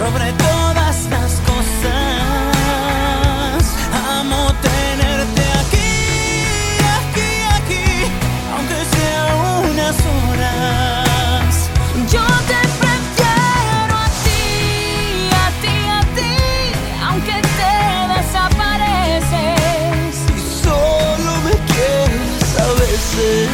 sobre 0.00 0.32
todas 0.32 0.96
las 1.10 1.32
cosas. 1.50 1.92
Amo 4.18 4.42
tenerte 4.62 5.44
aquí, 5.62 5.92
aquí, 7.00 7.30
aquí, 7.58 7.88
aunque 8.54 8.78
sea 8.96 9.22
unas 9.70 9.96
horas. 10.14 11.50
Yo 12.14 12.24
te 12.50 12.60
prefiero 12.80 13.94
a 14.06 14.08
ti, 14.24 14.44
a 15.44 15.48
ti, 15.62 15.76
a 15.98 16.02
ti, 16.16 16.36
aunque 17.08 17.36
te 17.58 17.74
desapareces. 18.14 20.12
Y 20.34 20.40
solo 20.64 21.30
me 21.46 21.54
quieres 21.70 22.48
a 22.58 22.68
veces. 22.82 23.48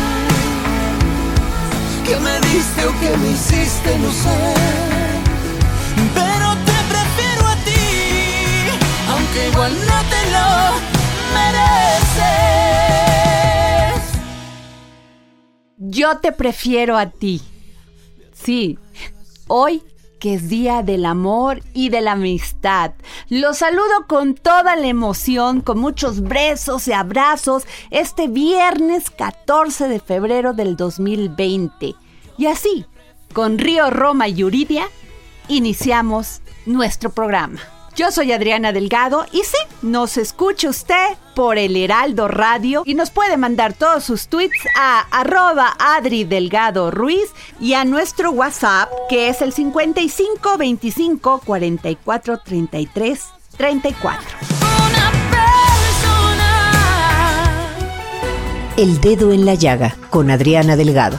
¿Qué 2.04 2.14
me 2.20 2.34
diste 2.48 2.80
o 2.86 2.92
qué 3.00 3.10
me 3.16 3.28
hiciste? 3.32 3.90
No 3.98 4.10
sé. 4.12 4.95
Yo 15.96 16.18
te 16.18 16.30
prefiero 16.30 16.98
a 16.98 17.08
ti. 17.08 17.40
Sí, 18.34 18.78
hoy 19.48 19.82
que 20.20 20.34
es 20.34 20.50
día 20.50 20.82
del 20.82 21.06
amor 21.06 21.62
y 21.72 21.88
de 21.88 22.02
la 22.02 22.12
amistad. 22.12 22.92
Los 23.30 23.58
saludo 23.58 24.06
con 24.06 24.34
toda 24.34 24.76
la 24.76 24.88
emoción, 24.88 25.62
con 25.62 25.78
muchos 25.78 26.20
besos 26.20 26.86
y 26.86 26.92
abrazos, 26.92 27.64
este 27.90 28.28
viernes 28.28 29.08
14 29.08 29.88
de 29.88 29.98
febrero 29.98 30.52
del 30.52 30.76
2020. 30.76 31.94
Y 32.36 32.46
así, 32.46 32.84
con 33.32 33.56
Río 33.56 33.88
Roma 33.88 34.28
y 34.28 34.34
Yuridia, 34.34 34.90
iniciamos 35.48 36.42
nuestro 36.66 37.08
programa. 37.08 37.58
Yo 37.96 38.12
soy 38.12 38.30
Adriana 38.32 38.72
Delgado 38.72 39.24
y 39.32 39.38
sí, 39.38 39.56
nos 39.80 40.18
escucha 40.18 40.68
usted 40.68 41.16
por 41.34 41.56
el 41.56 41.74
Heraldo 41.76 42.28
Radio 42.28 42.82
y 42.84 42.92
nos 42.92 43.10
puede 43.10 43.38
mandar 43.38 43.72
todos 43.72 44.04
sus 44.04 44.28
tweets 44.28 44.58
a 44.78 45.06
arroba 45.10 45.74
Adri 45.78 46.24
Delgado 46.24 46.90
Ruiz 46.90 47.30
y 47.58 47.72
a 47.72 47.86
nuestro 47.86 48.32
WhatsApp 48.32 48.90
que 49.08 49.30
es 49.30 49.40
el 49.40 49.54
55 49.54 50.58
25 50.58 51.40
44 51.42 52.38
33 52.44 53.24
34. 53.56 54.20
Una 54.60 55.10
persona. 55.30 56.46
El 58.76 59.00
dedo 59.00 59.32
en 59.32 59.46
la 59.46 59.54
llaga 59.54 59.96
con 60.10 60.30
Adriana 60.30 60.76
Delgado. 60.76 61.18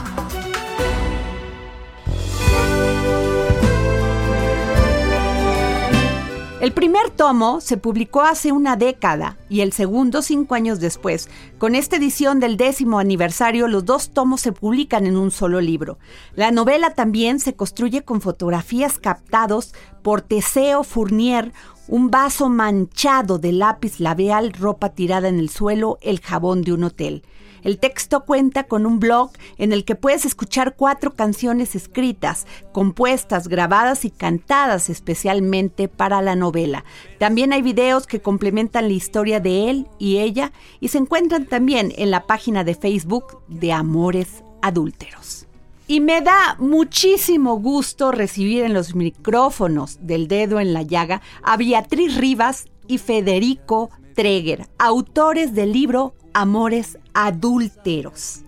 El 6.60 6.72
primer 6.72 7.10
tomo 7.10 7.60
se 7.60 7.76
publicó 7.76 8.22
hace 8.22 8.50
una 8.50 8.74
década 8.74 9.38
y 9.48 9.60
el 9.60 9.72
segundo 9.72 10.22
cinco 10.22 10.56
años 10.56 10.80
después. 10.80 11.28
Con 11.56 11.76
esta 11.76 11.94
edición 11.94 12.40
del 12.40 12.56
décimo 12.56 12.98
aniversario, 12.98 13.68
los 13.68 13.84
dos 13.84 14.10
tomos 14.10 14.40
se 14.40 14.50
publican 14.50 15.06
en 15.06 15.16
un 15.16 15.30
solo 15.30 15.60
libro. 15.60 15.98
La 16.34 16.50
novela 16.50 16.94
también 16.94 17.38
se 17.38 17.54
construye 17.54 18.02
con 18.02 18.20
fotografías 18.20 18.98
captados 18.98 19.72
por 20.02 20.20
Teseo 20.20 20.82
Fournier, 20.82 21.52
un 21.86 22.10
vaso 22.10 22.48
manchado 22.48 23.38
de 23.38 23.52
lápiz 23.52 24.00
labial, 24.00 24.52
ropa 24.52 24.88
tirada 24.88 25.28
en 25.28 25.38
el 25.38 25.50
suelo, 25.50 25.98
el 26.02 26.18
jabón 26.18 26.62
de 26.62 26.72
un 26.72 26.82
hotel. 26.82 27.22
El 27.62 27.78
texto 27.78 28.24
cuenta 28.24 28.64
con 28.64 28.86
un 28.86 29.00
blog 29.00 29.30
en 29.56 29.72
el 29.72 29.84
que 29.84 29.94
puedes 29.94 30.24
escuchar 30.24 30.76
cuatro 30.76 31.14
canciones 31.14 31.74
escritas, 31.74 32.46
compuestas, 32.72 33.48
grabadas 33.48 34.04
y 34.04 34.10
cantadas 34.10 34.90
especialmente 34.90 35.88
para 35.88 36.22
la 36.22 36.36
novela. 36.36 36.84
También 37.18 37.52
hay 37.52 37.62
videos 37.62 38.06
que 38.06 38.20
complementan 38.20 38.88
la 38.88 38.94
historia 38.94 39.40
de 39.40 39.70
él 39.70 39.88
y 39.98 40.18
ella 40.18 40.52
y 40.80 40.88
se 40.88 40.98
encuentran 40.98 41.46
también 41.46 41.92
en 41.96 42.10
la 42.10 42.26
página 42.26 42.64
de 42.64 42.74
Facebook 42.74 43.42
de 43.48 43.72
Amores 43.72 44.42
Adúlteros. 44.62 45.46
Y 45.90 46.00
me 46.00 46.20
da 46.20 46.56
muchísimo 46.58 47.58
gusto 47.58 48.12
recibir 48.12 48.62
en 48.62 48.74
los 48.74 48.94
micrófonos 48.94 49.98
del 50.02 50.28
dedo 50.28 50.60
en 50.60 50.74
la 50.74 50.82
llaga 50.82 51.22
a 51.42 51.56
Beatriz 51.56 52.16
Rivas 52.16 52.66
y 52.86 52.98
Federico 52.98 53.90
Treger, 54.14 54.68
autores 54.78 55.54
del 55.54 55.72
libro 55.72 56.14
Amores 56.34 56.98
Adúlteros. 57.18 58.42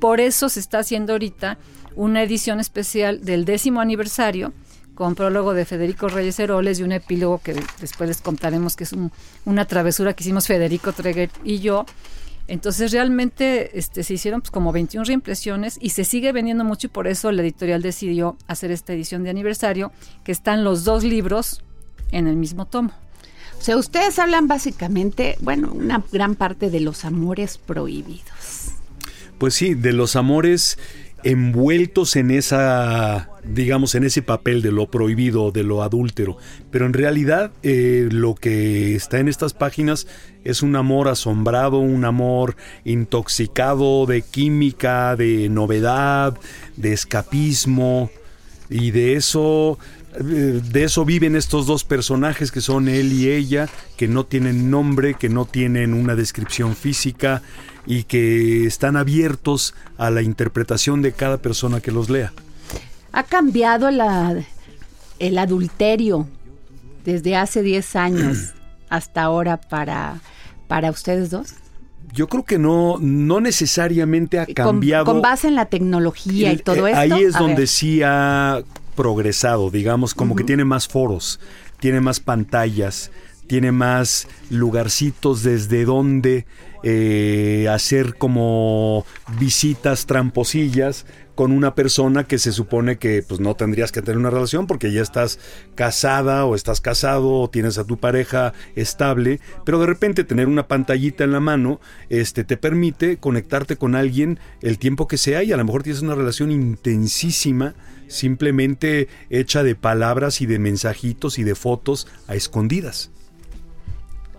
Por 0.00 0.18
eso 0.20 0.48
se 0.48 0.58
está 0.60 0.78
haciendo 0.78 1.12
ahorita 1.12 1.58
una 1.94 2.22
edición 2.22 2.58
especial 2.58 3.24
del 3.24 3.44
décimo 3.44 3.80
aniversario 3.80 4.52
con 4.94 5.14
prólogo 5.14 5.52
de 5.54 5.64
Federico 5.64 6.08
Reyes 6.08 6.38
Heroles 6.38 6.78
y 6.80 6.84
un 6.84 6.92
epílogo 6.92 7.38
que 7.42 7.54
después 7.80 8.08
les 8.08 8.20
contaremos 8.22 8.76
que 8.76 8.84
es 8.84 8.92
un- 8.92 9.12
una 9.44 9.66
travesura 9.66 10.14
que 10.14 10.22
hicimos 10.22 10.46
Federico 10.46 10.92
Treger 10.92 11.30
y 11.44 11.58
yo. 11.58 11.84
Entonces 12.48 12.92
realmente 12.92 13.78
este, 13.78 14.02
se 14.02 14.14
hicieron 14.14 14.40
pues, 14.40 14.50
como 14.50 14.72
21 14.72 15.04
reimpresiones 15.04 15.78
y 15.80 15.90
se 15.90 16.04
sigue 16.04 16.32
vendiendo 16.32 16.64
mucho 16.64 16.86
y 16.86 16.90
por 16.90 17.06
eso 17.06 17.30
la 17.30 17.42
editorial 17.42 17.82
decidió 17.82 18.36
hacer 18.46 18.70
esta 18.70 18.92
edición 18.94 19.22
de 19.24 19.30
aniversario 19.30 19.92
que 20.24 20.32
están 20.32 20.64
los 20.64 20.84
dos 20.84 21.04
libros 21.04 21.62
en 22.10 22.26
el 22.26 22.36
mismo 22.36 22.64
tomo. 22.66 22.92
O 23.64 23.66
sea, 23.66 23.78
ustedes 23.78 24.18
hablan 24.18 24.46
básicamente, 24.46 25.38
bueno, 25.40 25.72
una 25.72 26.04
gran 26.12 26.34
parte 26.34 26.68
de 26.68 26.80
los 26.80 27.06
amores 27.06 27.56
prohibidos. 27.56 28.72
Pues 29.38 29.54
sí, 29.54 29.72
de 29.72 29.94
los 29.94 30.16
amores 30.16 30.76
envueltos 31.22 32.16
en 32.16 32.30
esa, 32.30 33.30
digamos, 33.42 33.94
en 33.94 34.04
ese 34.04 34.20
papel 34.20 34.60
de 34.60 34.70
lo 34.70 34.90
prohibido, 34.90 35.50
de 35.50 35.62
lo 35.62 35.82
adúltero. 35.82 36.36
Pero 36.70 36.84
en 36.84 36.92
realidad 36.92 37.52
eh, 37.62 38.10
lo 38.12 38.34
que 38.34 38.96
está 38.96 39.18
en 39.18 39.28
estas 39.28 39.54
páginas 39.54 40.08
es 40.44 40.60
un 40.60 40.76
amor 40.76 41.08
asombrado, 41.08 41.78
un 41.78 42.04
amor 42.04 42.56
intoxicado 42.84 44.04
de 44.04 44.20
química, 44.20 45.16
de 45.16 45.48
novedad, 45.48 46.36
de 46.76 46.92
escapismo. 46.92 48.10
Y 48.68 48.90
de 48.90 49.14
eso, 49.14 49.78
de 50.22 50.84
eso 50.84 51.04
viven 51.04 51.36
estos 51.36 51.66
dos 51.66 51.84
personajes 51.84 52.52
que 52.52 52.60
son 52.60 52.88
él 52.88 53.12
y 53.12 53.30
ella, 53.30 53.68
que 53.96 54.08
no 54.08 54.24
tienen 54.24 54.70
nombre, 54.70 55.14
que 55.14 55.28
no 55.28 55.44
tienen 55.44 55.94
una 55.94 56.14
descripción 56.14 56.76
física 56.76 57.42
y 57.86 58.04
que 58.04 58.66
están 58.66 58.96
abiertos 58.96 59.74
a 59.98 60.10
la 60.10 60.22
interpretación 60.22 61.02
de 61.02 61.12
cada 61.12 61.38
persona 61.38 61.80
que 61.80 61.90
los 61.90 62.08
lea. 62.10 62.32
¿Ha 63.12 63.24
cambiado 63.24 63.90
la- 63.90 64.34
el 65.18 65.38
adulterio 65.38 66.26
desde 67.04 67.36
hace 67.36 67.62
10 67.62 67.96
años 67.96 68.52
hasta 68.88 69.22
ahora 69.22 69.60
para, 69.60 70.20
para 70.68 70.90
ustedes 70.90 71.30
dos? 71.30 71.54
Yo 72.12 72.28
creo 72.28 72.44
que 72.44 72.58
no, 72.58 72.98
no 73.00 73.40
necesariamente 73.40 74.38
ha 74.38 74.46
cambiado. 74.46 75.04
Con, 75.04 75.20
base 75.20 75.48
en 75.48 75.56
la 75.56 75.66
tecnología 75.66 76.52
y 76.52 76.58
todo 76.58 76.86
eh, 76.86 76.92
esto. 76.92 77.00
Ahí 77.14 77.22
es 77.24 77.34
A 77.34 77.40
donde 77.40 77.54
ver. 77.56 77.68
sí 77.68 78.02
ha 78.04 78.62
progresado, 78.94 79.70
digamos, 79.70 80.14
como 80.14 80.36
que 80.36 80.44
tiene 80.44 80.64
más 80.64 80.88
foros, 80.88 81.40
tiene 81.80 82.00
más 82.00 82.20
pantallas, 82.20 83.10
tiene 83.46 83.72
más 83.72 84.26
lugarcitos 84.50 85.42
desde 85.42 85.84
donde 85.84 86.46
eh, 86.82 87.66
hacer 87.70 88.16
como 88.16 89.06
visitas 89.38 90.06
tramposillas 90.06 91.06
con 91.34 91.52
una 91.52 91.74
persona 91.74 92.24
que 92.24 92.38
se 92.38 92.52
supone 92.52 92.98
que 92.98 93.22
pues 93.26 93.40
no 93.40 93.54
tendrías 93.54 93.92
que 93.92 94.02
tener 94.02 94.18
una 94.18 94.30
relación 94.30 94.66
porque 94.66 94.92
ya 94.92 95.02
estás 95.02 95.38
casada 95.74 96.44
o 96.44 96.54
estás 96.54 96.80
casado 96.80 97.40
o 97.40 97.50
tienes 97.50 97.78
a 97.78 97.84
tu 97.84 97.98
pareja 97.98 98.52
estable, 98.76 99.40
pero 99.64 99.80
de 99.80 99.86
repente 99.86 100.24
tener 100.24 100.48
una 100.48 100.68
pantallita 100.68 101.24
en 101.24 101.32
la 101.32 101.40
mano 101.40 101.80
este 102.08 102.44
te 102.44 102.56
permite 102.56 103.16
conectarte 103.18 103.76
con 103.76 103.94
alguien 103.94 104.38
el 104.60 104.78
tiempo 104.78 105.08
que 105.08 105.18
sea 105.18 105.42
y 105.42 105.52
a 105.52 105.56
lo 105.56 105.64
mejor 105.64 105.82
tienes 105.82 106.02
una 106.02 106.14
relación 106.14 106.50
intensísima 106.50 107.74
simplemente 108.08 109.08
hecha 109.30 109.62
de 109.62 109.74
palabras 109.74 110.40
y 110.40 110.46
de 110.46 110.58
mensajitos 110.58 111.38
y 111.38 111.44
de 111.44 111.54
fotos 111.54 112.06
a 112.28 112.34
escondidas. 112.34 113.10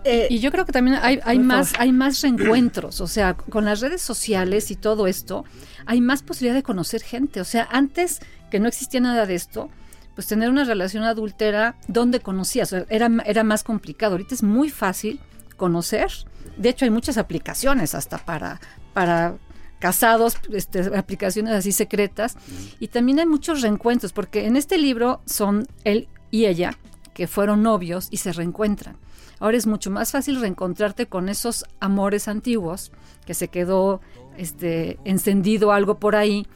Eh, 0.06 0.26
y 0.30 0.38
yo 0.38 0.52
creo 0.52 0.64
que 0.64 0.72
también 0.72 0.98
hay, 1.02 1.18
hay 1.24 1.38
más, 1.38 1.74
hay 1.78 1.92
más 2.04 2.20
reencuentros, 2.22 3.00
o 3.00 3.06
sea, 3.06 3.34
con 3.34 3.64
las 3.64 3.80
redes 3.80 4.02
sociales 4.02 4.70
y 4.70 4.76
todo 4.76 5.06
esto, 5.06 5.44
hay 5.84 6.00
más 6.00 6.22
posibilidad 6.22 6.54
de 6.54 6.62
conocer 6.62 7.02
gente. 7.02 7.40
O 7.40 7.44
sea, 7.44 7.68
antes 7.70 8.20
que 8.50 8.60
no 8.60 8.68
existía 8.68 9.00
nada 9.00 9.26
de 9.26 9.34
esto, 9.34 9.70
pues 10.14 10.26
tener 10.26 10.48
una 10.48 10.64
relación 10.64 11.04
adúltera 11.04 11.76
donde 11.88 12.20
conocías, 12.20 12.72
era, 12.72 13.10
era 13.26 13.44
más 13.44 13.62
complicado. 13.64 14.12
Ahorita 14.12 14.34
es 14.34 14.42
muy 14.42 14.70
fácil 14.70 15.20
conocer. 15.56 16.10
De 16.56 16.70
hecho, 16.70 16.84
hay 16.84 16.90
muchas 16.90 17.18
aplicaciones 17.18 17.94
hasta 17.94 18.18
para, 18.18 18.60
para 18.94 19.36
casados, 19.78 20.36
este, 20.52 20.96
aplicaciones 20.96 21.52
así 21.52 21.72
secretas. 21.72 22.36
Y 22.80 22.88
también 22.88 23.18
hay 23.18 23.26
muchos 23.26 23.62
reencuentros, 23.62 24.12
porque 24.12 24.46
en 24.46 24.56
este 24.56 24.78
libro 24.78 25.20
son 25.26 25.66
él 25.84 26.08
y 26.30 26.46
ella 26.46 26.78
que 27.14 27.26
fueron 27.26 27.62
novios 27.62 28.08
y 28.10 28.18
se 28.18 28.32
reencuentran. 28.32 28.96
Ahora 29.38 29.56
es 29.56 29.66
mucho 29.66 29.90
más 29.90 30.12
fácil 30.12 30.40
reencontrarte 30.40 31.06
con 31.06 31.28
esos 31.28 31.64
amores 31.80 32.28
antiguos, 32.28 32.92
que 33.26 33.34
se 33.34 33.48
quedó 33.48 34.00
este, 34.36 34.98
encendido 35.04 35.72
algo 35.72 35.98
por 35.98 36.16
ahí, 36.16 36.46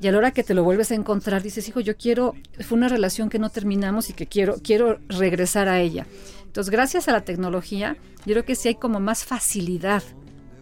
y 0.00 0.08
a 0.08 0.12
la 0.12 0.18
hora 0.18 0.30
que 0.30 0.42
te 0.42 0.54
lo 0.54 0.64
vuelves 0.64 0.90
a 0.92 0.94
encontrar 0.94 1.42
dices, 1.42 1.68
hijo, 1.68 1.80
yo 1.80 1.96
quiero, 1.96 2.34
fue 2.66 2.78
una 2.78 2.88
relación 2.88 3.28
que 3.28 3.38
no 3.38 3.50
terminamos 3.50 4.08
y 4.08 4.14
que 4.14 4.26
quiero, 4.26 4.56
quiero 4.62 4.98
regresar 5.08 5.68
a 5.68 5.80
ella. 5.80 6.06
Entonces, 6.46 6.70
gracias 6.70 7.06
a 7.08 7.12
la 7.12 7.20
tecnología, 7.20 7.96
yo 8.24 8.32
creo 8.32 8.44
que 8.44 8.54
sí 8.54 8.68
hay 8.68 8.74
como 8.76 8.98
más 8.98 9.24
facilidad 9.24 10.02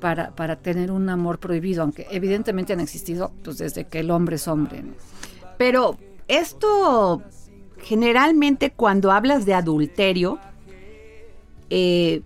para, 0.01 0.35
para 0.35 0.57
tener 0.57 0.91
un 0.91 1.09
amor 1.09 1.39
prohibido, 1.39 1.83
aunque 1.83 2.09
evidentemente 2.11 2.73
han 2.73 2.81
existido 2.81 3.33
pues, 3.45 3.59
desde 3.59 3.85
que 3.85 4.01
el 4.01 4.11
hombre 4.11 4.37
es 4.37 4.49
hombre. 4.49 4.83
Pero 5.57 5.97
esto, 6.27 7.23
generalmente 7.79 8.73
cuando 8.73 9.13
hablas 9.13 9.47
de 9.47 9.55
adulterio, 9.55 10.41
eh, 11.71 12.23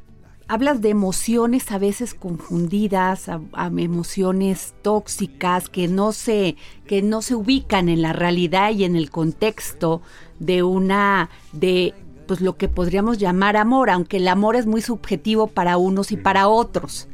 hablas 0.48 0.82
de 0.82 0.90
emociones 0.90 1.70
a 1.72 1.78
veces 1.78 2.14
confundidas, 2.14 3.30
emociones 3.78 4.74
tóxicas 4.82 5.68
que 5.68 5.88
no 5.88 6.12
se 6.12 6.56
que 6.86 7.00
no 7.00 7.22
se 7.22 7.34
ubican 7.34 7.88
en 7.88 8.02
la 8.02 8.12
realidad 8.12 8.70
y 8.72 8.84
en 8.84 8.94
el 8.94 9.10
contexto 9.10 10.02
de 10.40 10.62
una 10.62 11.30
de 11.52 11.94
pues 12.26 12.40
lo 12.40 12.56
que 12.56 12.68
podríamos 12.68 13.18
llamar 13.18 13.56
amor, 13.56 13.88
aunque 13.88 14.18
el 14.18 14.28
amor 14.28 14.56
es 14.56 14.66
muy 14.66 14.82
subjetivo 14.82 15.46
para 15.46 15.76
unos 15.76 16.12
y 16.12 16.16
para 16.16 16.48
otros. 16.48 17.08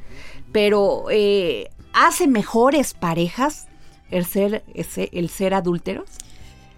Pero 0.53 1.05
eh, 1.11 1.71
hace 1.93 2.27
mejores 2.27 2.95
parejas 2.95 3.69
el 4.11 4.25
ser 4.25 4.65
el 4.75 5.29
ser 5.29 5.55
adúlteros. 5.55 6.09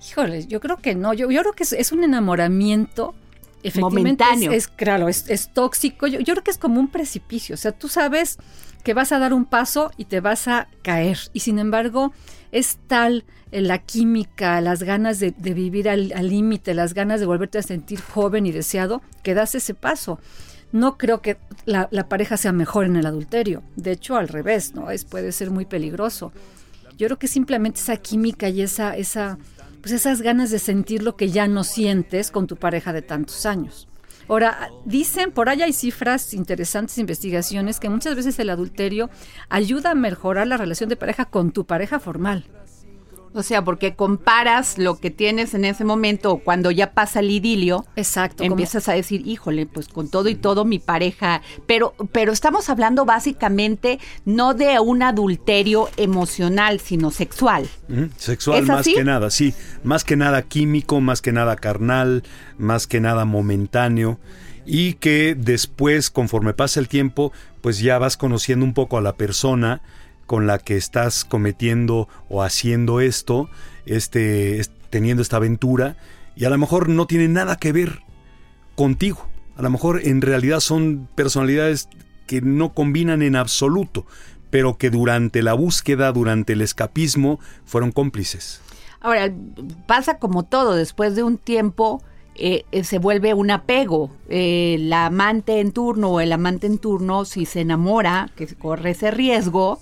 Híjole, 0.08 0.46
yo 0.46 0.60
creo 0.60 0.76
que 0.76 0.94
no. 0.94 1.14
Yo, 1.14 1.28
creo 1.28 1.52
que 1.52 1.64
es 1.64 1.92
un 1.92 2.04
enamoramiento 2.04 3.14
efectivamente 3.62 4.24
Es, 4.50 4.68
claro, 4.68 5.08
es, 5.08 5.50
tóxico. 5.52 6.06
Yo, 6.06 6.22
creo 6.22 6.42
que 6.42 6.50
es 6.50 6.58
como 6.58 6.80
un 6.80 6.88
precipicio. 6.88 7.54
O 7.54 7.58
sea, 7.58 7.72
tú 7.72 7.88
sabes 7.88 8.38
que 8.84 8.94
vas 8.94 9.12
a 9.12 9.18
dar 9.18 9.32
un 9.32 9.44
paso 9.44 9.90
y 9.96 10.06
te 10.06 10.20
vas 10.20 10.48
a 10.48 10.68
caer. 10.82 11.18
Y 11.32 11.40
sin 11.40 11.58
embargo, 11.58 12.12
es 12.52 12.78
tal 12.86 13.24
eh, 13.52 13.60
la 13.60 13.78
química, 13.78 14.60
las 14.60 14.82
ganas 14.82 15.18
de, 15.20 15.32
vivir 15.32 15.88
al 15.88 16.28
límite, 16.28 16.74
las 16.74 16.94
ganas 16.94 17.20
de 17.20 17.26
volverte 17.26 17.58
a 17.58 17.62
sentir 17.62 18.00
joven 18.00 18.46
y 18.46 18.52
deseado, 18.52 19.02
que 19.22 19.34
das 19.34 19.54
ese 19.54 19.74
paso. 19.74 20.18
No 20.72 20.98
creo 20.98 21.20
que 21.20 21.36
la, 21.64 21.88
pareja 22.08 22.36
sea 22.36 22.52
mejor 22.52 22.86
en 22.86 22.96
el 22.96 23.06
adulterio. 23.06 23.62
De 23.76 23.92
hecho, 23.92 24.16
al 24.16 24.28
revés, 24.28 24.74
¿no? 24.74 24.90
Es, 24.90 25.04
puede 25.04 25.32
ser 25.32 25.50
muy 25.50 25.64
peligroso. 25.64 26.32
Yo 26.96 27.06
creo 27.06 27.18
que 27.18 27.28
simplemente 27.28 27.80
esa 27.80 27.96
química 27.96 28.48
y 28.48 28.62
esa, 28.62 28.96
esa 28.96 29.38
pues 29.80 29.92
esas 29.92 30.22
ganas 30.22 30.50
de 30.50 30.58
sentir 30.58 31.02
lo 31.02 31.16
que 31.16 31.30
ya 31.30 31.48
no 31.48 31.64
sientes 31.64 32.30
con 32.30 32.46
tu 32.46 32.56
pareja 32.56 32.92
de 32.92 33.02
tantos 33.02 33.46
años. 33.46 33.88
Ahora, 34.28 34.70
dicen, 34.84 35.32
por 35.32 35.48
allá 35.48 35.64
hay 35.64 35.72
cifras 35.72 36.34
interesantes, 36.34 36.98
investigaciones, 36.98 37.80
que 37.80 37.88
muchas 37.88 38.14
veces 38.14 38.38
el 38.38 38.50
adulterio 38.50 39.10
ayuda 39.48 39.90
a 39.90 39.94
mejorar 39.96 40.46
la 40.46 40.56
relación 40.56 40.88
de 40.88 40.96
pareja 40.96 41.24
con 41.24 41.50
tu 41.50 41.66
pareja 41.66 41.98
formal. 41.98 42.44
O 43.32 43.44
sea, 43.44 43.62
porque 43.62 43.94
comparas 43.94 44.76
lo 44.76 44.98
que 44.98 45.10
tienes 45.10 45.54
en 45.54 45.64
ese 45.64 45.84
momento 45.84 46.38
cuando 46.38 46.72
ya 46.72 46.92
pasa 46.92 47.20
el 47.20 47.30
idilio. 47.30 47.86
Exacto. 47.94 48.42
Empiezas 48.42 48.88
a 48.88 48.92
decir, 48.92 49.26
híjole, 49.26 49.66
pues 49.66 49.86
con 49.86 50.10
todo 50.10 50.28
y 50.28 50.34
todo 50.34 50.64
mi 50.64 50.80
pareja. 50.80 51.40
Pero, 51.66 51.94
pero 52.10 52.32
estamos 52.32 52.68
hablando 52.68 53.04
básicamente 53.04 54.00
no 54.24 54.54
de 54.54 54.80
un 54.80 55.04
adulterio 55.04 55.88
emocional, 55.96 56.80
sino 56.80 57.12
sexual. 57.12 57.68
Sexual 58.16 58.66
más 58.66 58.86
que 58.86 59.04
nada, 59.04 59.30
sí. 59.30 59.54
Más 59.84 60.02
que 60.02 60.16
nada 60.16 60.42
químico, 60.42 61.00
más 61.00 61.22
que 61.22 61.30
nada 61.30 61.54
carnal, 61.54 62.24
más 62.58 62.88
que 62.88 63.00
nada 63.00 63.24
momentáneo. 63.24 64.18
Y 64.66 64.94
que 64.94 65.36
después, 65.36 66.10
conforme 66.10 66.52
pasa 66.52 66.80
el 66.80 66.88
tiempo, 66.88 67.32
pues 67.60 67.78
ya 67.78 67.98
vas 67.98 68.16
conociendo 68.16 68.64
un 68.64 68.74
poco 68.74 68.98
a 68.98 69.02
la 69.02 69.14
persona 69.14 69.82
con 70.30 70.46
la 70.46 70.60
que 70.60 70.76
estás 70.76 71.24
cometiendo 71.24 72.06
o 72.28 72.44
haciendo 72.44 73.00
esto, 73.00 73.50
este, 73.84 74.62
teniendo 74.88 75.22
esta 75.22 75.38
aventura, 75.38 75.96
y 76.36 76.44
a 76.44 76.50
lo 76.50 76.56
mejor 76.56 76.88
no 76.88 77.08
tiene 77.08 77.26
nada 77.26 77.56
que 77.56 77.72
ver 77.72 78.04
contigo. 78.76 79.26
A 79.56 79.62
lo 79.62 79.70
mejor 79.70 80.02
en 80.04 80.22
realidad 80.22 80.60
son 80.60 81.08
personalidades 81.16 81.88
que 82.28 82.42
no 82.42 82.74
combinan 82.74 83.22
en 83.22 83.34
absoluto, 83.34 84.06
pero 84.50 84.78
que 84.78 84.90
durante 84.90 85.42
la 85.42 85.54
búsqueda, 85.54 86.12
durante 86.12 86.52
el 86.52 86.60
escapismo, 86.60 87.40
fueron 87.64 87.90
cómplices. 87.90 88.60
Ahora, 89.00 89.32
pasa 89.88 90.20
como 90.20 90.44
todo, 90.44 90.76
después 90.76 91.16
de 91.16 91.24
un 91.24 91.38
tiempo 91.38 92.04
eh, 92.36 92.66
eh, 92.70 92.84
se 92.84 93.00
vuelve 93.00 93.34
un 93.34 93.50
apego. 93.50 94.12
Eh, 94.28 94.76
la 94.78 95.06
amante 95.06 95.58
en 95.58 95.72
turno 95.72 96.10
o 96.10 96.20
el 96.20 96.30
amante 96.32 96.68
en 96.68 96.78
turno, 96.78 97.24
si 97.24 97.46
se 97.46 97.62
enamora, 97.62 98.30
que 98.36 98.46
corre 98.46 98.90
ese 98.90 99.10
riesgo, 99.10 99.80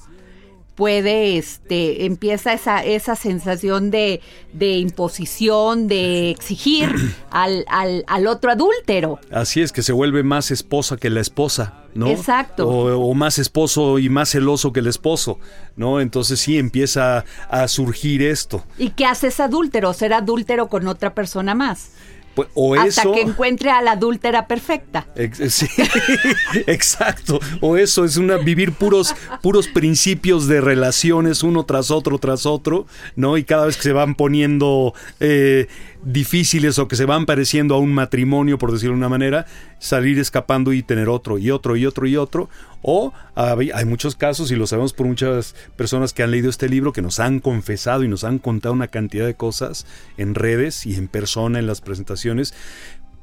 puede, 0.79 1.39
este, 1.39 2.07
empieza 2.07 2.53
esa, 2.53 2.85
esa 2.85 3.17
sensación 3.17 3.91
de, 3.91 4.21
de 4.53 4.79
imposición, 4.79 5.89
de 5.89 6.31
exigir 6.31 6.95
al, 7.33 7.65
al, 7.69 8.05
al, 8.07 8.29
otro 8.29 8.53
adúltero. 8.53 9.19
Así 9.33 9.61
es, 9.61 9.73
que 9.73 9.83
se 9.83 9.93
vuelve 9.93 10.23
más 10.23 10.53
esposa 10.53 10.97
que 10.97 11.11
la 11.11 11.21
esposa, 11.21 11.83
¿no? 11.97 12.07
Exacto. 12.07 12.69
O, 12.69 13.13
más 13.15 13.41
esposo 13.41 13.99
y 13.99 14.09
más 14.09 14.29
celoso 14.31 14.73
que 14.73 14.79
el 14.79 14.87
esposo, 14.87 15.41
¿no? 15.75 16.01
Entonces 16.01 16.39
sí 16.39 16.59
empieza 16.59 17.25
a 17.51 17.67
surgir 17.67 18.23
esto. 18.23 18.63
¿Y 18.79 18.91
qué 18.91 19.05
hace 19.05 19.27
ese 19.27 19.43
adúltero? 19.43 19.93
Ser 19.95 20.13
adúltero 20.13 20.69
con 20.69 20.87
otra 20.87 21.13
persona 21.13 21.57
más. 21.57 21.91
Pues, 22.39 22.51
o 22.55 22.77
Hasta 22.77 23.03
que 23.03 23.21
encuentre 23.21 23.69
a 23.73 23.83
la 23.83 23.93
adúltera 23.93 24.47
perfecta. 24.47 25.09
sí, 25.49 25.67
exacto. 26.69 27.41
O 27.61 27.77
eso 27.77 28.05
es 28.05 28.17
una 28.17 28.37
vivir 28.37 28.75
puros, 28.75 29.13
puros 29.43 29.67
principios 29.67 30.47
de 30.47 30.61
relaciones 30.61 31.43
uno 31.43 31.65
tras 31.65 31.91
otro, 31.91 32.17
tras 32.21 32.47
otro, 32.47 32.87
¿no? 33.17 33.39
Y 33.39 33.43
cada 33.43 33.67
vez 33.67 33.77
que 33.77 33.83
se 33.83 33.93
van 33.93 34.15
poniendo 34.15 34.95
eh, 35.19 35.67
difíciles 36.03 36.79
o 36.79 36.89
que 36.89 36.97
se 36.97 37.05
van 37.05 37.27
pareciendo 37.27 37.75
a 37.75 37.79
un 37.79 37.93
matrimonio, 37.93 38.59
por 38.59 38.73
decirlo 38.73 38.95
de 38.95 38.99
una 38.99 39.09
manera, 39.09 39.47
salir 39.79 40.19
escapando 40.19 40.73
y 40.73 40.83
tener 40.83 41.09
otro 41.09 41.39
y 41.39 41.51
otro 41.51 41.77
y 41.77 41.87
otro 41.87 42.07
y 42.07 42.17
otro. 42.17 42.49
O 42.83 43.13
hay, 43.35 43.85
muchos 43.85 44.15
casos, 44.15 44.51
y 44.51 44.57
lo 44.57 44.67
sabemos 44.67 44.93
por 44.93 45.07
muchas 45.07 45.57
personas 45.77 46.13
que 46.13 46.23
han 46.23 46.31
leído 46.31 46.49
este 46.49 46.69
libro, 46.69 46.93
que 46.93 47.03
nos 47.03 47.19
han 47.19 47.41
confesado 47.41 48.05
y 48.05 48.09
nos 48.09 48.23
han 48.23 48.39
contado 48.39 48.73
una 48.73 48.89
cantidad 48.89 49.27
de 49.27 49.35
cosas 49.35 49.87
en 50.17 50.35
redes 50.35 50.87
y 50.87 50.95
en 50.95 51.09
persona 51.09 51.59
en 51.59 51.67
las 51.67 51.81
presentaciones, 51.81 52.55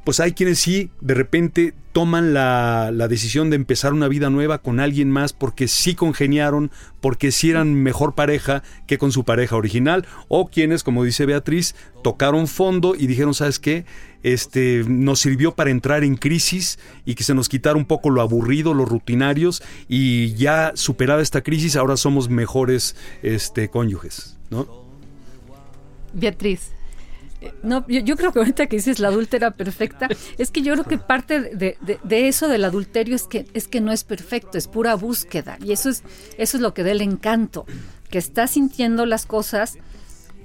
pues 0.05 0.19
hay 0.19 0.31
quienes 0.33 0.59
sí 0.59 0.91
de 1.01 1.15
repente 1.15 1.73
toman 1.91 2.33
la, 2.33 2.91
decisión 3.09 3.49
de 3.49 3.55
empezar 3.55 3.91
una 3.93 4.07
vida 4.07 4.29
nueva 4.29 4.59
con 4.59 4.79
alguien 4.79 5.09
más 5.09 5.33
porque 5.33 5.67
sí 5.67 5.95
congeniaron, 5.95 6.69
porque 7.01 7.31
sí 7.31 7.49
eran 7.49 7.73
mejor 7.73 8.13
pareja 8.15 8.63
que 8.85 8.97
con 8.97 9.11
su 9.11 9.23
pareja 9.23 9.55
original, 9.55 10.05
o 10.27 10.49
quienes, 10.49 10.83
como 10.83 11.03
dice 11.03 11.25
Beatriz, 11.25 11.73
tocaron 12.03 12.47
fondo 12.47 12.95
y 12.95 13.07
dijeron, 13.07 13.33
¿sabes 13.33 13.59
qué? 13.59 13.85
Este, 14.23 14.83
nos 14.87 15.21
sirvió 15.21 15.55
para 15.55 15.71
entrar 15.71 16.03
en 16.03 16.17
crisis 16.17 16.79
y 17.05 17.15
que 17.15 17.23
se 17.23 17.33
nos 17.33 17.49
quitara 17.49 17.77
un 17.77 17.85
poco 17.85 18.09
lo 18.09 18.21
aburrido, 18.21 18.73
los 18.73 18.87
rutinarios, 18.87 19.63
y 19.87 20.33
ya 20.35 20.73
superada 20.75 21.21
esta 21.21 21.41
crisis, 21.41 21.75
ahora 21.75 21.97
somos 21.97 22.29
mejores 22.29 22.95
este, 23.23 23.69
cónyuges, 23.69 24.37
¿no? 24.51 24.67
Beatriz. 26.13 26.75
No, 27.63 27.85
yo, 27.87 28.15
creo 28.15 28.31
que 28.31 28.39
ahorita 28.39 28.67
que 28.67 28.77
dices 28.77 28.99
la 28.99 29.09
adúltera 29.09 29.51
perfecta, 29.51 30.07
es 30.37 30.51
que 30.51 30.61
yo 30.61 30.73
creo 30.73 30.85
que 30.85 30.97
parte 30.97 31.41
de, 31.41 31.77
de, 32.03 32.27
eso 32.27 32.47
del 32.47 32.63
adulterio 32.63 33.15
es 33.15 33.23
que, 33.23 33.45
es 33.53 33.67
que 33.67 33.81
no 33.81 33.91
es 33.91 34.03
perfecto, 34.03 34.57
es 34.57 34.67
pura 34.67 34.95
búsqueda. 34.95 35.57
Y 35.63 35.71
eso 35.71 35.89
es, 35.89 36.03
eso 36.37 36.57
es 36.57 36.61
lo 36.61 36.73
que 36.73 36.83
da 36.83 36.91
el 36.91 37.01
encanto, 37.01 37.65
que 38.09 38.17
estás 38.17 38.51
sintiendo 38.51 39.05
las 39.05 39.25
cosas 39.25 39.77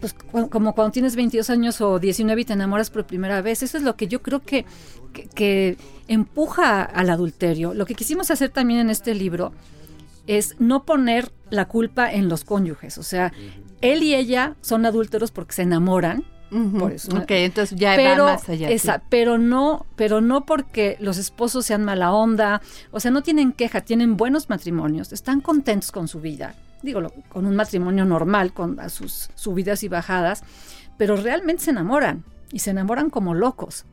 pues 0.01 0.15
como 0.15 0.75
cuando 0.75 0.93
tienes 0.93 1.15
22 1.15 1.51
años 1.51 1.81
o 1.81 1.99
19 1.99 2.41
y 2.41 2.45
te 2.45 2.55
enamoras 2.55 2.91
por 2.91 3.07
primera 3.07 3.43
vez. 3.43 3.63
Eso 3.63 3.77
es 3.77 3.85
lo 3.85 3.97
que 3.97 4.09
yo 4.09 4.23
creo 4.23 4.41
que, 4.41 4.65
que, 5.35 5.77
empuja 6.09 6.83
al 6.83 7.11
adulterio. 7.11 7.75
Lo 7.75 7.87
que 7.87 7.95
quisimos 7.95 8.31
hacer 8.31 8.49
también 8.49 8.81
en 8.81 8.91
este 8.91 9.15
libro 9.15 9.53
es 10.27 10.57
no 10.59 10.85
poner 10.85 11.31
la 11.51 11.67
culpa 11.69 12.11
en 12.11 12.29
los 12.29 12.45
cónyuges. 12.45 12.99
O 12.99 13.03
sea, 13.03 13.33
él 13.81 14.03
y 14.03 14.15
ella 14.15 14.57
son 14.61 14.87
adúlteros 14.87 15.31
porque 15.31 15.53
se 15.53 15.63
enamoran. 15.63 16.25
Por 16.79 16.93
eso. 16.93 17.17
Ok, 17.17 17.31
entonces 17.31 17.79
ya 17.79 17.95
pero, 17.97 18.25
va 18.25 18.33
más 18.35 18.49
allá. 18.49 18.69
Esa, 18.71 19.03
Pero 19.09 19.39
no, 19.39 19.87
pero 19.97 20.21
no 20.21 20.45
porque 20.45 20.97
los 21.01 21.19
esposos 21.19 21.67
sean 21.67 21.85
mala 21.85 22.13
onda, 22.13 22.61
o 22.91 23.01
sea, 23.01 23.11
no 23.11 23.23
tienen 23.23 23.53
queja, 23.53 23.81
tienen 23.83 24.17
buenos 24.17 24.49
matrimonios, 24.49 25.13
están 25.13 25.41
contentos 25.41 25.93
con 25.93 26.09
su 26.09 26.21
vida, 26.21 26.55
digo, 26.83 27.13
con 27.29 27.47
un 27.47 27.57
matrimonio 27.57 28.05
normal, 28.05 28.53
con 28.53 28.79
sus 28.91 29.31
subidas 29.35 29.83
y 29.83 29.89
bajadas, 29.89 30.43
pero 30.99 31.17
realmente 31.17 31.65
se 31.65 31.71
enamoran 31.71 32.25
y 32.53 32.59
se 32.59 32.71
enamoran 32.71 33.11
como 33.11 33.35
locos. 33.35 33.85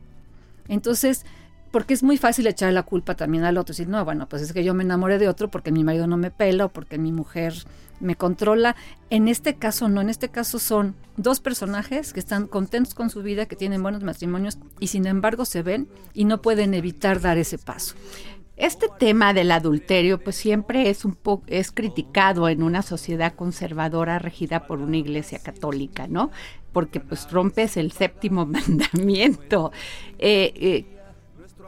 Entonces, 0.68 1.24
porque 1.70 1.94
es 1.94 2.02
muy 2.02 2.16
fácil 2.16 2.46
echar 2.46 2.72
la 2.72 2.82
culpa 2.82 3.14
también 3.14 3.44
al 3.44 3.58
otro, 3.58 3.72
decir, 3.72 3.88
no, 3.88 4.04
bueno, 4.04 4.28
pues 4.28 4.42
es 4.42 4.52
que 4.52 4.64
yo 4.64 4.74
me 4.74 4.84
enamoré 4.84 5.18
de 5.18 5.28
otro 5.28 5.50
porque 5.50 5.72
mi 5.72 5.84
marido 5.84 6.06
no 6.06 6.16
me 6.16 6.30
pela 6.30 6.66
o 6.66 6.68
porque 6.68 6.98
mi 6.98 7.12
mujer 7.12 7.54
me 8.00 8.16
controla. 8.16 8.76
En 9.10 9.28
este 9.28 9.56
caso 9.56 9.88
no, 9.88 10.00
en 10.00 10.08
este 10.08 10.28
caso 10.28 10.58
son 10.58 10.94
dos 11.16 11.40
personajes 11.40 12.12
que 12.12 12.20
están 12.20 12.46
contentos 12.46 12.94
con 12.94 13.10
su 13.10 13.22
vida, 13.22 13.46
que 13.46 13.56
tienen 13.56 13.82
buenos 13.82 14.02
matrimonios 14.02 14.58
y 14.80 14.88
sin 14.88 15.06
embargo 15.06 15.44
se 15.44 15.62
ven 15.62 15.88
y 16.14 16.24
no 16.24 16.40
pueden 16.40 16.74
evitar 16.74 17.20
dar 17.20 17.38
ese 17.38 17.58
paso. 17.58 17.94
Este 18.56 18.86
tema 18.98 19.32
del 19.34 19.52
adulterio 19.52 20.18
pues 20.18 20.34
siempre 20.34 20.90
es 20.90 21.04
un 21.04 21.14
poco 21.14 21.44
es 21.46 21.70
criticado 21.70 22.48
en 22.48 22.64
una 22.64 22.82
sociedad 22.82 23.34
conservadora 23.34 24.18
regida 24.18 24.66
por 24.66 24.80
una 24.80 24.96
iglesia 24.96 25.38
católica, 25.38 26.08
¿no? 26.08 26.32
Porque 26.72 26.98
pues 26.98 27.30
rompes 27.30 27.76
el 27.76 27.92
séptimo 27.92 28.46
mandamiento. 28.46 29.70
Eh, 30.18 30.52
eh, 30.56 30.97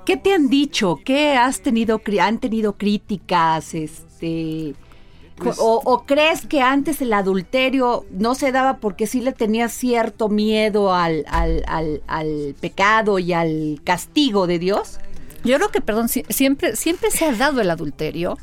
¿Qué 0.04 0.16
te 0.16 0.32
han 0.32 0.48
dicho? 0.48 0.98
¿Qué 1.04 1.32
has 1.32 1.60
tenido 1.60 2.00
han 2.20 2.38
tenido 2.38 2.76
críticas 2.76 3.74
este 3.74 4.74
pues 5.36 5.56
o, 5.58 6.04
crees 6.06 6.46
que 6.46 6.60
antes 6.60 7.00
el 7.00 7.14
adulterio 7.14 8.04
no 8.10 8.34
se 8.34 8.52
daba 8.52 8.76
porque 8.76 9.06
sí 9.06 9.22
le 9.22 9.32
tenía 9.32 9.70
cierto 9.70 10.28
miedo 10.28 10.94
al, 10.94 11.24
al, 11.28 11.64
al, 11.66 12.02
al 12.06 12.54
pecado 12.60 13.18
y 13.18 13.32
al 13.32 13.80
castigo 13.82 14.46
de 14.46 14.58
Dios? 14.58 14.98
Yo 15.42 15.56
creo 15.56 15.70
que, 15.70 15.80
perdón, 15.80 16.08
siempre, 16.08 16.76
siempre 16.76 17.10
se 17.10 17.24
ha 17.24 17.32
dado 17.32 17.62
el 17.62 17.70
adulterio. 17.70 18.36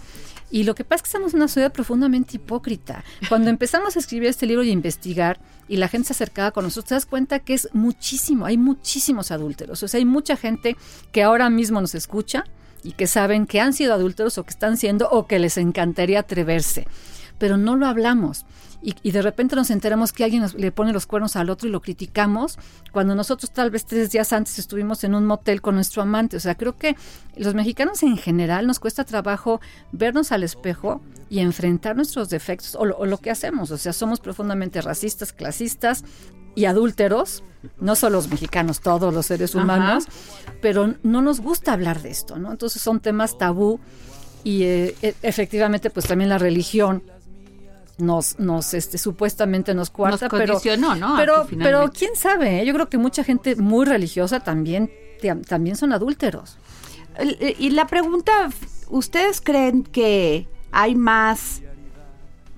Y 0.49 0.63
lo 0.63 0.75
que 0.75 0.83
pasa 0.83 0.97
es 0.97 1.01
que 1.03 1.07
estamos 1.07 1.33
en 1.33 1.39
una 1.39 1.47
sociedad 1.47 1.73
profundamente 1.73 2.37
hipócrita. 2.37 3.03
Cuando 3.27 3.49
empezamos 3.49 3.95
a 3.95 3.99
escribir 3.99 4.29
este 4.29 4.45
libro 4.45 4.63
y 4.63 4.69
a 4.69 4.73
investigar, 4.73 5.39
y 5.67 5.77
la 5.77 5.89
gente 5.89 6.07
se 6.07 6.13
acercaba 6.13 6.51
con 6.51 6.63
nosotros, 6.63 6.87
te 6.87 6.95
das 6.95 7.05
cuenta 7.05 7.39
que 7.39 7.53
es 7.53 7.69
muchísimo, 7.73 8.45
hay 8.45 8.57
muchísimos 8.57 9.31
adúlteros. 9.31 9.83
O 9.83 9.87
sea, 9.87 9.97
hay 9.97 10.05
mucha 10.05 10.37
gente 10.37 10.77
que 11.11 11.23
ahora 11.23 11.49
mismo 11.49 11.81
nos 11.81 11.95
escucha 11.95 12.45
y 12.83 12.93
que 12.93 13.07
saben 13.07 13.45
que 13.45 13.59
han 13.59 13.73
sido 13.73 13.93
adúlteros 13.93 14.37
o 14.37 14.43
que 14.43 14.51
están 14.51 14.77
siendo 14.77 15.09
o 15.09 15.27
que 15.27 15.39
les 15.39 15.57
encantaría 15.57 16.19
atreverse. 16.19 16.87
Pero 17.37 17.57
no 17.57 17.75
lo 17.75 17.87
hablamos 17.87 18.45
y, 18.81 19.11
de 19.11 19.21
repente 19.23 19.55
nos 19.55 19.71
enteramos 19.71 20.13
que 20.13 20.23
alguien 20.23 20.45
le 20.55 20.71
pone 20.71 20.93
los 20.93 21.07
cuernos 21.07 21.35
al 21.35 21.49
otro 21.49 21.67
y 21.67 21.71
lo 21.71 21.81
criticamos, 21.81 22.59
cuando 22.91 23.15
nosotros 23.15 23.51
tal 23.51 23.71
vez 23.71 23.85
tres 23.85 24.11
días 24.11 24.31
antes 24.33 24.59
estuvimos 24.59 25.03
en 25.03 25.15
un 25.15 25.25
motel 25.25 25.61
con 25.61 25.75
nuestro 25.75 26.03
amante. 26.03 26.37
O 26.37 26.39
sea, 26.39 26.55
creo 26.55 26.77
que 26.77 26.95
los 27.35 27.55
mexicanos 27.55 28.03
en 28.03 28.17
general 28.17 28.67
nos 28.67 28.79
cuesta 28.79 29.03
trabajo 29.03 29.59
vernos 29.91 30.31
al 30.31 30.43
espejo 30.43 31.01
y 31.29 31.39
enfrentar 31.39 31.95
nuestros 31.95 32.29
defectos 32.29 32.75
o 32.75 32.85
lo, 32.85 33.17
que 33.17 33.31
hacemos. 33.31 33.71
O 33.71 33.77
sea, 33.77 33.93
somos 33.93 34.19
profundamente 34.19 34.79
racistas, 34.81 35.33
clasistas 35.33 36.03
y 36.53 36.65
adúlteros, 36.65 37.43
no 37.79 37.95
solo 37.95 38.17
los 38.17 38.29
mexicanos, 38.29 38.79
todos 38.79 39.11
los 39.13 39.25
seres 39.25 39.55
humanos, 39.55 40.05
pero 40.61 40.93
no 41.01 41.21
nos 41.21 41.39
gusta 41.39 41.73
hablar 41.73 42.01
de 42.01 42.11
esto, 42.11 42.37
¿no? 42.37 42.51
Entonces 42.51 42.81
son 42.81 42.99
temas 42.99 43.37
tabú 43.37 43.79
y 44.43 44.63
eh, 44.63 44.95
e, 45.01 45.15
efectivamente 45.23 45.89
pues 45.89 46.05
también 46.05 46.29
la 46.29 46.37
religión 46.37 47.03
nos, 47.97 48.39
nos 48.39 48.73
este, 48.73 48.97
supuestamente 48.97 49.73
nos 49.73 49.89
cuarta, 49.89 50.29
pero, 50.29 50.59
¿no? 50.77 51.15
Pero, 51.17 51.47
pero 51.57 51.91
quién 51.91 52.15
sabe, 52.15 52.61
¿eh? 52.61 52.65
yo 52.65 52.73
creo 52.73 52.89
que 52.89 52.97
mucha 52.97 53.23
gente 53.23 53.55
muy 53.55 53.85
religiosa 53.85 54.39
también, 54.39 54.91
también 55.47 55.75
son 55.75 55.93
adúlteros. 55.93 56.57
Y 57.57 57.71
la 57.71 57.87
pregunta, 57.87 58.49
¿ustedes 58.89 59.41
creen 59.41 59.83
que 59.83 60.47
hay 60.71 60.93
más 60.95 61.61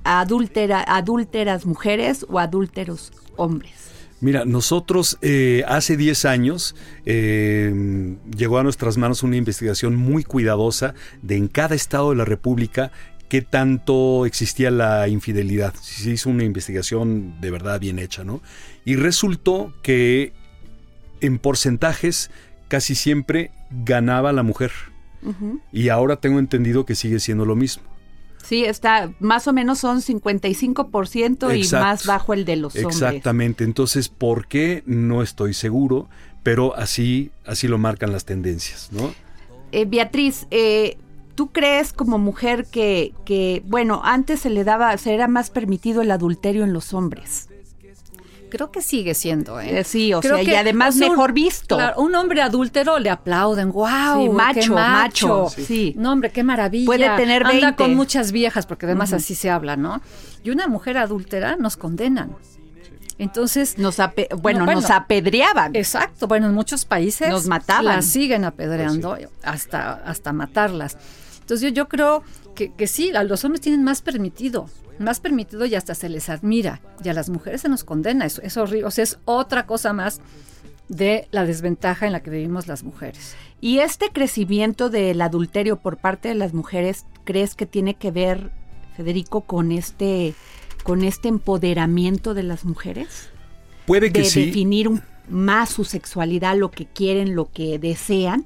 adúltera, 0.03 0.84
adúlteras 0.86 1.65
mujeres 1.65 2.25
o 2.29 2.39
adúlteros 2.39 3.13
hombres? 3.38 3.89
Mira, 4.22 4.43
nosotros 4.43 5.17
eh, 5.22 5.63
hace 5.65 5.96
10 5.96 6.25
años 6.25 6.75
eh, 7.05 8.17
llegó 8.36 8.58
a 8.58 8.63
nuestras 8.63 8.98
manos 8.98 9.24
una 9.24 9.38
investigación 9.38 9.96
muy 9.96 10.25
cuidadosa 10.25 10.93
de 11.22 11.38
en 11.38 11.48
cada 11.48 11.74
estado 11.74 12.10
de 12.10 12.17
la 12.17 12.25
República 12.25 12.91
qué 13.29 13.41
tanto 13.41 14.25
existía 14.25 14.71
la 14.71 15.07
infidelidad. 15.07 15.74
Si 15.81 16.03
se 16.03 16.12
hizo 16.12 16.29
una 16.29 16.43
investigación 16.43 17.39
de 17.39 17.51
verdad 17.51 17.79
bien 17.79 18.00
hecha, 18.00 18.24
¿no? 18.24 18.41
Y 18.83 18.95
resultó 18.95 19.74
que 19.83 20.33
en 21.21 21.38
porcentajes 21.38 22.31
casi 22.67 22.95
siempre 22.95 23.51
ganaba 23.86 24.33
la 24.33 24.43
mujer. 24.43 24.71
Y 25.74 25.89
ahora 25.89 26.15
tengo 26.15 26.39
entendido 26.39 26.86
que 26.86 26.95
sigue 26.95 27.19
siendo 27.19 27.45
lo 27.45 27.55
mismo. 27.55 27.83
Sí, 28.43 28.63
está, 28.63 29.12
más 29.19 29.48
o 29.48 29.53
menos 29.53 29.79
son 29.79 30.01
55% 30.01 31.55
y 31.55 31.75
más 31.75 32.05
bajo 32.05 32.33
el 32.33 32.45
de 32.45 32.55
los 32.55 32.74
hombres. 32.75 32.95
Exactamente, 32.95 33.65
entonces, 33.65 34.07
¿por 34.07 34.48
qué? 34.48 34.81
No 34.86 35.21
estoy 35.21 35.53
seguro, 35.53 36.07
pero 36.41 36.75
así, 36.75 37.31
así 37.45 37.67
lo 37.67 37.77
marcan 37.77 38.13
las 38.13 38.24
tendencias, 38.24 38.89
¿no? 38.93 39.13
Eh, 39.71 39.86
Beatriz, 39.86 40.48
eh, 40.51 40.98
¿Tú 41.39 41.53
crees 41.53 41.93
como 41.93 42.17
mujer 42.17 42.65
que, 42.65 43.13
que, 43.24 43.63
bueno, 43.65 44.01
antes 44.03 44.41
se 44.41 44.50
le 44.50 44.65
daba, 44.65 44.98
se 44.98 45.13
era 45.13 45.29
más 45.29 45.50
permitido 45.50 46.01
el 46.01 46.12
adulterio 46.12 46.65
en 46.65 46.74
los 46.74 46.93
hombres? 46.93 47.48
Creo 48.50 48.74
que 48.74 48.81
sigue 48.81 49.13
siendo, 49.13 49.58
¿eh? 49.62 49.79
eh 49.79 49.84
sí, 49.86 50.13
o 50.13 50.22
sea, 50.22 50.43
y 50.43 50.53
además 50.53 50.98
mejor 50.98 51.31
visto. 51.31 51.77
Claro, 51.77 52.01
un 52.01 52.13
hombre 52.15 52.41
adúltero 52.41 53.00
le 53.00 53.10
aplauden, 53.10 53.72
wow, 53.72 54.22
sí, 54.22 54.29
macho, 54.29 54.74
macho, 54.74 55.48
sí. 55.50 55.93
No, 55.96 56.12
hombre, 56.12 56.29
qué 56.29 56.43
maravilla. 56.43 56.86
Puede 56.86 57.10
tener 57.15 57.46
20. 57.46 57.65
Anda 57.67 57.77
con 57.77 57.96
muchas 57.96 58.34
viejas, 58.34 58.65
porque 58.65 58.86
además 58.86 59.13
así 59.13 59.34
se 59.34 59.50
habla, 59.50 59.77
¿no? 59.77 60.01
Y 60.43 60.50
una 60.50 60.67
mujer 60.67 60.98
adúltera 60.98 61.55
nos 61.55 61.77
condenan. 61.77 62.36
Entonces, 63.17 63.77
nos 63.77 63.96
bueno, 64.41 64.65
nos 64.65 64.89
apedreaban. 64.89 65.74
Exacto, 65.74 66.27
bueno, 66.27 66.48
en 66.48 66.53
muchos 66.53 66.84
países 66.84 67.29
nos 67.29 67.48
mataban. 67.48 67.86
Las 67.86 68.08
siguen 68.08 68.43
apedreando 68.43 69.15
pues 69.15 69.29
hasta, 69.41 69.93
hasta 69.93 70.34
matarlas. 70.34 70.98
Entonces 71.49 71.73
yo, 71.73 71.89
creo 71.89 72.21
que, 72.53 72.71
que 72.73 72.85
sí, 72.85 73.11
los 73.11 73.43
hombres 73.43 73.61
tienen 73.61 73.83
más 73.83 74.03
permitido, 74.03 74.69
más 74.99 75.19
permitido 75.19 75.65
y 75.65 75.73
hasta 75.73 75.95
se 75.95 76.07
les 76.07 76.29
admira. 76.29 76.79
Y 77.03 77.09
a 77.09 77.13
las 77.13 77.27
mujeres 77.31 77.61
se 77.61 77.69
nos 77.69 77.83
condena, 77.83 78.27
eso 78.27 78.43
es 78.43 78.55
horrible, 78.55 78.85
o 78.85 78.91
sea, 78.91 79.03
es 79.03 79.17
otra 79.25 79.65
cosa 79.65 79.91
más 79.91 80.21
de 80.89 81.27
la 81.31 81.45
desventaja 81.45 82.05
en 82.05 82.11
la 82.11 82.21
que 82.21 82.29
vivimos 82.29 82.67
las 82.67 82.83
mujeres. 82.83 83.35
¿Y 83.61 83.79
este 83.79 84.09
crecimiento 84.13 84.91
del 84.91 85.19
adulterio 85.21 85.77
por 85.77 85.97
parte 85.97 86.29
de 86.29 86.35
las 86.35 86.53
mujeres 86.53 87.07
crees 87.23 87.55
que 87.55 87.65
tiene 87.65 87.95
que 87.95 88.11
ver, 88.11 88.51
Federico, 88.95 89.41
con 89.41 89.71
este, 89.71 90.35
con 90.83 91.03
este 91.03 91.29
empoderamiento 91.29 92.35
de 92.35 92.43
las 92.43 92.63
mujeres? 92.63 93.31
Puede 93.87 94.11
que 94.11 94.21
de 94.21 94.25
sí. 94.25 94.45
definir 94.45 94.91
más 95.27 95.69
su 95.69 95.83
sexualidad, 95.83 96.55
lo 96.55 96.69
que 96.69 96.85
quieren, 96.85 97.35
lo 97.35 97.51
que 97.51 97.79
desean. 97.79 98.45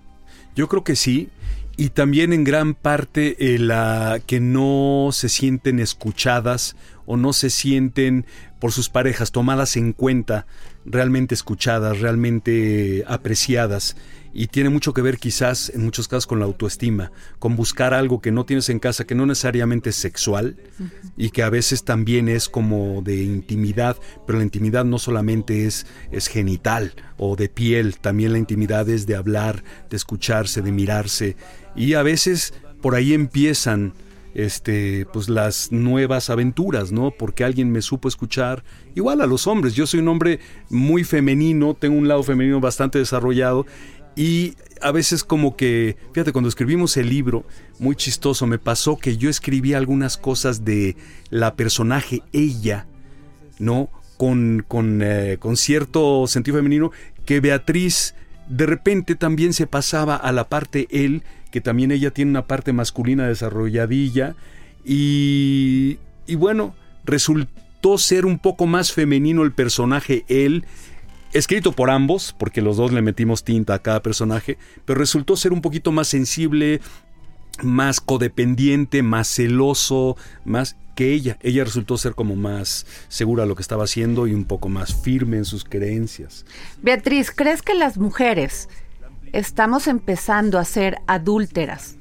Yo 0.56 0.70
creo 0.70 0.86
que 0.86 0.96
sí 0.96 1.30
y 1.76 1.90
también 1.90 2.34
en 2.34 2.44
gran 2.44 2.76
parte 2.76 3.56
eh, 3.56 3.60
la 3.60 4.22
que 4.26 4.40
no 4.40 5.10
se 5.12 5.30
sienten 5.30 5.80
escuchadas 5.80 6.76
o 7.06 7.18
no 7.18 7.34
se 7.34 7.50
sienten 7.50 8.26
por 8.60 8.72
sus 8.72 8.90
parejas 8.90 9.32
tomadas 9.32 9.76
en 9.76 9.94
cuenta, 9.94 10.46
realmente 10.86 11.36
escuchadas, 11.36 12.00
realmente 12.00 13.04
apreciadas 13.08 13.96
y 14.34 14.48
tiene 14.48 14.70
mucho 14.70 14.94
que 14.94 15.02
ver 15.02 15.20
quizás 15.20 15.70
en 15.70 15.84
muchos 15.84 16.08
casos 16.08 16.28
con 16.28 16.40
la 16.40 16.46
autoestima, 16.46 17.12
con 17.40 17.56
buscar 17.56 17.94
algo 17.94 18.20
que 18.22 18.32
no 18.32 18.46
tienes 18.46 18.70
en 18.70 18.80
casa, 18.80 19.06
que 19.06 19.16
no 19.16 19.26
necesariamente 19.26 19.92
es 19.92 19.96
sexual 19.96 20.58
y 21.16 21.30
que 21.30 21.44
a 21.44 21.50
veces 21.50 21.84
también 21.84 22.28
es 22.28 22.50
como 22.50 23.02
de 23.04 23.24
intimidad, 23.24 23.98
pero 24.26 24.40
la 24.40 24.44
intimidad 24.44 24.86
no 24.86 24.98
solamente 24.98 25.68
es, 25.68 25.86
es 26.12 26.28
genital 26.28 26.94
o 27.18 27.36
de 27.36 27.48
piel, 27.48 28.00
también 28.00 28.32
la 28.32 28.40
intimidad 28.40 28.90
es 28.90 29.06
de 29.06 29.16
hablar, 29.16 29.64
de 29.90 29.98
escucharse, 29.98 30.62
de 30.62 30.72
mirarse 30.72 31.38
y 31.76 31.94
a 31.94 32.02
veces 32.02 32.54
por 32.82 32.96
ahí 32.96 33.14
empiezan 33.14 33.94
este, 34.34 35.06
pues 35.14 35.30
las 35.30 35.72
nuevas 35.72 36.30
aventuras, 36.30 36.92
¿no? 36.92 37.12
Porque 37.12 37.44
alguien 37.44 37.72
me 37.72 37.82
supo 37.82 38.08
escuchar. 38.08 38.64
Igual 38.96 39.22
a 39.22 39.28
los 39.28 39.46
hombres, 39.48 39.76
yo 39.76 39.86
soy 39.86 40.00
un 40.00 40.08
hombre 40.08 40.40
muy 40.70 41.04
femenino, 41.04 41.76
tengo 41.76 41.96
un 41.96 42.08
lado 42.08 42.24
femenino 42.24 42.60
bastante 42.60 42.98
desarrollado 42.98 43.66
y 44.16 44.56
a 44.82 44.92
veces 44.92 45.24
como 45.24 45.56
que, 45.56 45.98
fíjate, 46.12 46.32
cuando 46.32 46.50
escribimos 46.50 46.98
el 46.98 47.10
libro, 47.10 47.46
muy 47.80 47.96
chistoso, 47.96 48.46
me 48.46 48.60
pasó 48.60 48.98
que 48.98 49.18
yo 49.18 49.30
escribí 49.30 49.74
algunas 49.74 50.18
cosas 50.18 50.66
de 50.66 50.96
la 51.30 51.56
personaje 51.56 52.22
ella, 52.34 52.86
¿no? 53.60 53.90
Con, 54.18 54.64
con, 54.68 55.02
eh, 55.02 55.38
con 55.40 55.58
cierto 55.58 56.28
sentido 56.28 56.58
femenino, 56.58 56.92
que 57.26 57.40
Beatriz 57.40 58.14
de 58.48 58.66
repente 58.66 59.16
también 59.16 59.54
se 59.54 59.68
pasaba 59.68 60.16
a 60.16 60.32
la 60.32 60.50
parte 60.50 60.88
él, 60.92 61.24
que 61.50 61.62
también 61.62 61.92
ella 61.92 62.12
tiene 62.12 62.32
una 62.32 62.46
parte 62.46 62.74
masculina 62.74 63.28
desarrolladilla, 63.28 64.36
y, 64.86 65.98
y 66.28 66.36
bueno, 66.36 66.76
resultó 67.06 67.98
ser 67.98 68.26
un 68.26 68.38
poco 68.38 68.66
más 68.66 68.92
femenino 68.92 69.44
el 69.44 69.54
personaje 69.54 70.26
él, 70.28 70.66
escrito 71.34 71.72
por 71.72 71.90
ambos, 71.90 72.36
porque 72.38 72.62
los 72.62 72.78
dos 72.78 72.92
le 72.92 73.02
metimos 73.02 73.44
tinta 73.44 73.74
a 73.74 73.80
cada 73.80 74.02
personaje, 74.02 74.58
pero 74.86 75.00
resultó 75.00 75.36
ser 75.36 75.54
un 75.54 75.62
poquito 75.62 75.92
más 75.92 76.08
sensible, 76.08 76.80
más 77.62 78.02
codependiente, 78.02 79.04
más 79.04 79.28
celoso, 79.28 80.18
más 80.46 80.76
que 80.96 81.12
ella. 81.12 81.38
Ella 81.42 81.64
resultó 81.64 81.98
ser 81.98 82.16
como 82.16 82.36
más 82.36 82.86
segura 83.08 83.44
de 83.44 83.50
lo 83.50 83.56
que 83.56 83.62
estaba 83.62 83.84
haciendo 83.84 84.28
y 84.28 84.34
un 84.34 84.46
poco 84.46 84.70
más 84.70 84.94
firme 84.94 85.38
en 85.38 85.46
sus 85.46 85.64
creencias. 85.64 86.46
Beatriz, 86.82 87.32
¿crees 87.32 87.62
que 87.62 87.74
las 87.74 87.98
mujeres 87.98 88.70
estamos 89.32 89.88
empezando 89.88 90.60
a 90.60 90.66
ser 90.66 90.98
adúlteras? 91.08 91.98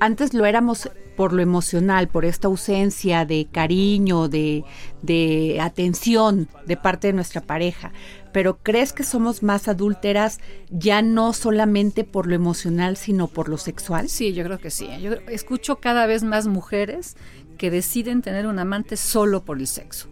Antes 0.00 0.32
lo 0.32 0.46
éramos 0.46 0.90
por 1.16 1.32
lo 1.32 1.42
emocional, 1.42 2.06
por 2.06 2.24
esta 2.24 2.46
ausencia 2.46 3.24
de 3.24 3.48
cariño, 3.50 4.28
de, 4.28 4.64
de 5.02 5.58
atención 5.60 6.48
de 6.64 6.76
parte 6.76 7.08
de 7.08 7.14
nuestra 7.14 7.40
pareja 7.40 7.90
pero 8.32 8.58
¿crees 8.58 8.92
que 8.92 9.04
somos 9.04 9.42
más 9.42 9.68
adúlteras 9.68 10.38
ya 10.70 11.02
no 11.02 11.32
solamente 11.32 12.04
por 12.04 12.26
lo 12.26 12.34
emocional, 12.34 12.96
sino 12.96 13.28
por 13.28 13.48
lo 13.48 13.58
sexual? 13.58 14.08
Sí, 14.08 14.32
yo 14.32 14.44
creo 14.44 14.58
que 14.58 14.70
sí. 14.70 14.88
Yo 15.00 15.14
escucho 15.28 15.76
cada 15.76 16.06
vez 16.06 16.22
más 16.22 16.46
mujeres 16.46 17.16
que 17.56 17.70
deciden 17.70 18.22
tener 18.22 18.46
un 18.46 18.58
amante 18.58 18.96
solo 18.96 19.44
por 19.44 19.58
el 19.58 19.66
sexo. 19.66 20.08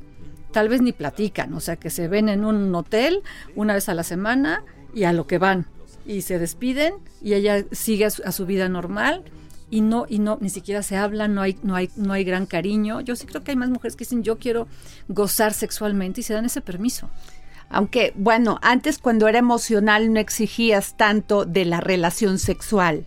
Tal 0.52 0.68
vez 0.68 0.82
ni 0.82 0.92
platican, 0.92 1.52
o 1.54 1.60
sea, 1.60 1.76
que 1.76 1.90
se 1.90 2.08
ven 2.08 2.28
en 2.28 2.44
un 2.44 2.74
hotel 2.74 3.22
una 3.54 3.74
vez 3.74 3.88
a 3.88 3.94
la 3.94 4.02
semana 4.02 4.64
y 4.94 5.04
a 5.04 5.12
lo 5.12 5.26
que 5.26 5.38
van. 5.38 5.66
Y 6.06 6.22
se 6.22 6.38
despiden 6.38 6.94
y 7.20 7.34
ella 7.34 7.64
sigue 7.72 8.06
a 8.06 8.32
su, 8.32 8.46
vida 8.46 8.68
normal 8.68 9.24
y 9.70 9.80
no 9.80 10.06
y 10.08 10.20
no 10.20 10.38
ni 10.40 10.48
siquiera 10.48 10.82
se 10.82 10.96
hablan, 10.96 11.34
no 11.34 11.42
hay 11.42 11.58
no 11.64 11.74
hay 11.74 11.90
no 11.96 12.12
hay 12.12 12.24
gran 12.24 12.46
cariño. 12.46 13.00
Yo 13.00 13.16
sí 13.16 13.26
creo 13.26 13.42
que 13.42 13.50
hay 13.50 13.56
más 13.56 13.68
mujeres 13.68 13.96
que 13.96 14.04
dicen, 14.04 14.22
"Yo 14.22 14.38
quiero 14.38 14.68
gozar 15.08 15.52
sexualmente" 15.52 16.20
y 16.20 16.24
se 16.24 16.34
dan 16.34 16.44
ese 16.44 16.60
permiso. 16.60 17.10
Aunque, 17.68 18.12
bueno, 18.16 18.58
antes 18.62 18.98
cuando 18.98 19.28
era 19.28 19.38
emocional 19.38 20.12
no 20.12 20.20
exigías 20.20 20.96
tanto 20.96 21.44
de 21.44 21.64
la 21.64 21.80
relación 21.80 22.38
sexual. 22.38 23.06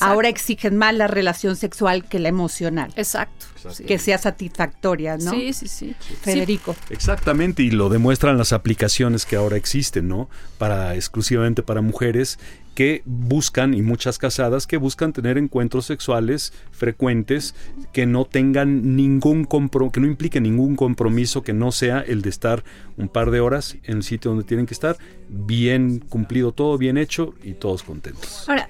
Ahora 0.00 0.28
exigen 0.28 0.76
más 0.76 0.94
la 0.94 1.06
relación 1.06 1.54
sexual 1.54 2.04
que 2.04 2.18
la 2.18 2.28
emocional. 2.28 2.92
Exacto. 2.96 3.46
Que 3.86 3.98
sea 3.98 4.18
satisfactoria, 4.18 5.16
¿no? 5.16 5.30
Sí, 5.30 5.52
sí, 5.52 5.68
sí. 5.68 5.94
Federico. 6.22 6.74
Exactamente, 6.90 7.62
y 7.62 7.70
lo 7.70 7.88
demuestran 7.88 8.36
las 8.38 8.52
aplicaciones 8.52 9.26
que 9.26 9.36
ahora 9.36 9.56
existen, 9.56 10.08
¿no? 10.08 10.28
Para 10.58 10.94
exclusivamente 10.94 11.62
para 11.62 11.82
mujeres 11.82 12.38
que 12.76 13.00
buscan, 13.06 13.72
y 13.72 13.80
muchas 13.80 14.18
casadas 14.18 14.66
que 14.66 14.76
buscan 14.76 15.14
tener 15.14 15.38
encuentros 15.38 15.86
sexuales 15.86 16.52
frecuentes 16.72 17.54
que 17.90 18.04
no 18.04 18.26
tengan 18.26 18.94
ningún 18.96 19.46
compromiso, 19.46 19.92
que 19.92 20.00
no 20.00 20.06
implique 20.06 20.42
ningún 20.42 20.76
compromiso 20.76 21.42
que 21.42 21.54
no 21.54 21.72
sea 21.72 22.00
el 22.00 22.20
de 22.20 22.28
estar 22.28 22.64
un 22.98 23.08
par 23.08 23.30
de 23.30 23.40
horas 23.40 23.78
en 23.84 23.96
el 23.96 24.02
sitio 24.02 24.30
donde 24.32 24.44
tienen 24.44 24.66
que 24.66 24.74
estar, 24.74 24.98
bien 25.30 26.00
cumplido 26.00 26.52
todo, 26.52 26.76
bien 26.76 26.98
hecho 26.98 27.32
y 27.42 27.54
todos 27.54 27.82
contentos. 27.82 28.46
Ahora, 28.46 28.68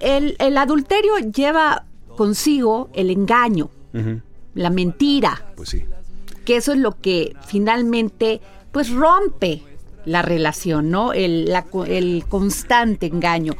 el, 0.00 0.58
adulterio 0.58 1.16
lleva 1.16 1.86
consigo 2.14 2.90
el 2.92 3.10
engaño, 3.10 3.70
la 4.52 4.68
mentira. 4.68 5.46
Pues 5.56 5.70
sí. 5.70 5.84
Que 6.44 6.56
eso 6.56 6.74
es 6.74 6.78
lo 6.78 7.00
que 7.00 7.34
finalmente 7.46 8.42
pues 8.70 8.90
rompe 8.90 9.62
la 10.06 10.22
relación, 10.22 10.90
¿no? 10.90 11.12
El, 11.12 11.52
el 11.86 12.24
constante 12.28 13.06
engaño. 13.06 13.54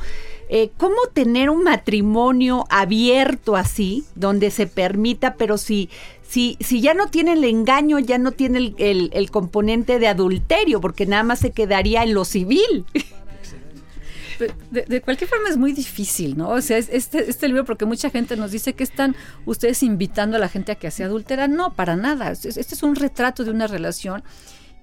Eh, 0.49 0.71
¿Cómo 0.77 0.97
tener 1.13 1.51
un 1.51 1.65
matrimonio 1.65 2.67
abierto 2.71 3.57
así, 3.57 4.05
donde 4.15 4.53
se 4.53 4.69
permita, 4.69 5.35
pero 5.35 5.59
si, 5.59 5.91
si, 6.27 6.57
si 6.61 6.81
ya 6.81 6.95
no 6.95 7.09
tiene 7.09 7.33
el 7.33 7.43
engaño, 7.43 7.99
ya 7.99 8.19
no 8.19 8.31
tiene 8.31 8.73
el, 8.79 9.31
componente 9.33 9.99
de 9.99 10.07
adulterio, 10.07 10.81
porque 10.81 11.05
nada 11.05 11.25
más 11.25 11.41
se 11.41 11.51
quedaría 11.51 12.05
en 12.05 12.15
lo 12.15 12.25
civil? 12.25 12.85
De, 14.71 15.01
cualquier 15.01 15.29
forma 15.29 15.49
es 15.49 15.57
muy 15.57 15.73
difícil, 15.73 16.37
¿no? 16.37 16.51
O 16.51 16.61
sea, 16.61 16.79
este, 16.79 17.29
este 17.29 17.49
libro, 17.49 17.65
porque 17.65 17.87
mucha 17.87 18.11
gente 18.11 18.37
nos 18.37 18.53
dice 18.53 18.75
que 18.75 18.85
están 18.85 19.17
ustedes 19.47 19.83
invitando 19.83 20.37
a 20.37 20.41
la 20.41 20.49
gente 20.49 20.73
a 20.73 20.75
que 20.75 20.91
sea 20.91 21.07
adultera. 21.07 21.49
No, 21.49 21.73
para 21.73 21.97
nada. 21.97 22.31
Este 22.31 22.61
es 22.61 22.83
un 22.83 22.97
retrato 22.97 23.45
de 23.45 23.51
una 23.51 23.67
relación 23.67 24.23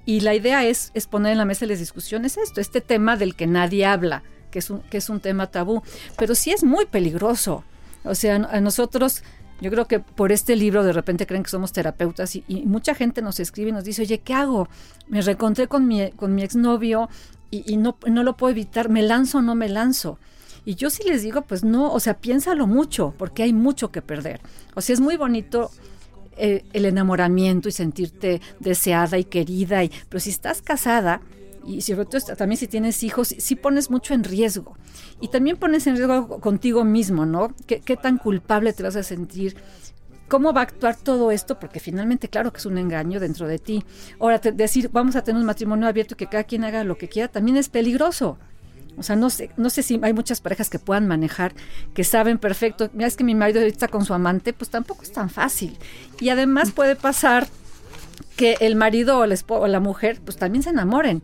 y 0.05 0.19
la 0.19 0.35
idea 0.35 0.65
es, 0.65 0.91
es 0.93 1.07
poner 1.07 1.31
en 1.31 1.37
la 1.37 1.45
mesa 1.45 1.61
de 1.61 1.71
las 1.71 1.79
discusiones 1.79 2.37
esto, 2.37 2.59
este 2.59 2.81
tema 2.81 3.15
del 3.15 3.35
que 3.35 3.47
nadie 3.47 3.85
habla, 3.85 4.23
que 4.51 4.59
es 4.59 4.69
un, 4.69 4.81
que 4.81 4.97
es 4.97 5.09
un 5.09 5.19
tema 5.19 5.47
tabú, 5.47 5.81
pero 6.17 6.35
sí 6.35 6.51
es 6.51 6.63
muy 6.63 6.85
peligroso. 6.85 7.63
O 8.03 8.15
sea, 8.15 8.35
a 8.35 8.59
nosotros, 8.59 9.23
yo 9.61 9.71
creo 9.71 9.87
que 9.87 9.99
por 9.99 10.31
este 10.31 10.55
libro 10.55 10.83
de 10.83 10.91
repente 10.91 11.25
creen 11.25 11.43
que 11.43 11.49
somos 11.49 11.71
terapeutas 11.71 12.35
y, 12.35 12.43
mucha 12.65 12.95
gente 12.95 13.21
nos 13.21 13.39
escribe 13.39 13.69
y 13.69 13.73
nos 13.73 13.85
dice, 13.85 14.01
oye, 14.01 14.19
¿qué 14.19 14.33
hago? 14.33 14.67
Me 15.07 15.21
reencontré 15.21 15.67
con 15.67 15.87
mi, 15.87 16.11
con 16.11 16.35
mi 16.35 16.43
exnovio 16.43 17.09
y, 17.49 17.71
y 17.71 17.77
no, 17.77 17.97
no 18.05 18.23
lo 18.23 18.35
puedo 18.35 18.51
evitar, 18.51 18.89
¿me 18.89 19.03
lanzo 19.03 19.37
o 19.37 19.41
no 19.41 19.55
me 19.55 19.69
lanzo? 19.69 20.19
Y 20.65 20.75
yo 20.75 20.89
sí 20.89 21.03
les 21.07 21.21
digo, 21.23 21.41
pues 21.41 21.63
no, 21.63 21.91
o 21.91 21.99
sea, 21.99 22.15
piénsalo 22.15 22.67
mucho, 22.67 23.13
porque 23.17 23.43
hay 23.43 23.53
mucho 23.53 23.91
que 23.91 24.01
perder. 24.01 24.41
O 24.75 24.81
sea, 24.81 24.93
es 24.93 25.01
muy 25.01 25.17
bonito 25.17 25.71
el 26.37 26.85
enamoramiento 26.85 27.69
y 27.69 27.71
sentirte 27.71 28.41
deseada 28.59 29.17
y 29.17 29.23
querida. 29.23 29.83
Y, 29.83 29.91
pero 30.09 30.19
si 30.19 30.29
estás 30.29 30.61
casada, 30.61 31.21
y 31.65 31.81
sobre 31.81 32.05
todo 32.05 32.35
también 32.35 32.57
si 32.57 32.67
tienes 32.67 33.03
hijos, 33.03 33.35
sí 33.37 33.55
pones 33.55 33.89
mucho 33.89 34.13
en 34.13 34.23
riesgo. 34.23 34.75
Y 35.21 35.29
también 35.29 35.57
pones 35.57 35.87
en 35.87 35.95
riesgo 35.95 36.39
contigo 36.39 36.83
mismo, 36.83 37.25
¿no? 37.25 37.53
¿Qué, 37.65 37.97
tan 37.97 38.17
culpable 38.17 38.73
te 38.73 38.83
vas 38.83 38.95
a 38.95 39.03
sentir? 39.03 39.55
¿Cómo 40.27 40.53
va 40.53 40.61
a 40.61 40.63
actuar 40.63 40.95
todo 40.95 41.31
esto? 41.31 41.59
Porque 41.59 41.79
finalmente, 41.79 42.27
claro 42.27 42.51
que 42.51 42.57
es 42.57 42.65
un 42.65 42.77
engaño 42.77 43.19
dentro 43.19 43.47
de 43.47 43.59
ti. 43.59 43.85
Ahora, 44.19 44.39
decir, 44.39 44.89
vamos 44.91 45.15
a 45.15 45.23
tener 45.23 45.39
un 45.39 45.45
matrimonio 45.45 45.87
abierto 45.87 46.15
y 46.15 46.17
que 46.17 46.27
cada 46.27 46.43
quien 46.43 46.63
haga 46.63 46.83
lo 46.83 46.97
que 46.97 47.07
quiera, 47.07 47.29
también 47.29 47.57
es 47.57 47.69
peligroso. 47.69 48.37
O 48.97 49.03
sea, 49.03 49.15
no 49.15 49.29
sé, 49.29 49.49
no 49.57 49.69
sé 49.69 49.83
si 49.83 49.99
hay 50.03 50.13
muchas 50.13 50.41
parejas 50.41 50.69
que 50.69 50.79
puedan 50.79 51.07
manejar, 51.07 51.53
que 51.93 52.03
saben 52.03 52.37
perfecto, 52.37 52.89
mira, 52.93 53.07
es 53.07 53.15
que 53.15 53.23
mi 53.23 53.35
marido 53.35 53.61
está 53.61 53.87
con 53.87 54.05
su 54.05 54.13
amante, 54.13 54.53
pues 54.53 54.69
tampoco 54.69 55.03
es 55.03 55.11
tan 55.11 55.29
fácil. 55.29 55.77
Y 56.19 56.29
además 56.29 56.71
puede 56.71 56.95
pasar 56.95 57.47
que 58.35 58.57
el 58.59 58.75
marido 58.75 59.19
o 59.19 59.25
la, 59.25 59.35
o 59.47 59.67
la 59.67 59.79
mujer, 59.79 60.19
pues 60.23 60.37
también 60.37 60.63
se 60.63 60.69
enamoren. 60.69 61.21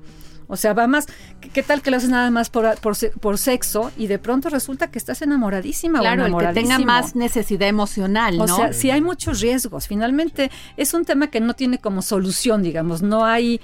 O 0.51 0.57
sea, 0.57 0.73
va 0.73 0.87
más, 0.87 1.05
¿qué 1.53 1.61
tal 1.61 1.83
que 1.83 1.91
lo 1.91 1.97
haces 1.97 2.09
nada 2.09 2.31
más 2.31 2.49
por, 2.49 2.75
por, 2.79 3.37
sexo 3.37 3.91
y 3.95 4.07
de 4.07 4.17
pronto 4.17 4.49
resulta 4.49 4.89
que 4.89 4.97
estás 4.97 5.21
enamoradísima 5.21 5.99
claro, 5.99 6.23
o 6.23 6.25
el 6.25 6.47
que 6.47 6.53
tenga 6.53 6.79
más 6.79 7.15
necesidad 7.15 7.67
emocional, 7.67 8.35
¿no? 8.35 8.45
O 8.45 8.47
sea, 8.47 8.73
sí 8.73 8.89
hay 8.89 8.99
muchos 8.99 9.41
riesgos. 9.41 9.87
Finalmente 9.87 10.49
es 10.75 10.95
un 10.95 11.05
tema 11.05 11.29
que 11.29 11.39
no 11.39 11.53
tiene 11.53 11.77
como 11.77 12.01
solución, 12.01 12.63
digamos, 12.63 13.03
no 13.03 13.25
hay 13.25 13.61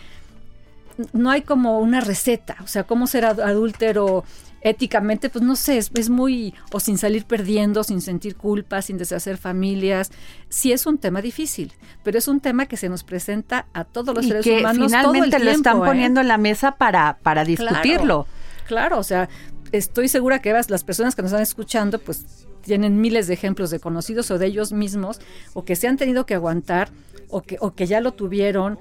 no 1.14 1.32
hay 1.32 1.42
como 1.42 1.80
una 1.80 2.02
receta, 2.02 2.58
o 2.64 2.68
sea, 2.68 2.84
cómo 2.84 3.08
ser 3.08 3.26
adúltero 3.26 4.24
éticamente, 4.66 5.30
pues 5.30 5.44
no 5.44 5.56
sé, 5.56 5.78
es, 5.78 6.10
muy, 6.10 6.56
o 6.72 6.80
sin 6.80 6.98
salir 6.98 7.26
perdiendo, 7.26 7.84
sin 7.84 8.02
sentir 8.02 8.36
culpa, 8.36 8.82
sin 8.82 8.98
deshacer 8.98 9.38
familias. 9.38 10.12
Sí 10.50 10.72
es 10.72 10.88
un 10.88 10.98
tema 10.98 11.22
difícil, 11.22 11.72
pero 12.04 12.18
es 12.18 12.28
un 12.28 12.40
tema 12.40 12.66
que 12.66 12.76
se 12.76 12.90
nos 12.90 13.04
presenta 13.04 13.68
a 13.74 13.84
todos 13.84 14.16
los 14.16 14.26
seres 14.26 14.44
humanos. 14.48 14.88
Finalmente 14.88 15.30
todo 15.30 15.38
el 15.38 15.46
lo 15.46 15.52
están 15.52 15.78
¿eh? 15.78 15.82
poniendo 15.86 16.20
en 16.20 16.28
la 16.28 16.40
mesa 16.40 16.72
para, 16.78 17.20
para 17.22 17.46
discutirlo. 17.46 18.26
Claro, 18.66 18.98
o 18.98 19.04
sea, 19.04 19.30
estoy 19.72 20.08
segura 20.08 20.40
que 20.40 20.52
las 20.52 20.84
personas 20.84 21.16
que 21.16 21.22
nos 21.22 21.30
están 21.30 21.44
escuchando, 21.44 22.00
pues 22.00 22.26
tienen 22.64 23.00
miles 23.00 23.28
de 23.28 23.36
ejemplos 23.36 23.70
de 23.70 23.80
conocidos 23.80 24.32
o 24.32 24.40
de 24.40 24.48
ellos 24.48 24.74
mismos, 24.74 25.22
o 25.54 25.64
que 25.64 25.76
se 25.76 25.88
han 25.88 25.98
tenido 25.98 26.26
que 26.26 26.34
aguantar, 26.34 26.90
o 27.30 27.44
que, 27.44 27.58
o 27.60 27.76
que 27.76 27.86
ya 27.86 28.02
lo 28.02 28.14
tuvieron, 28.14 28.80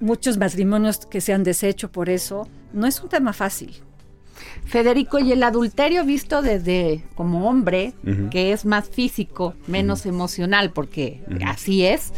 muchos 0.00 0.38
matrimonios 0.38 1.06
que 1.06 1.20
se 1.20 1.32
han 1.32 1.44
deshecho 1.44 1.90
por 1.90 2.08
eso. 2.08 2.48
No 2.72 2.86
es 2.86 3.00
un 3.00 3.08
tema 3.08 3.32
fácil. 3.32 3.74
Federico, 4.64 5.18
y 5.18 5.32
el 5.32 5.42
adulterio 5.42 6.04
visto 6.04 6.42
desde 6.42 7.04
como 7.14 7.48
hombre, 7.48 7.92
que 8.30 8.52
es 8.52 8.64
más 8.64 8.88
físico, 8.88 9.54
menos 9.66 10.06
emocional, 10.06 10.72
porque 10.72 11.20
así 11.44 11.84
es, 11.84 12.12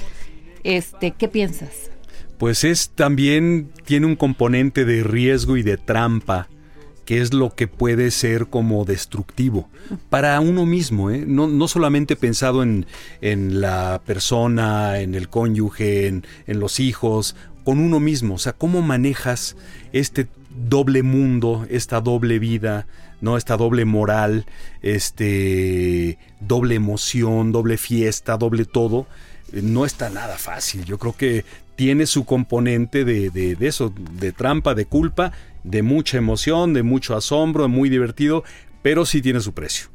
este, 0.62 1.12
¿qué 1.12 1.28
piensas? 1.28 1.90
Pues 2.38 2.64
es 2.64 2.90
también, 2.90 3.70
tiene 3.84 4.06
un 4.06 4.16
componente 4.16 4.84
de 4.84 5.02
riesgo 5.02 5.56
y 5.56 5.62
de 5.62 5.76
trampa 5.76 6.48
que 7.04 7.20
es 7.20 7.34
lo 7.34 7.54
que 7.54 7.66
puede 7.66 8.10
ser 8.10 8.46
como 8.46 8.84
destructivo 8.84 9.68
para 10.08 10.38
uno 10.40 10.66
mismo, 10.66 11.10
¿eh? 11.10 11.24
no, 11.26 11.48
no, 11.48 11.66
solamente 11.66 12.16
pensado 12.16 12.62
en, 12.62 12.86
en, 13.20 13.60
la 13.60 14.00
persona, 14.06 15.00
en 15.00 15.14
el 15.14 15.28
cónyuge, 15.28 16.06
en, 16.06 16.24
en, 16.46 16.60
los 16.60 16.78
hijos, 16.78 17.34
con 17.64 17.78
uno 17.78 18.00
mismo, 18.00 18.34
o 18.34 18.38
sea, 18.38 18.52
cómo 18.52 18.82
manejas 18.82 19.56
este 19.92 20.28
doble 20.50 21.02
mundo, 21.02 21.66
esta 21.70 22.00
doble 22.00 22.38
vida, 22.38 22.86
¿no? 23.20 23.36
Esta 23.36 23.56
doble 23.56 23.84
moral, 23.84 24.46
este 24.82 26.18
doble 26.40 26.74
emoción, 26.74 27.52
doble 27.52 27.76
fiesta, 27.78 28.36
doble 28.36 28.64
todo, 28.64 29.06
no 29.52 29.84
está 29.84 30.10
nada 30.10 30.36
fácil. 30.38 30.84
Yo 30.84 30.98
creo 30.98 31.16
que 31.16 31.44
tiene 31.76 32.06
su 32.06 32.24
componente 32.24 33.04
de, 33.04 33.30
de, 33.30 33.54
de 33.54 33.66
eso, 33.66 33.92
de 33.96 34.32
trampa, 34.32 34.74
de 34.74 34.86
culpa, 34.86 35.32
de 35.64 35.82
mucha 35.82 36.18
emoción, 36.18 36.74
de 36.74 36.82
mucho 36.82 37.16
asombro, 37.16 37.68
muy 37.68 37.88
divertido, 37.88 38.44
pero 38.82 39.06
sí 39.06 39.22
tiene 39.22 39.40
su 39.40 39.52
precio. 39.52 39.88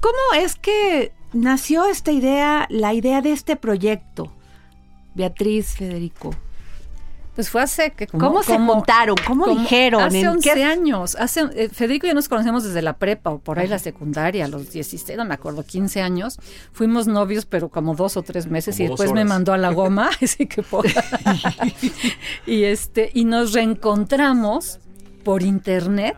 ¿Cómo 0.00 0.42
es 0.42 0.56
que 0.56 1.12
nació 1.32 1.86
esta 1.86 2.12
idea, 2.12 2.66
la 2.70 2.94
idea 2.94 3.20
de 3.20 3.32
este 3.32 3.56
proyecto, 3.56 4.32
Beatriz 5.14 5.74
Federico? 5.74 6.34
Pues 7.34 7.48
fue 7.48 7.62
hace 7.62 7.92
que 7.92 8.06
¿Cómo 8.06 8.42
se 8.42 8.58
montaron? 8.58 9.16
¿Cómo 9.26 9.46
dijeron? 9.46 10.02
Hace 10.02 10.28
11 10.28 10.64
años. 10.64 11.16
Hace, 11.18 11.40
eh, 11.54 11.70
Federico 11.70 12.06
y 12.06 12.10
yo 12.10 12.14
nos 12.14 12.28
conocemos 12.28 12.62
desde 12.62 12.82
la 12.82 12.98
prepa 12.98 13.30
o 13.30 13.38
por 13.38 13.58
ahí 13.58 13.68
la 13.68 13.78
secundaria, 13.78 14.44
a 14.44 14.48
los 14.48 14.70
16, 14.70 15.16
no 15.16 15.24
me 15.24 15.32
acuerdo, 15.32 15.64
15 15.64 16.02
años. 16.02 16.38
Fuimos 16.72 17.06
novios, 17.06 17.46
pero 17.46 17.70
como 17.70 17.94
dos 17.94 18.18
o 18.18 18.22
tres 18.22 18.48
meses 18.48 18.78
y 18.80 18.86
después 18.86 19.12
me 19.12 19.24
mandó 19.24 19.54
a 19.54 19.58
la 19.58 19.72
goma, 19.72 20.10
así 20.22 20.46
que 20.46 20.62
y 22.46 22.64
este 22.64 23.10
y 23.14 23.24
nos 23.24 23.52
reencontramos 23.52 24.78
por 25.24 25.42
internet 25.42 26.16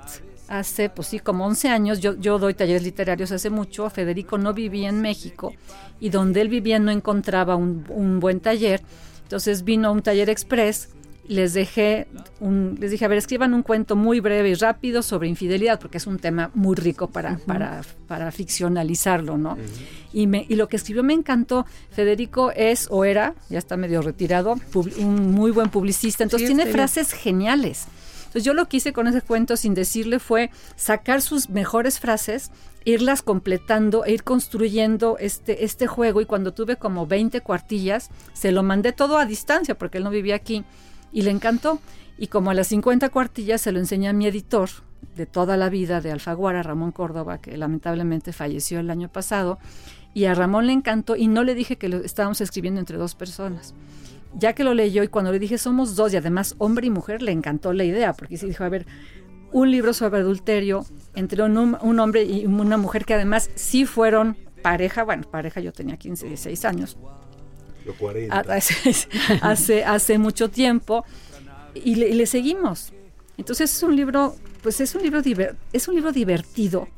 hace, 0.48 0.88
pues 0.90 1.09
sí, 1.09 1.20
como 1.20 1.46
11 1.46 1.68
años. 1.68 2.00
Yo, 2.00 2.16
yo 2.16 2.40
doy 2.40 2.55
talleres 2.55 2.83
literarios 2.83 3.31
hace 3.31 3.50
mucho. 3.50 3.88
Federico 3.88 4.37
no 4.37 4.53
vivía 4.53 4.88
en 4.88 5.00
México 5.00 5.53
y 6.00 6.11
donde 6.11 6.40
él 6.40 6.48
vivía 6.48 6.81
no 6.81 6.90
encontraba 6.90 7.55
un, 7.55 7.85
un 7.88 8.18
buen 8.18 8.40
taller. 8.40 8.83
Entonces 9.22 9.62
vino 9.62 9.88
a 9.88 9.90
un 9.92 10.03
taller 10.03 10.29
express 10.29 10.90
les 11.26 11.54
dejé 11.54 12.06
un, 12.40 12.76
les 12.80 12.90
dije, 12.90 13.04
a 13.04 13.08
ver, 13.08 13.18
escriban 13.18 13.54
un 13.54 13.62
cuento 13.62 13.96
muy 13.96 14.20
breve 14.20 14.50
y 14.50 14.54
rápido 14.54 15.02
sobre 15.02 15.28
infidelidad, 15.28 15.80
porque 15.80 15.98
es 15.98 16.06
un 16.06 16.18
tema 16.18 16.50
muy 16.54 16.76
rico 16.76 17.08
para, 17.08 17.38
para, 17.46 17.82
para, 18.06 18.30
ficcionalizarlo, 18.30 19.38
¿no? 19.38 19.56
y, 20.12 20.26
me, 20.26 20.44
y 20.48 20.56
lo 20.56 20.68
que 20.68 20.76
escribió 20.76 21.02
me 21.02 21.14
encantó. 21.14 21.66
Federico 21.90 22.50
es 22.52 22.88
o 22.90 23.04
era, 23.04 23.34
ya 23.48 23.58
está 23.58 23.76
medio 23.76 24.02
retirado, 24.02 24.56
un 24.98 25.32
muy 25.32 25.50
buen 25.50 25.70
publicista, 25.70 26.24
entonces 26.24 26.46
tiene 26.46 26.66
frases 26.66 27.12
geniales. 27.12 27.87
Entonces 28.26 28.44
yo 28.44 28.52
lo 28.52 28.68
que 28.68 28.78
hice 28.78 28.92
con 28.92 29.06
ese 29.06 29.22
cuento 29.22 29.56
sin 29.56 29.74
decirle 29.74 30.18
fue 30.18 30.50
sacar 30.74 31.22
sus 31.22 31.50
mejores 31.50 32.00
frases 32.00 32.50
irlas 32.84 33.22
completando 33.22 34.04
e 34.04 34.12
ir 34.12 34.24
construyendo 34.24 35.16
este, 35.18 35.64
este 35.64 35.87
juego 35.87 36.20
y 36.20 36.26
cuando 36.26 36.52
tuve 36.52 36.76
como 36.76 37.06
20 37.06 37.40
cuartillas, 37.40 38.10
se 38.32 38.52
lo 38.52 38.62
mandé 38.62 38.92
todo 38.92 39.18
a 39.18 39.24
distancia 39.24 39.76
porque 39.76 39.98
él 39.98 40.04
no 40.04 40.10
vivía 40.10 40.34
aquí 40.34 40.64
y 41.14 41.22
le 41.22 41.31
encantó. 41.31 41.81
Y 42.18 42.27
como 42.27 42.50
a 42.50 42.55
las 42.55 42.66
50 42.66 43.09
cuartillas 43.09 43.62
se 43.62 43.72
lo 43.72 43.79
enseñé 43.79 44.09
a 44.09 44.12
mi 44.12 44.27
editor 44.27 44.68
de 45.16 45.27
toda 45.27 45.57
la 45.57 45.70
vida 45.70 46.00
de 46.00 46.12
Alfaguara, 46.12 46.62
Ramón 46.62 46.92
Córdoba, 46.92 47.38
que 47.38 47.57
lamentablemente 47.57 48.33
falleció 48.33 48.81
el 48.81 48.90
año 48.90 49.09
pasado, 49.09 49.59
y 50.12 50.27
a 50.27 50.35
Ramón 50.35 50.66
le 50.66 50.72
encantó 50.72 51.16
y 51.16 51.29
no 51.29 51.42
le 51.42 51.55
dije 51.55 51.77
que 51.77 51.88
lo 51.88 51.98
estábamos 51.98 52.40
escribiendo 52.40 52.81
entre 52.81 52.98
dos 52.98 53.14
personas. 53.14 53.74
Ya 54.37 54.53
que 54.53 54.64
lo 54.64 54.74
leyó 54.74 55.03
y 55.03 55.09
cuando 55.09 55.33
le 55.33 55.38
dije 55.38 55.59
somos 55.59 55.96
dos 55.96 56.12
y 56.12 56.16
además 56.16 56.57
hombre 56.59 56.87
y 56.88 56.90
mujer, 56.90 57.22
le 57.22 57.33
encantó 57.33 57.72
la 57.72 57.85
idea, 57.85 58.12
porque 58.12 58.37
se 58.37 58.46
dijo, 58.46 58.64
a 58.64 58.68
ver, 58.68 58.87
un 59.53 59.70
libro 59.70 59.92
sobre 59.92 60.20
adulterio 60.20 60.85
entre 61.14 61.42
un, 61.42 61.57
un 61.81 62.00
hombre 62.00 62.24
y 62.24 62.46
una 62.46 62.77
mujer 62.77 63.05
que 63.05 63.14
además 63.14 63.50
sí 63.55 63.87
fueron 63.87 64.37
pareja, 64.62 65.05
bueno, 65.05 65.24
pareja 65.31 65.61
yo 65.61 65.72
tenía 65.72 65.96
15, 65.96 66.27
16 66.27 66.64
años, 66.64 66.96
Hace, 69.42 69.85
hace, 69.85 70.18
mucho 70.18 70.49
tiempo 70.49 71.05
y 71.75 71.97
le, 71.97 72.27
seguimos. 72.27 72.92
Entonces 73.37 73.75
es 73.75 73.83
un 73.83 73.97
libro, 73.97 74.37
pues 74.62 74.81
es 74.81 74.94
un 74.94 75.03
libro, 75.03 75.23
es 75.73 75.88
un 75.88 75.94
libro 75.94 76.12
divertido. 76.12 76.88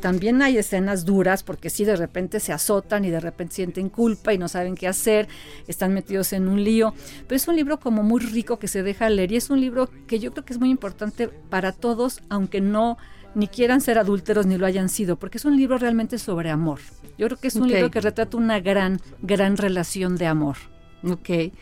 También 0.00 0.42
hay 0.42 0.58
escenas 0.58 1.06
duras 1.06 1.42
porque 1.42 1.70
si 1.70 1.86
de 1.86 1.96
repente 1.96 2.38
se 2.38 2.52
azotan 2.52 3.06
y 3.06 3.10
de 3.10 3.20
repente 3.20 3.54
sienten 3.54 3.88
culpa 3.88 4.34
y 4.34 4.38
no 4.38 4.48
saben 4.48 4.74
qué 4.74 4.86
hacer, 4.86 5.28
están 5.66 5.94
metidos 5.94 6.34
en 6.34 6.46
un 6.46 6.62
lío. 6.62 6.92
Pero 7.26 7.36
es 7.36 7.48
un 7.48 7.56
libro 7.56 7.80
como 7.80 8.02
muy 8.02 8.20
rico 8.20 8.58
que 8.58 8.68
se 8.68 8.82
deja 8.82 9.08
leer 9.08 9.32
y 9.32 9.36
es 9.36 9.48
un 9.48 9.60
libro 9.60 9.88
que 10.06 10.18
yo 10.18 10.32
creo 10.32 10.44
que 10.44 10.52
es 10.52 10.60
muy 10.60 10.68
importante 10.68 11.28
para 11.28 11.72
todos, 11.72 12.20
aunque 12.28 12.60
no 12.60 12.98
ni 13.34 13.48
quieran 13.48 13.80
ser 13.80 13.98
adúlteros 13.98 14.46
ni 14.46 14.56
lo 14.56 14.66
hayan 14.66 14.88
sido, 14.88 15.16
porque 15.16 15.38
es 15.38 15.44
un 15.44 15.56
libro 15.56 15.78
realmente 15.78 16.18
sobre 16.18 16.50
amor. 16.50 16.80
Yo 17.18 17.26
creo 17.26 17.38
que 17.38 17.48
es 17.48 17.56
un 17.56 17.68
libro 17.68 17.90
que 17.90 18.00
retrata 18.00 18.36
una 18.36 18.60
gran, 18.60 19.00
gran 19.22 19.56
relación 19.56 20.16
de 20.16 20.26
amor. 20.26 20.56
Ok. 21.08 21.52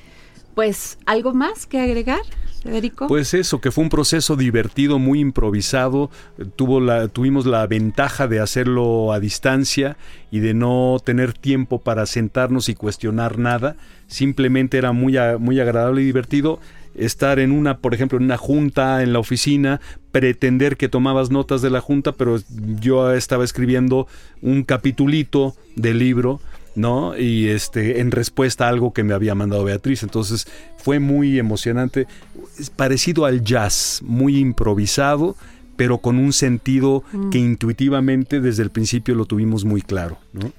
Pues, 0.54 0.98
¿algo 1.06 1.32
más 1.32 1.66
que 1.66 1.80
agregar, 1.80 2.20
Federico? 2.62 3.06
Pues 3.06 3.32
eso, 3.32 3.60
que 3.60 3.70
fue 3.70 3.84
un 3.84 3.90
proceso 3.90 4.36
divertido, 4.36 4.98
muy 4.98 5.20
improvisado. 5.20 6.10
Tuvo 6.56 6.78
la, 6.78 7.08
tuvimos 7.08 7.46
la 7.46 7.66
ventaja 7.66 8.28
de 8.28 8.40
hacerlo 8.40 9.12
a 9.12 9.20
distancia 9.20 9.96
y 10.30 10.40
de 10.40 10.52
no 10.52 10.98
tener 11.02 11.32
tiempo 11.32 11.80
para 11.80 12.04
sentarnos 12.04 12.68
y 12.68 12.74
cuestionar 12.74 13.38
nada. 13.38 13.76
Simplemente 14.08 14.76
era 14.76 14.92
muy, 14.92 15.16
muy 15.38 15.58
agradable 15.58 16.02
y 16.02 16.04
divertido 16.04 16.60
estar 16.94 17.38
en 17.38 17.52
una, 17.52 17.78
por 17.78 17.94
ejemplo, 17.94 18.18
en 18.18 18.24
una 18.24 18.36
junta 18.36 19.02
en 19.02 19.12
la 19.12 19.18
oficina, 19.18 19.80
pretender 20.10 20.76
que 20.76 20.88
tomabas 20.88 21.30
notas 21.30 21.62
de 21.62 21.70
la 21.70 21.80
junta, 21.80 22.12
pero 22.12 22.38
yo 22.80 23.12
estaba 23.12 23.44
escribiendo 23.44 24.06
un 24.40 24.62
capitulito 24.64 25.54
del 25.76 25.98
libro, 25.98 26.40
¿no? 26.74 27.16
Y 27.16 27.48
este, 27.48 28.00
en 28.00 28.10
respuesta 28.10 28.66
a 28.66 28.68
algo 28.68 28.92
que 28.92 29.04
me 29.04 29.14
había 29.14 29.34
mandado 29.34 29.64
Beatriz. 29.64 30.02
Entonces 30.02 30.46
fue 30.76 30.98
muy 30.98 31.38
emocionante, 31.38 32.06
parecido 32.76 33.24
al 33.24 33.42
jazz, 33.42 34.00
muy 34.04 34.38
improvisado, 34.38 35.36
pero 35.76 35.98
con 35.98 36.18
un 36.18 36.32
sentido 36.32 37.02
mm. 37.12 37.30
que 37.30 37.38
intuitivamente 37.38 38.40
desde 38.40 38.62
el 38.62 38.70
principio 38.70 39.14
lo 39.14 39.24
tuvimos 39.24 39.64
muy 39.64 39.82
claro, 39.82 40.18
¿no? 40.32 40.52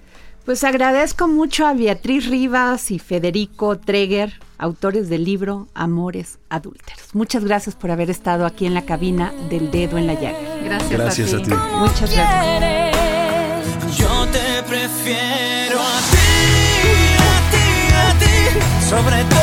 Pues 0.45 0.65
agradezco 0.65 1.29
mucho 1.29 1.65
a 1.65 1.73
Beatriz 1.73 2.27
Rivas 2.27 2.91
y 2.91 2.99
Federico 2.99 3.79
Treger, 3.79 4.33
autores 4.57 5.07
del 5.07 5.23
libro 5.23 5.69
Amores 5.73 6.37
Adúlteros. 6.49 7.13
Muchas 7.15 7.45
gracias 7.45 7.75
por 7.75 7.91
haber 7.91 8.09
estado 8.09 8.45
aquí 8.45 8.65
en 8.65 8.73
la 8.73 8.81
cabina 8.81 9.31
del 9.49 9.71
dedo 9.71 9.97
en 9.97 10.05
la 10.05 10.15
llaga. 10.15 10.39
Gracias, 10.65 10.91
gracias 10.91 11.33
a, 11.33 11.37
ti. 11.41 11.51
Muchas 11.79 12.13
gracias. 12.13 13.97
Yo 13.97 14.27
te 14.33 14.63
prefiero 14.67 15.79
a 15.79 15.99
ti, 16.11 16.17
a 17.19 17.39
ti, 17.51 17.93
a 17.95 18.19
ti, 18.19 18.89
sobre 18.89 19.23
todas 19.23 19.42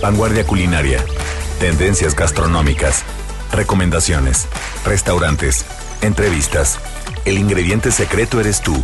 Vanguardia 0.00 0.46
culinaria. 0.46 1.04
Tendencias 1.58 2.16
gastronómicas. 2.16 3.04
Recomendaciones. 3.52 4.48
Restaurantes. 4.84 5.66
Entrevistas. 6.00 6.78
El 7.26 7.36
ingrediente 7.36 7.90
secreto 7.90 8.40
eres 8.40 8.62
tú. 8.62 8.74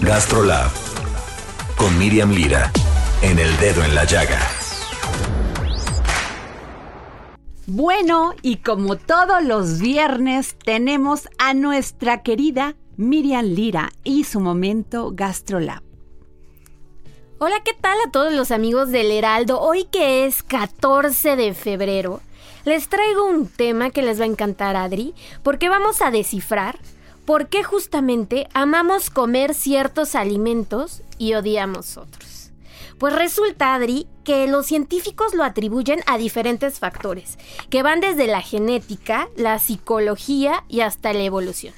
GastroLab. 0.00 0.70
Con 1.76 1.98
Miriam 1.98 2.30
Lira. 2.30 2.70
En 3.22 3.38
el 3.38 3.56
dedo 3.58 3.84
en 3.84 3.94
la 3.94 4.04
llaga. 4.04 4.38
Bueno, 7.66 8.34
y 8.42 8.56
como 8.56 8.96
todos 8.96 9.42
los 9.42 9.80
viernes, 9.80 10.56
tenemos 10.62 11.28
a 11.38 11.54
nuestra 11.54 12.22
querida 12.22 12.76
Miriam 12.96 13.44
Lira 13.46 13.90
y 14.04 14.24
su 14.24 14.38
momento 14.38 15.10
GastroLab. 15.14 15.83
Hola, 17.46 17.60
¿qué 17.62 17.74
tal 17.74 17.98
a 18.06 18.10
todos 18.10 18.32
los 18.32 18.50
amigos 18.50 18.90
del 18.90 19.10
Heraldo? 19.10 19.60
Hoy 19.60 19.84
que 19.84 20.24
es 20.24 20.42
14 20.42 21.36
de 21.36 21.52
febrero, 21.52 22.22
les 22.64 22.88
traigo 22.88 23.26
un 23.26 23.48
tema 23.48 23.90
que 23.90 24.00
les 24.00 24.18
va 24.18 24.22
a 24.24 24.28
encantar, 24.28 24.76
Adri, 24.76 25.12
porque 25.42 25.68
vamos 25.68 26.00
a 26.00 26.10
descifrar 26.10 26.78
por 27.26 27.48
qué 27.48 27.62
justamente 27.62 28.48
amamos 28.54 29.10
comer 29.10 29.52
ciertos 29.52 30.14
alimentos 30.14 31.02
y 31.18 31.34
odiamos 31.34 31.98
otros. 31.98 32.50
Pues 32.96 33.14
resulta, 33.14 33.74
Adri, 33.74 34.06
que 34.24 34.46
los 34.46 34.64
científicos 34.64 35.34
lo 35.34 35.44
atribuyen 35.44 36.00
a 36.06 36.16
diferentes 36.16 36.78
factores, 36.78 37.36
que 37.68 37.82
van 37.82 38.00
desde 38.00 38.26
la 38.26 38.40
genética, 38.40 39.28
la 39.36 39.58
psicología 39.58 40.64
y 40.70 40.80
hasta 40.80 41.12
la 41.12 41.24
evolución. 41.24 41.74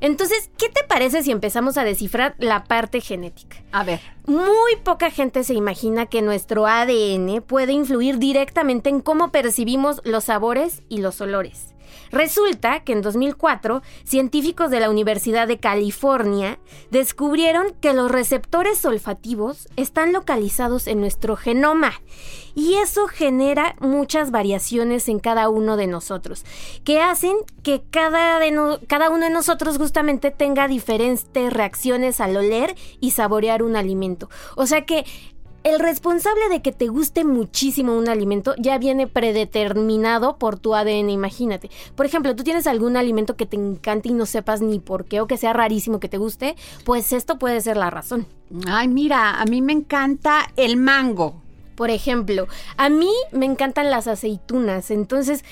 Entonces, 0.00 0.50
¿qué 0.56 0.68
te 0.68 0.82
parece 0.84 1.22
si 1.22 1.30
empezamos 1.30 1.76
a 1.76 1.84
descifrar 1.84 2.34
la 2.38 2.64
parte 2.64 3.00
genética? 3.00 3.56
A 3.72 3.84
ver. 3.84 4.00
Muy 4.26 4.76
poca 4.82 5.10
gente 5.10 5.44
se 5.44 5.54
imagina 5.54 6.06
que 6.06 6.22
nuestro 6.22 6.66
ADN 6.66 7.42
puede 7.42 7.72
influir 7.72 8.18
directamente 8.18 8.88
en 8.88 9.00
cómo 9.00 9.30
percibimos 9.30 10.00
los 10.04 10.24
sabores 10.24 10.82
y 10.88 10.98
los 10.98 11.20
olores. 11.20 11.74
Resulta 12.10 12.80
que 12.80 12.92
en 12.92 13.02
2004, 13.02 13.82
científicos 14.04 14.70
de 14.70 14.80
la 14.80 14.90
Universidad 14.90 15.46
de 15.48 15.58
California 15.58 16.58
descubrieron 16.90 17.74
que 17.80 17.92
los 17.92 18.10
receptores 18.10 18.84
olfativos 18.84 19.68
están 19.76 20.12
localizados 20.12 20.86
en 20.86 21.00
nuestro 21.00 21.36
genoma 21.36 21.92
y 22.54 22.74
eso 22.74 23.06
genera 23.06 23.76
muchas 23.80 24.30
variaciones 24.30 25.08
en 25.08 25.18
cada 25.18 25.48
uno 25.48 25.76
de 25.76 25.86
nosotros, 25.86 26.44
que 26.84 27.00
hacen 27.00 27.36
que 27.62 27.82
cada, 27.90 28.40
cada 28.86 29.10
uno 29.10 29.24
de 29.24 29.30
nosotros 29.30 29.78
justamente 29.78 30.30
tenga 30.30 30.68
diferentes 30.68 31.52
reacciones 31.52 32.20
al 32.20 32.36
oler 32.36 32.74
y 33.00 33.12
saborear 33.12 33.62
un 33.62 33.76
alimento. 33.76 34.28
O 34.56 34.66
sea 34.66 34.84
que 34.84 35.04
el 35.62 35.78
responsable 35.78 36.48
de 36.48 36.62
que 36.62 36.72
te 36.72 36.88
guste 36.88 37.24
muchísimo 37.24 37.96
un 37.96 38.08
alimento 38.08 38.54
ya 38.58 38.78
viene 38.78 39.06
predeterminado 39.06 40.36
por 40.36 40.58
tu 40.58 40.74
ADN, 40.74 41.10
imagínate. 41.10 41.70
Por 41.94 42.06
ejemplo, 42.06 42.34
tú 42.34 42.44
tienes 42.44 42.66
algún 42.66 42.96
alimento 42.96 43.36
que 43.36 43.46
te 43.46 43.56
encante 43.56 44.08
y 44.08 44.12
no 44.12 44.26
sepas 44.26 44.62
ni 44.62 44.78
por 44.78 45.04
qué 45.04 45.20
o 45.20 45.26
que 45.26 45.36
sea 45.36 45.52
rarísimo 45.52 46.00
que 46.00 46.08
te 46.08 46.18
guste, 46.18 46.56
pues 46.84 47.12
esto 47.12 47.38
puede 47.38 47.60
ser 47.60 47.76
la 47.76 47.90
razón. 47.90 48.26
Ay, 48.66 48.88
mira, 48.88 49.40
a 49.40 49.44
mí 49.44 49.60
me 49.62 49.72
encanta 49.72 50.50
el 50.56 50.76
mango. 50.76 51.40
Por 51.74 51.90
ejemplo, 51.90 52.46
a 52.76 52.88
mí 52.88 53.10
me 53.32 53.46
encantan 53.46 53.90
las 53.90 54.06
aceitunas, 54.06 54.90
entonces 54.90 55.44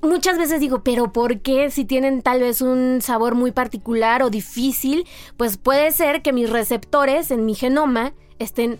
muchas 0.00 0.38
veces 0.38 0.60
digo, 0.60 0.82
pero 0.82 1.12
¿por 1.12 1.40
qué 1.40 1.70
si 1.70 1.84
tienen 1.84 2.22
tal 2.22 2.40
vez 2.40 2.60
un 2.60 3.00
sabor 3.00 3.34
muy 3.34 3.52
particular 3.52 4.22
o 4.22 4.30
difícil? 4.30 5.06
Pues 5.36 5.56
puede 5.56 5.90
ser 5.92 6.22
que 6.22 6.32
mis 6.32 6.50
receptores 6.50 7.30
en 7.30 7.46
mi 7.46 7.54
genoma 7.54 8.12
estén 8.38 8.78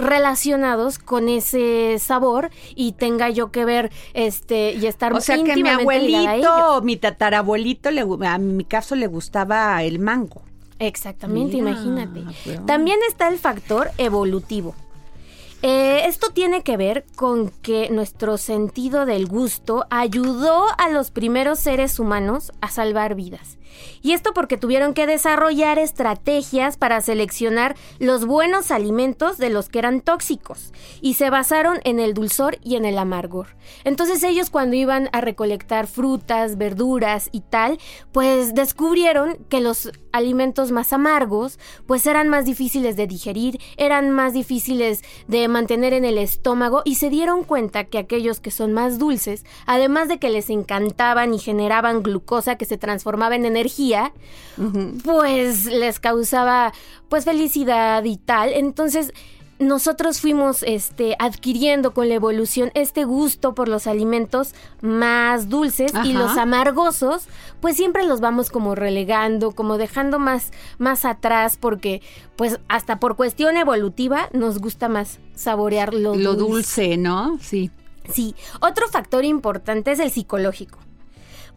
relacionados 0.00 0.98
con 0.98 1.28
ese 1.28 1.98
sabor 1.98 2.50
y 2.74 2.92
tenga 2.92 3.30
yo 3.30 3.50
que 3.50 3.64
ver 3.64 3.90
este 4.14 4.72
y 4.72 4.86
estar 4.86 5.12
o 5.12 5.20
sea 5.20 5.42
que 5.42 5.56
mi 5.56 5.68
abuelito 5.68 6.76
o 6.76 6.82
mi 6.82 6.96
tatarabuelito 6.96 7.90
le, 7.90 8.04
a 8.26 8.38
mi 8.38 8.64
caso 8.64 8.94
le 8.94 9.06
gustaba 9.06 9.82
el 9.82 9.98
mango. 9.98 10.42
Exactamente 10.78 11.58
imagínate. 11.58 12.24
También 12.66 12.98
está 13.08 13.28
el 13.28 13.38
factor 13.38 13.90
evolutivo. 13.98 14.74
Eh, 15.62 16.06
esto 16.06 16.30
tiene 16.32 16.62
que 16.62 16.78
ver 16.78 17.04
con 17.16 17.50
que 17.60 17.90
nuestro 17.90 18.38
sentido 18.38 19.04
del 19.04 19.26
gusto 19.26 19.86
ayudó 19.90 20.66
a 20.78 20.88
los 20.88 21.10
primeros 21.10 21.58
seres 21.58 21.98
humanos 21.98 22.52
a 22.62 22.70
salvar 22.70 23.14
vidas. 23.14 23.58
Y 24.02 24.12
esto 24.12 24.32
porque 24.34 24.56
tuvieron 24.56 24.94
que 24.94 25.06
desarrollar 25.06 25.78
estrategias 25.78 26.76
para 26.76 27.00
seleccionar 27.00 27.76
los 27.98 28.26
buenos 28.26 28.70
alimentos 28.70 29.38
de 29.38 29.50
los 29.50 29.68
que 29.68 29.78
eran 29.78 30.00
tóxicos 30.00 30.72
y 31.00 31.14
se 31.14 31.30
basaron 31.30 31.80
en 31.84 32.00
el 32.00 32.14
dulzor 32.14 32.58
y 32.62 32.76
en 32.76 32.84
el 32.84 32.98
amargor. 32.98 33.56
Entonces 33.84 34.22
ellos 34.22 34.50
cuando 34.50 34.76
iban 34.76 35.08
a 35.12 35.20
recolectar 35.20 35.86
frutas, 35.86 36.58
verduras 36.58 37.28
y 37.32 37.40
tal, 37.40 37.78
pues 38.12 38.54
descubrieron 38.54 39.36
que 39.48 39.60
los 39.60 39.90
alimentos 40.12 40.70
más 40.70 40.92
amargos 40.92 41.58
pues 41.86 42.06
eran 42.06 42.28
más 42.28 42.44
difíciles 42.44 42.96
de 42.96 43.06
digerir, 43.06 43.60
eran 43.76 44.10
más 44.10 44.32
difíciles 44.32 45.02
de 45.28 45.46
mantener 45.48 45.92
en 45.92 46.04
el 46.04 46.18
estómago 46.18 46.82
y 46.84 46.96
se 46.96 47.10
dieron 47.10 47.44
cuenta 47.44 47.84
que 47.84 47.98
aquellos 47.98 48.40
que 48.40 48.50
son 48.50 48.72
más 48.72 48.98
dulces, 48.98 49.44
además 49.66 50.08
de 50.08 50.18
que 50.18 50.30
les 50.30 50.50
encantaban 50.50 51.34
y 51.34 51.38
generaban 51.38 52.02
glucosa 52.02 52.56
que 52.56 52.64
se 52.64 52.78
transformaba 52.78 53.36
en 53.36 53.46
energía, 53.60 54.12
pues 55.04 55.66
les 55.66 56.00
causaba 56.00 56.72
pues 57.08 57.24
felicidad 57.24 58.04
y 58.04 58.16
tal. 58.16 58.52
Entonces, 58.52 59.12
nosotros 59.58 60.20
fuimos 60.20 60.62
este, 60.62 61.16
adquiriendo 61.18 61.92
con 61.92 62.08
la 62.08 62.14
evolución 62.14 62.70
este 62.74 63.04
gusto 63.04 63.54
por 63.54 63.68
los 63.68 63.86
alimentos 63.86 64.54
más 64.80 65.50
dulces 65.50 65.92
y 66.04 66.14
los 66.14 66.38
amargosos, 66.38 67.28
pues 67.60 67.76
siempre 67.76 68.06
los 68.06 68.20
vamos 68.20 68.48
como 68.48 68.74
relegando, 68.74 69.52
como 69.52 69.76
dejando 69.76 70.18
más, 70.18 70.50
más 70.78 71.04
atrás, 71.04 71.58
porque 71.60 72.00
pues 72.36 72.58
hasta 72.68 72.98
por 72.98 73.16
cuestión 73.16 73.58
evolutiva 73.58 74.30
nos 74.32 74.58
gusta 74.58 74.88
más 74.88 75.18
saborear 75.34 75.92
lo, 75.92 76.14
lo 76.14 76.34
dulce, 76.34 76.96
¿no? 76.96 77.38
Sí. 77.42 77.70
Sí, 78.10 78.34
otro 78.60 78.88
factor 78.88 79.26
importante 79.26 79.92
es 79.92 80.00
el 80.00 80.10
psicológico 80.10 80.78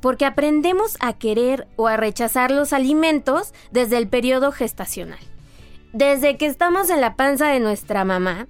porque 0.04 0.26
aprendemos 0.26 0.98
a 1.00 1.14
querer 1.14 1.66
o 1.78 1.88
a 1.88 1.96
rechazar 1.96 2.52
los 2.52 2.74
alimentos 2.74 3.54
desde 3.72 3.98
el 3.98 4.10
periodo 4.10 4.52
gestacional. 4.52 5.18
Desde 5.94 6.36
que 6.36 6.46
estamos 6.46 6.90
en 6.90 7.00
la 7.00 7.16
panza 7.16 7.48
de 7.48 7.62
nuestra 7.62 8.04
mamá, 8.04 8.48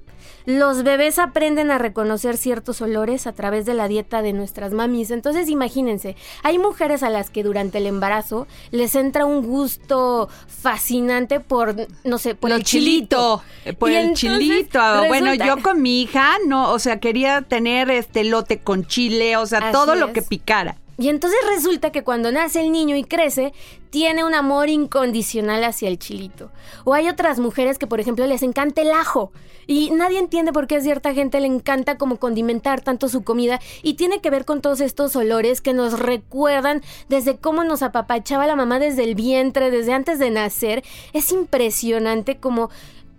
los 0.47 0.81
bebés 0.81 1.19
aprenden 1.19 1.69
a 1.69 1.77
reconocer 1.77 2.37
ciertos 2.37 2.81
olores 2.81 3.27
a 3.27 3.33
través 3.33 3.67
de 3.67 3.75
la 3.75 3.87
dieta 3.87 4.23
de 4.23 4.33
nuestras 4.33 4.73
mamis. 4.73 5.11
Entonces 5.11 5.47
imagínense, 5.47 6.15
hay 6.41 6.57
mujeres 6.57 7.03
a 7.03 7.11
las 7.11 7.29
que 7.29 7.43
durante 7.43 7.77
el 7.77 7.85
embarazo 7.85 8.47
les 8.71 8.95
entra 8.95 9.25
un 9.25 9.45
gusto 9.45 10.29
fascinante 10.47 11.39
por, 11.39 11.75
no 12.03 12.17
sé, 12.17 12.33
por 12.33 12.51
el 12.51 12.63
chilito. 12.63 13.43
Eh, 13.63 13.73
por 13.73 13.91
el 13.91 14.13
chilito. 14.15 14.79
Bueno, 15.07 15.35
yo 15.35 15.61
con 15.61 15.83
mi 15.83 16.01
hija, 16.01 16.31
no, 16.47 16.71
o 16.71 16.79
sea, 16.79 16.99
quería 16.99 17.43
tener 17.43 17.91
este 17.91 18.23
lote 18.23 18.57
con 18.57 18.87
chile, 18.87 19.37
o 19.37 19.45
sea, 19.45 19.71
todo 19.71 19.93
lo 19.93 20.13
que 20.13 20.23
picara. 20.23 20.77
Y 20.97 21.09
entonces 21.09 21.39
resulta 21.47 21.91
que 21.91 22.03
cuando 22.03 22.31
nace 22.31 22.61
el 22.61 22.71
niño 22.71 22.95
y 22.95 23.03
crece, 23.03 23.53
tiene 23.89 24.23
un 24.23 24.33
amor 24.33 24.69
incondicional 24.69 25.63
hacia 25.63 25.87
el 25.87 25.99
chilito. 25.99 26.51
O 26.83 26.93
hay 26.93 27.09
otras 27.09 27.39
mujeres 27.39 27.79
que, 27.79 27.87
por 27.87 27.99
ejemplo, 27.99 28.27
les 28.27 28.43
encanta 28.43 28.81
el 28.81 28.91
ajo. 28.91 29.31
Y 29.65 29.91
nadie 29.91 30.19
entiende 30.19 30.51
por 30.51 30.67
qué 30.67 30.75
a 30.77 30.81
cierta 30.81 31.13
gente 31.13 31.39
le 31.39 31.47
encanta 31.47 31.97
como 31.97 32.17
condimentar 32.17 32.81
tanto 32.81 33.09
su 33.09 33.23
comida. 33.23 33.59
Y 33.81 33.95
tiene 33.95 34.21
que 34.21 34.29
ver 34.29 34.45
con 34.45 34.61
todos 34.61 34.81
estos 34.81 35.15
olores 35.15 35.61
que 35.61 35.73
nos 35.73 35.99
recuerdan 35.99 36.81
desde 37.09 37.37
cómo 37.37 37.63
nos 37.63 37.81
apapachaba 37.81 38.45
la 38.45 38.55
mamá 38.55 38.79
desde 38.79 39.03
el 39.03 39.15
vientre, 39.15 39.71
desde 39.71 39.93
antes 39.93 40.19
de 40.19 40.29
nacer. 40.29 40.83
Es 41.13 41.31
impresionante 41.31 42.37
como 42.37 42.69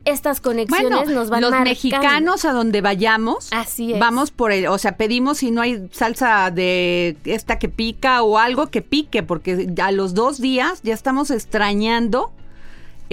estas 0.05 0.41
conexiones 0.41 1.09
nos 1.09 1.31
van 1.31 1.41
los 1.41 1.53
mexicanos 1.61 2.45
a 2.45 2.53
donde 2.53 2.81
vayamos 2.81 3.49
así 3.53 3.95
vamos 3.99 4.31
por 4.31 4.53
el 4.53 4.67
o 4.67 4.79
sea 4.79 4.97
pedimos 4.97 5.39
si 5.39 5.51
no 5.51 5.63
hay 5.63 5.89
salsa 5.93 6.51
de 6.51 7.17
esta 7.25 7.59
que 7.59 7.69
pica 7.69 8.23
o 8.23 8.39
algo 8.39 8.69
que 8.69 8.83
pique 8.83 9.23
porque 9.23 9.73
a 9.83 9.93
los 9.93 10.15
dos 10.15 10.41
días 10.41 10.81
ya 10.83 10.95
estamos 10.95 11.31
extrañando 11.31 12.33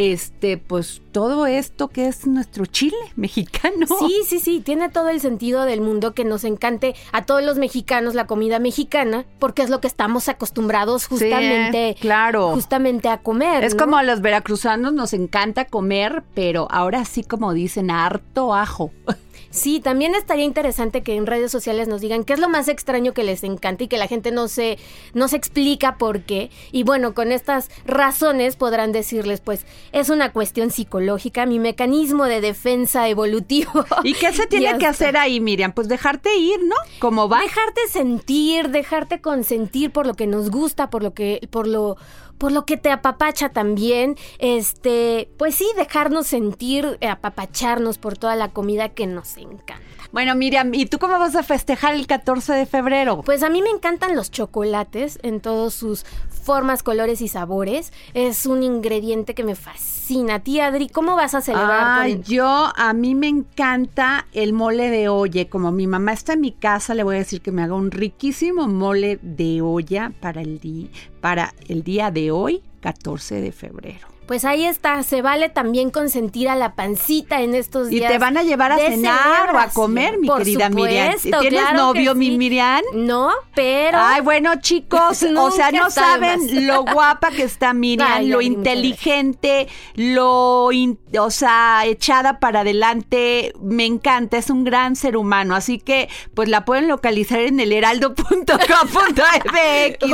este, 0.02 0.58
pues 0.58 1.02
todo 1.12 1.46
esto 1.46 1.90
que 1.90 2.08
es 2.08 2.26
nuestro 2.26 2.66
Chile 2.66 2.98
mexicano. 3.16 3.86
Sí, 4.00 4.24
sí, 4.26 4.40
sí, 4.40 4.62
tiene 4.62 4.90
todo 4.90 5.10
el 5.10 5.20
sentido 5.20 5.66
del 5.66 5.82
mundo 5.82 6.14
que 6.14 6.26
nos 6.26 6.44
encante 6.44 6.96
a 7.12 7.26
todos 7.26 7.44
los 7.44 7.58
mexicanos 7.58 8.16
la 8.16 8.28
comida 8.28 8.60
mexicana, 8.60 9.26
porque 9.40 9.62
es 9.62 9.70
lo 9.70 9.82
que 9.82 9.88
estamos 9.88 10.30
acostumbrados 10.30 11.08
justamente, 11.08 11.96
claro. 12.00 12.52
justamente 12.54 13.10
a 13.10 13.20
comer. 13.20 13.64
Es 13.64 13.76
como 13.76 13.98
a 13.98 14.04
los 14.04 14.22
veracruzanos 14.22 14.94
nos 14.94 15.14
encanta 15.14 15.66
comer, 15.66 16.24
pero 16.34 16.68
ahora 16.72 17.06
sí 17.06 17.24
como 17.24 17.54
dicen, 17.54 17.92
harto 17.92 18.54
ajo. 18.54 18.92
Sí, 19.52 19.82
también 19.82 20.16
estaría 20.16 20.46
interesante 20.46 21.04
que 21.04 21.16
en 21.16 21.26
redes 21.26 21.52
sociales 21.52 21.90
nos 21.90 22.00
digan 22.00 22.24
qué 22.24 22.34
es 22.34 22.40
lo 22.40 22.48
más 22.48 22.70
extraño 22.70 23.14
que 23.14 23.24
les 23.24 23.44
encanta 23.44 23.84
y 23.84 23.88
que 23.88 23.98
la 23.98 24.08
gente 24.08 24.32
no 24.32 24.48
se, 24.48 24.80
no 25.14 25.28
se 25.28 25.36
explica 25.36 25.98
por 25.98 26.22
qué. 26.22 26.50
Y 26.72 26.84
bueno, 26.84 27.14
con 27.14 27.34
estas 27.34 27.70
razones 27.86 28.56
podrán 28.56 28.94
decirles, 28.94 29.42
pues, 29.42 29.66
es 29.92 30.10
una 30.10 30.32
cuestión 30.32 30.72
psicológica, 30.72 31.46
mi 31.46 31.60
mecanismo 31.60 32.26
de 32.26 32.40
defensa 32.40 33.10
evolutivo. 33.10 33.86
¿Y 34.04 34.14
qué 34.14 34.32
se 34.32 34.48
tiene 34.48 34.78
que 34.78 34.88
hacer 34.88 35.18
ahí, 35.18 35.42
Miriam? 35.42 35.74
Pues 35.74 35.90
dejarte 35.90 36.36
ir, 36.38 36.64
¿no? 36.64 36.76
Como 37.00 37.28
va. 37.28 37.42
Dejarte 37.42 37.82
sentir, 37.90 38.70
dejarte 38.70 39.20
consentir 39.20 39.92
por 39.92 40.08
lo 40.08 40.14
que 40.14 40.28
nos 40.28 40.50
gusta, 40.50 40.90
por 40.90 41.04
lo 41.04 41.14
que, 41.14 41.46
por 41.52 41.68
lo, 41.68 41.98
por 42.42 42.52
lo 42.52 42.66
que 42.66 42.76
te 42.76 42.90
apapacha 42.90 43.50
también. 43.50 44.18
Este, 44.40 45.30
pues 45.38 45.54
sí, 45.54 45.68
dejarnos 45.78 46.26
sentir, 46.26 46.98
apapacharnos 47.08 48.00
por 48.00 48.18
toda 48.18 48.36
la 48.36 48.50
comida 48.50 48.90
que 48.90 49.06
nos 49.06 49.38
encanta. 49.38 49.76
Bueno, 50.12 50.34
Miriam, 50.34 50.74
¿y 50.74 50.88
tú 50.88 50.98
cómo 50.98 51.20
vas 51.20 51.36
a 51.36 51.44
festejar 51.44 51.94
el 51.94 52.08
14 52.08 52.54
de 52.54 52.66
febrero? 52.66 53.22
Pues 53.22 53.44
a 53.44 53.50
mí 53.52 53.62
me 53.62 53.70
encantan 53.70 54.16
los 54.16 54.32
chocolates 54.32 55.20
en 55.22 55.40
todos 55.40 55.76
sus 55.76 56.04
formas, 56.30 56.82
colores 56.82 57.22
y 57.22 57.28
sabores. 57.28 57.94
Es 58.16 58.48
un 58.48 58.64
ingrediente 58.64 59.36
que 59.36 59.44
me 59.44 59.54
fascina. 59.54 60.01
Tía 60.44 60.68
Adri, 60.68 60.90
¿cómo 60.90 61.16
vas 61.16 61.36
a 61.36 61.42
celebrar? 61.42 62.02
Ay, 62.02 62.22
yo, 62.26 62.74
a 62.76 62.94
mí 62.94 63.16
me 63.16 63.30
encanta 63.30 64.28
el 64.34 64.52
mole 64.52 64.90
de 64.90 65.08
olla. 65.08 65.50
Como 65.50 65.72
mi 65.72 65.88
mamá 65.88 66.12
está 66.12 66.34
en 66.34 66.42
mi 66.42 66.52
casa, 66.52 66.94
le 66.94 67.04
voy 67.04 67.16
a 67.16 67.20
decir 67.20 67.42
que 67.42 67.54
me 67.54 67.64
haga 67.64 67.76
un 67.76 67.92
riquísimo 67.92 68.68
mole 68.68 69.20
de 69.22 69.62
olla 69.62 70.12
para 70.20 70.42
el, 70.42 70.60
día, 70.60 70.90
para 71.22 71.54
el 71.70 71.84
día 71.84 72.12
de 72.12 72.30
hoy, 72.32 72.62
14 72.82 73.40
de 73.40 73.54
febrero. 73.54 74.11
Pues 74.32 74.46
ahí 74.46 74.64
está, 74.64 75.04
se 75.04 75.22
vale 75.22 75.50
también 75.50 75.90
consentir 75.90 76.48
a 76.48 76.56
la 76.56 76.74
pancita 76.74 77.42
en 77.42 77.54
estos 77.54 77.90
días. 77.90 78.10
Y 78.10 78.14
te 78.14 78.18
van 78.18 78.38
a 78.38 78.44
llevar 78.44 78.72
a 78.72 78.78
cenar 78.78 79.54
o 79.54 79.58
a 79.60 79.68
comer, 79.68 80.20
mi 80.20 80.30
querida 80.30 80.70
Miriam. 80.70 81.16
¿Tienes 81.20 81.74
novio, 81.74 82.16
mi 82.16 82.32
Miriam? 82.38 82.82
No, 82.94 83.32
pero. 83.54 83.98
Ay, 84.00 84.22
bueno, 84.22 84.56
chicos, 84.62 85.22
o 85.38 85.52
sea, 85.52 85.72
no 85.74 85.92
saben 85.92 86.66
lo 86.66 86.86
guapa 86.86 87.32
que 87.32 87.44
está 87.44 87.74
Miriam, 87.74 88.24
lo 88.24 88.40
inteligente, 88.40 89.68
lo, 89.96 90.68
o 90.68 91.30
sea, 91.30 91.82
echada 91.86 92.40
para 92.40 92.62
adelante. 92.62 93.52
Me 93.60 93.86
encanta, 93.86 94.38
es 94.38 94.50
un 94.50 94.64
gran 94.64 94.96
ser 94.96 95.18
humano. 95.18 95.56
Así 95.56 95.78
que, 95.78 96.08
pues 96.34 96.48
la 96.48 96.64
pueden 96.64 96.88
localizar 96.88 97.42
en 97.42 97.60
el 97.60 97.74
heraldo.com.mx 97.74 98.40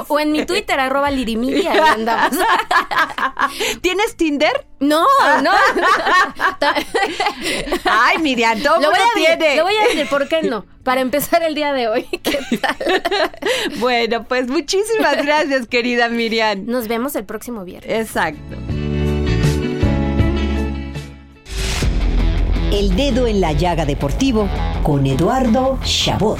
o 0.07 0.19
en 0.19 0.31
mi 0.31 0.43
Twitter, 0.43 0.79
arroba 0.79 1.11
lirimilia. 1.11 1.93
andamos. 1.93 2.39
¿Tienes 4.07 4.15
Tinder? 4.15 4.65
No, 4.79 5.05
no. 5.41 5.51
Ay, 7.85 8.19
Miriam, 8.19 8.61
todo 8.61 8.79
lo 8.79 8.89
voy 8.89 8.99
a 8.99 9.13
tiene. 9.15 9.55
Le 9.55 9.63
voy 9.63 9.75
a 9.75 9.87
decir 9.87 10.07
por 10.07 10.29
qué 10.29 10.43
no. 10.43 10.65
Para 10.83 11.01
empezar 11.01 11.43
el 11.43 11.55
día 11.55 11.73
de 11.73 11.87
hoy. 11.87 12.03
¿Qué 12.23 12.39
tal? 12.57 12.77
bueno, 13.79 14.23
pues 14.23 14.47
muchísimas 14.47 15.17
gracias, 15.17 15.67
querida 15.67 16.07
Miriam. 16.09 16.65
Nos 16.65 16.87
vemos 16.87 17.15
el 17.15 17.25
próximo 17.25 17.65
viernes. 17.65 18.07
Exacto. 18.07 18.55
El 22.71 22.95
dedo 22.95 23.27
en 23.27 23.41
la 23.41 23.51
llaga 23.53 23.85
deportivo 23.85 24.47
con 24.83 25.05
Eduardo 25.05 25.79
Chabot. 25.83 26.39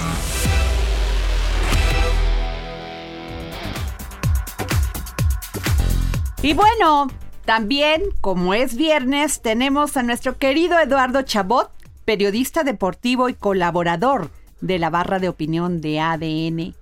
Y 6.44 6.54
bueno, 6.54 7.08
también, 7.48 8.04
como 8.20 8.54
es 8.54 8.76
viernes, 8.76 9.42
tenemos 9.42 9.96
a 9.96 10.04
nuestro 10.04 10.38
querido 10.38 10.78
Eduardo 10.80 11.22
Chabot, 11.22 11.72
periodista 12.04 12.66
deportivo 12.66 13.30
y 13.30 13.36
colaborador 13.36 14.30
de 14.60 14.78
la 14.80 14.90
barra 14.90 15.20
de 15.20 15.30
opinión 15.30 15.80
de 15.80 16.02
ADN 16.02 16.76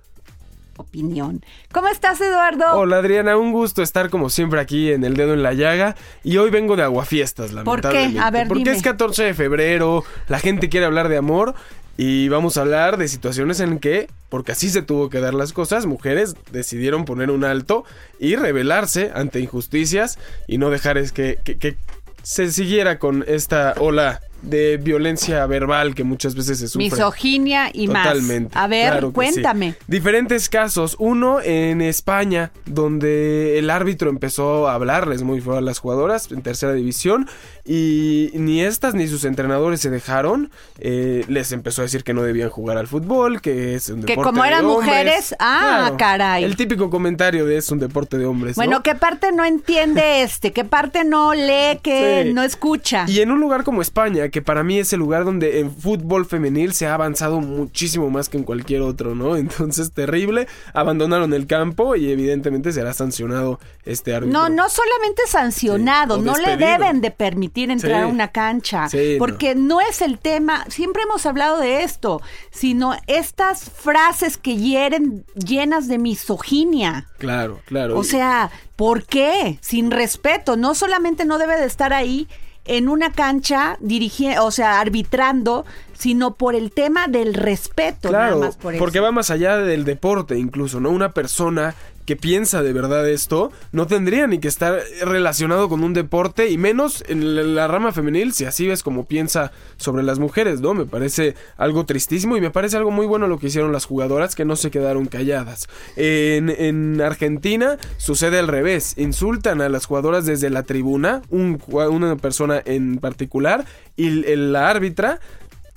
opinión. 0.76 1.42
¿Cómo 1.72 1.88
estás, 1.88 2.20
Eduardo? 2.20 2.64
Hola, 2.74 2.98
Adriana. 2.98 3.36
Un 3.36 3.52
gusto 3.52 3.80
estar 3.80 4.10
como 4.10 4.28
siempre 4.28 4.60
aquí 4.60 4.90
en 4.90 5.04
El 5.04 5.14
Dedo 5.14 5.34
en 5.34 5.42
la 5.42 5.54
Llaga. 5.54 5.94
Y 6.22 6.36
hoy 6.36 6.50
vengo 6.50 6.76
de 6.76 6.82
Aguafiestas, 6.82 7.52
lamentablemente. 7.52 8.08
¿Por 8.08 8.12
qué? 8.12 8.20
A 8.20 8.30
ver, 8.30 8.48
Porque 8.48 8.72
es 8.72 8.82
14 8.82 9.22
de 9.22 9.34
febrero, 9.34 10.04
la 10.28 10.38
gente 10.38 10.68
quiere 10.68 10.84
hablar 10.84 11.08
de 11.08 11.16
amor. 11.16 11.54
Y 11.96 12.28
vamos 12.28 12.56
a 12.56 12.60
hablar 12.60 12.98
de 12.98 13.08
situaciones 13.08 13.60
en 13.60 13.78
que, 13.78 14.08
porque 14.28 14.52
así 14.52 14.68
se 14.68 14.82
tuvo 14.82 15.08
que 15.08 15.20
dar 15.20 15.32
las 15.34 15.52
cosas, 15.52 15.86
mujeres 15.86 16.34
decidieron 16.50 17.04
poner 17.04 17.30
un 17.30 17.44
alto 17.44 17.84
y 18.20 18.36
rebelarse 18.36 19.12
ante 19.14 19.40
injusticias 19.40 20.18
y 20.46 20.58
no 20.58 20.70
dejar 20.70 20.98
es 20.98 21.12
que, 21.12 21.38
que, 21.42 21.56
que 21.56 21.76
se 22.22 22.50
siguiera 22.52 22.98
con 22.98 23.24
esta 23.26 23.74
ola 23.78 24.20
de 24.42 24.76
violencia 24.76 25.44
verbal 25.46 25.94
que 25.94 26.04
muchas 26.04 26.34
veces 26.34 26.58
se 26.58 26.68
sufre. 26.68 26.84
Misoginia 26.88 27.70
y 27.72 27.86
Totalmente, 27.86 28.54
más. 28.54 28.64
A 28.64 28.68
ver, 28.68 28.90
claro 28.92 29.08
que 29.08 29.14
cuéntame. 29.14 29.72
sí. 29.72 29.78
Diferentes 29.88 30.48
casos. 30.48 30.96
Uno 30.98 31.40
en 31.42 31.80
España, 31.82 32.52
donde 32.66 33.58
el 33.58 33.70
árbitro 33.70 34.10
empezó 34.10 34.68
a 34.68 34.74
hablarles 34.74 35.22
muy 35.22 35.40
feo 35.40 35.56
a 35.56 35.60
las 35.60 35.78
jugadoras 35.78 36.30
en 36.30 36.42
tercera 36.42 36.72
división 36.74 37.28
y 37.64 38.30
ni 38.34 38.62
estas 38.62 38.94
ni 38.94 39.08
sus 39.08 39.24
entrenadores 39.24 39.80
se 39.80 39.90
dejaron. 39.90 40.50
Eh, 40.78 41.24
les 41.28 41.50
empezó 41.52 41.82
a 41.82 41.84
decir 41.84 42.04
que 42.04 42.14
no 42.14 42.22
debían 42.22 42.50
jugar 42.50 42.78
al 42.78 42.86
fútbol, 42.86 43.40
que 43.40 43.74
es 43.74 43.88
un 43.88 44.02
Que 44.02 44.12
deporte 44.12 44.28
como 44.30 44.42
de 44.42 44.48
eran 44.48 44.64
hombres. 44.64 44.86
mujeres, 44.86 45.34
ah, 45.40 45.76
Claro, 45.86 45.96
caray. 45.96 46.44
El 46.44 46.56
típico 46.56 46.90
comentario 46.90 47.46
de 47.46 47.56
es 47.56 47.70
un 47.70 47.78
deporte 47.78 48.18
de 48.18 48.26
hombres. 48.26 48.56
Bueno, 48.56 48.76
¿no? 48.76 48.82
¿qué 48.82 48.94
parte 48.94 49.32
no 49.32 49.44
entiende 49.44 50.22
este? 50.22 50.52
¿Qué 50.52 50.64
parte 50.64 51.04
no 51.04 51.34
lee, 51.34 51.78
que 51.82 52.24
Sí. 52.26 52.32
no 52.32 52.42
escucha? 52.42 53.04
Y 53.08 53.20
en 53.20 53.30
un 53.30 53.40
lugar 53.40 53.64
como 53.64 53.82
España, 53.82 54.25
que 54.30 54.42
para 54.42 54.62
mí 54.64 54.78
es 54.78 54.92
el 54.92 55.00
lugar 55.00 55.24
donde 55.24 55.60
en 55.60 55.70
fútbol 55.74 56.26
femenil 56.26 56.72
se 56.72 56.86
ha 56.86 56.94
avanzado 56.94 57.40
muchísimo 57.40 58.10
más 58.10 58.28
que 58.28 58.36
en 58.38 58.44
cualquier 58.44 58.82
otro, 58.82 59.14
¿no? 59.14 59.36
Entonces, 59.36 59.92
terrible. 59.92 60.46
Abandonaron 60.74 61.32
el 61.34 61.46
campo 61.46 61.96
y 61.96 62.10
evidentemente 62.10 62.72
será 62.72 62.92
sancionado 62.92 63.60
este 63.84 64.14
árbitro. 64.14 64.38
No, 64.38 64.48
no 64.48 64.68
solamente 64.68 65.22
sancionado, 65.28 66.16
Sí, 66.16 66.22
no 66.22 66.36
le 66.36 66.56
deben 66.56 67.00
de 67.00 67.10
permitir 67.10 67.70
entrar 67.70 68.02
Sí. 68.02 68.02
a 68.02 68.06
una 68.06 68.28
cancha, 68.28 68.88
Sí, 68.88 69.12
no. 69.14 69.18
porque 69.18 69.54
no. 69.54 69.80
es 69.80 70.02
el 70.02 70.18
tema, 70.18 70.64
siempre 70.68 71.02
hemos 71.02 71.26
hablado 71.26 71.58
de 71.60 71.82
esto, 71.82 72.20
sino 72.50 72.94
estas 73.06 73.70
frases 73.70 74.36
que 74.36 74.56
hieren 74.56 75.24
llenas 75.34 75.86
de 75.88 75.98
misoginia. 75.98 77.06
Claro, 77.18 77.60
claro. 77.66 77.98
O 77.98 78.02
sea, 78.04 78.50
¿por 78.74 79.04
qué? 79.04 79.58
Sin 79.60 79.90
respeto, 79.90 80.56
no 80.56 80.74
solamente 80.74 81.24
no 81.24 81.38
debe 81.38 81.58
de 81.58 81.66
estar 81.66 81.92
ahí 81.92 82.26
en 82.66 82.88
una 82.88 83.12
cancha 83.12 83.76
dirigiendo, 83.80 84.44
o 84.44 84.50
sea, 84.50 84.80
arbitrando, 84.80 85.64
sino 85.94 86.34
por 86.34 86.54
el 86.54 86.70
tema 86.72 87.08
del 87.08 87.34
respeto, 87.34 88.08
Claro, 88.08 88.36
nada 88.36 88.46
más 88.48 88.56
por 88.56 88.74
eso. 88.74 88.82
porque 88.82 89.00
va 89.00 89.12
más 89.12 89.30
allá 89.30 89.56
del 89.58 89.84
deporte 89.84 90.38
incluso, 90.38 90.80
¿no? 90.80 90.90
Una 90.90 91.12
persona 91.12 91.74
que 92.06 92.16
piensa 92.16 92.62
de 92.62 92.72
verdad 92.72 93.08
esto 93.08 93.50
no 93.72 93.86
tendría 93.86 94.26
ni 94.26 94.38
que 94.38 94.48
estar 94.48 94.80
relacionado 95.02 95.68
con 95.68 95.82
un 95.84 95.92
deporte 95.92 96.48
y 96.48 96.56
menos 96.56 97.04
en 97.08 97.54
la- 97.54 97.66
rama 97.66 97.92
femenil 97.92 98.32
si 98.32 98.44
así 98.44 98.66
ves 98.68 98.82
como 98.82 99.04
piensa 99.06 99.50
sobre 99.76 100.02
las 100.04 100.18
mujeres, 100.20 100.60
¿no? 100.60 100.72
Me 100.72 100.86
parece 100.86 101.34
algo 101.56 101.84
tristísimo 101.84 102.36
y 102.36 102.40
me 102.40 102.50
parece 102.50 102.76
algo 102.76 102.90
muy 102.92 103.06
bueno 103.06 103.26
lo 103.26 103.38
que 103.38 103.48
hicieron 103.48 103.72
las 103.72 103.84
jugadoras 103.84 104.34
que 104.36 104.44
no 104.44 104.54
se 104.56 104.70
quedaron 104.70 105.06
calladas. 105.06 105.68
En, 105.96 106.48
en 106.48 107.00
Argentina 107.00 107.76
sucede 107.96 108.38
al 108.38 108.46
revés, 108.48 108.94
insultan 108.96 109.60
a 109.60 109.68
las 109.68 109.86
jugadoras 109.86 110.26
desde 110.26 110.48
la 110.50 110.62
tribuna, 110.62 111.22
un 111.30 111.60
una 111.68 112.16
persona 112.16 112.62
en 112.64 112.98
particular 112.98 113.64
y 113.96 114.06
el- 114.30 114.52
la 114.52 114.68
árbitra 114.70 115.18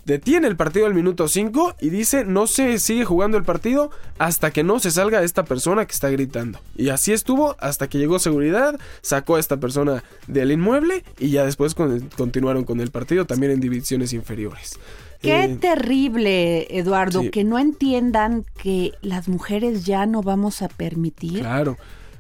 detiene 0.10 0.48
el 0.48 0.56
partido 0.58 0.86
al 0.88 0.94
minuto 0.94 1.28
5 1.28 1.76
y 1.80 1.90
dice 1.90 2.26
no 2.26 2.48
se 2.48 2.80
sigue 2.80 3.06
jugando 3.06 3.38
el 3.38 3.44
partido 3.44 3.92
hasta 4.18 4.52
que 4.52 4.64
no 4.64 4.80
se 4.80 4.92
salga 4.92 5.24
esta 5.24 5.44
persona 5.46 5.86
que 5.86 5.94
está 5.94 6.10
gritando. 6.10 6.60
Y 6.76 6.90
así 6.90 7.14
estuvo 7.14 7.56
hasta 7.60 7.88
que 7.88 7.98
llegó 8.00 8.18
seguridad, 8.20 8.78
sacó 9.02 9.36
a 9.36 9.40
esta 9.40 9.58
persona 9.58 10.04
del 10.28 10.52
inmueble 10.52 11.04
y 11.20 11.30
ya 11.30 11.46
después 11.46 11.76
con- 11.76 12.10
continuaron 12.18 12.64
con 12.64 12.82
el 12.82 12.90
partido 12.92 13.26
también 13.26 13.52
en 13.54 13.60
divisiones 13.60 14.12
inferiores. 14.14 14.80
Qué 15.22 15.44
Eh, 15.44 15.58
terrible, 15.60 16.78
Eduardo, 16.78 17.22
sí. 17.22 17.30
que 17.30 17.44
no 17.44 17.60
entiendan 17.60 18.46
que 18.62 18.94
las 19.02 19.28
mujeres 19.28 19.86
ya 19.86 20.06
no 20.06 20.22
vamos 20.24 20.62
a 20.62 20.70
permitir 20.70 21.40
claro. 21.42 21.78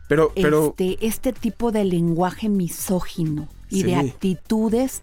Pero, 0.09 0.31
pero 0.35 0.75
este, 0.77 0.97
este 1.05 1.33
tipo 1.33 1.71
de 1.71 1.85
lenguaje 1.85 2.49
misógino 2.49 3.47
y 3.69 3.83
de 3.83 3.95
actitudes 3.95 5.01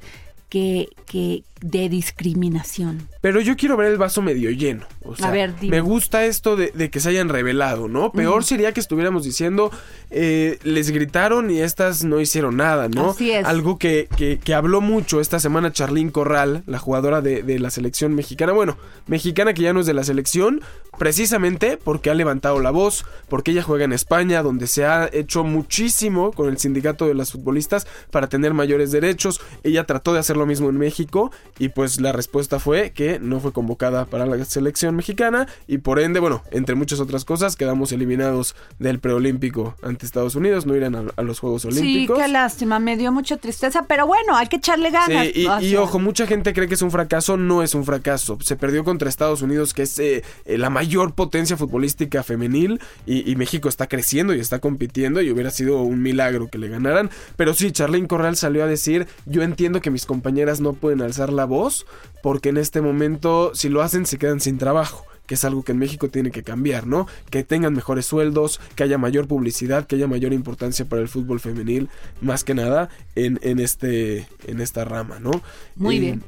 que, 0.48 0.88
que 1.06 1.42
de 1.60 1.88
discriminación. 1.88 3.08
Pero 3.20 3.40
yo 3.40 3.56
quiero 3.56 3.76
ver 3.76 3.90
el 3.90 3.98
vaso 3.98 4.22
medio 4.22 4.50
lleno. 4.50 4.86
O 5.02 5.16
sea, 5.16 5.30
ver, 5.30 5.58
dime. 5.58 5.76
me 5.76 5.80
gusta 5.80 6.24
esto 6.24 6.56
de, 6.56 6.70
de 6.74 6.90
que 6.90 7.00
se 7.00 7.08
hayan 7.08 7.28
revelado, 7.28 7.88
¿no? 7.88 8.12
Peor 8.12 8.44
sería 8.44 8.72
que 8.72 8.80
estuviéramos 8.80 9.24
diciendo, 9.24 9.70
eh, 10.10 10.58
les 10.64 10.90
gritaron 10.90 11.50
y 11.50 11.60
estas 11.60 12.04
no 12.04 12.20
hicieron 12.20 12.56
nada, 12.56 12.88
¿no? 12.88 13.10
Así 13.10 13.30
es. 13.30 13.46
Algo 13.46 13.78
que, 13.78 14.08
que, 14.16 14.38
que 14.38 14.54
habló 14.54 14.80
mucho 14.80 15.20
esta 15.20 15.40
semana 15.40 15.72
Charlín 15.72 16.10
Corral, 16.10 16.62
la 16.66 16.78
jugadora 16.78 17.20
de, 17.20 17.42
de 17.42 17.58
la 17.58 17.70
selección 17.70 18.14
mexicana. 18.14 18.52
Bueno, 18.52 18.76
mexicana 19.06 19.54
que 19.54 19.62
ya 19.62 19.72
no 19.72 19.80
es 19.80 19.86
de 19.86 19.94
la 19.94 20.04
selección, 20.04 20.60
precisamente 20.98 21.78
porque 21.82 22.10
ha 22.10 22.14
levantado 22.14 22.60
la 22.60 22.70
voz, 22.70 23.04
porque 23.28 23.52
ella 23.52 23.62
juega 23.62 23.84
en 23.84 23.92
España, 23.92 24.42
donde 24.42 24.66
se 24.66 24.84
ha 24.84 25.08
hecho 25.12 25.44
muchísimo 25.44 26.32
con 26.32 26.48
el 26.48 26.58
sindicato 26.58 27.06
de 27.06 27.14
las 27.14 27.32
futbolistas 27.32 27.86
para 28.10 28.28
tener 28.28 28.54
mayores 28.54 28.90
derechos. 28.92 29.40
Ella 29.62 29.84
trató 29.84 30.12
de 30.12 30.20
hacer 30.20 30.36
lo 30.36 30.46
mismo 30.46 30.68
en 30.68 30.78
México 30.78 31.30
y 31.58 31.68
pues 31.70 32.00
la 32.00 32.12
respuesta 32.12 32.58
fue 32.58 32.90
que 32.90 33.18
no 33.18 33.40
fue 33.40 33.52
convocada 33.52 34.04
para 34.04 34.26
la 34.26 34.44
selección 34.44 34.96
mexicana 34.96 35.46
y 35.66 35.78
por 35.78 35.98
ende, 36.00 36.20
bueno, 36.20 36.42
entre 36.50 36.74
muchas 36.74 37.00
otras 37.00 37.24
cosas, 37.24 37.56
quedamos 37.56 37.92
eliminados 37.92 38.54
del 38.78 38.98
preolímpico 38.98 39.74
ante 39.82 40.06
Estados 40.06 40.34
Unidos, 40.34 40.66
no 40.66 40.76
irán 40.76 40.94
a, 40.94 41.04
a 41.16 41.22
los 41.22 41.40
Juegos 41.40 41.64
Olímpicos. 41.64 42.16
Sí, 42.16 42.22
qué 42.22 42.28
lástima, 42.28 42.78
me 42.78 42.96
dio 42.96 43.12
mucha 43.12 43.36
tristeza, 43.36 43.84
pero 43.88 44.06
bueno, 44.06 44.36
hay 44.36 44.48
que 44.48 44.56
echarle 44.56 44.90
ganas. 44.90 45.26
Sí, 45.26 45.32
y, 45.42 45.46
O 45.46 45.60
y 45.60 45.70
sea, 45.70 45.82
ojo, 45.82 45.98
mucha 45.98 46.26
gente 46.26 46.52
cree 46.52 46.68
que 46.68 46.74
es 46.74 46.82
un 46.82 46.90
fracaso, 46.90 47.36
no 47.36 47.62
es 47.62 47.74
un 47.74 47.84
fracaso. 47.84 48.38
Se 48.42 48.56
perdió 48.56 48.84
contra 48.84 49.08
Estados 49.08 49.42
Unidos, 49.42 49.72
que 49.74 49.82
es 49.82 49.98
eh, 49.98 50.22
eh, 50.44 50.58
la 50.58 50.70
mayor 50.70 51.14
potencia 51.14 51.56
futbolística 51.56 52.22
femenil, 52.22 52.80
y, 53.06 53.30
y 53.30 53.36
México 53.36 53.68
está 53.68 53.86
creciendo 53.88 54.34
y 54.34 54.40
está 54.40 54.58
compitiendo, 54.58 55.20
y 55.22 55.30
hubiera 55.30 55.50
sido 55.50 55.80
un 55.82 56.02
milagro 56.02 56.48
que 56.48 56.58
le 56.58 56.68
ganaran. 56.68 57.10
Pero 57.36 57.54
sí, 57.54 57.72
Charlene 57.72 58.08
Corral 58.08 58.36
salió 58.36 58.64
a 58.64 58.66
decir, 58.66 59.06
yo 59.24 59.42
entiendo 59.42 59.80
que 59.80 59.90
mis 59.90 60.06
compañeras 60.06 60.60
no 60.60 60.72
pueden 60.74 61.02
alzar 61.02 61.32
la 61.32 61.45
voz, 61.46 61.86
porque 62.22 62.50
en 62.50 62.58
este 62.58 62.80
momento, 62.82 63.52
si 63.54 63.68
lo 63.70 63.80
hacen, 63.82 64.04
se 64.06 64.18
quedan 64.18 64.40
sin 64.40 64.58
trabajo 64.58 65.04
que 65.26 65.34
es 65.34 65.44
algo 65.44 65.64
que 65.64 65.72
en 65.72 65.78
México 65.78 66.08
tiene 66.08 66.30
que 66.30 66.44
cambiar, 66.44 66.86
¿no? 66.86 67.08
Que 67.30 67.42
tengan 67.42 67.74
mejores 67.74 68.06
sueldos, 68.06 68.60
que 68.76 68.84
haya 68.84 68.96
mayor 68.96 69.26
publicidad, 69.26 69.84
que 69.84 69.96
haya 69.96 70.06
mayor 70.06 70.32
importancia 70.32 70.84
para 70.84 71.02
el 71.02 71.08
fútbol 71.08 71.40
femenil, 71.40 71.88
más 72.20 72.44
que 72.44 72.54
nada 72.54 72.90
en, 73.16 73.40
en 73.42 73.58
este, 73.58 74.28
en 74.46 74.60
esta 74.60 74.84
rama, 74.84 75.18
¿no? 75.18 75.42
Muy 75.74 75.96
Eh, 75.96 76.00
bien. 76.00 76.22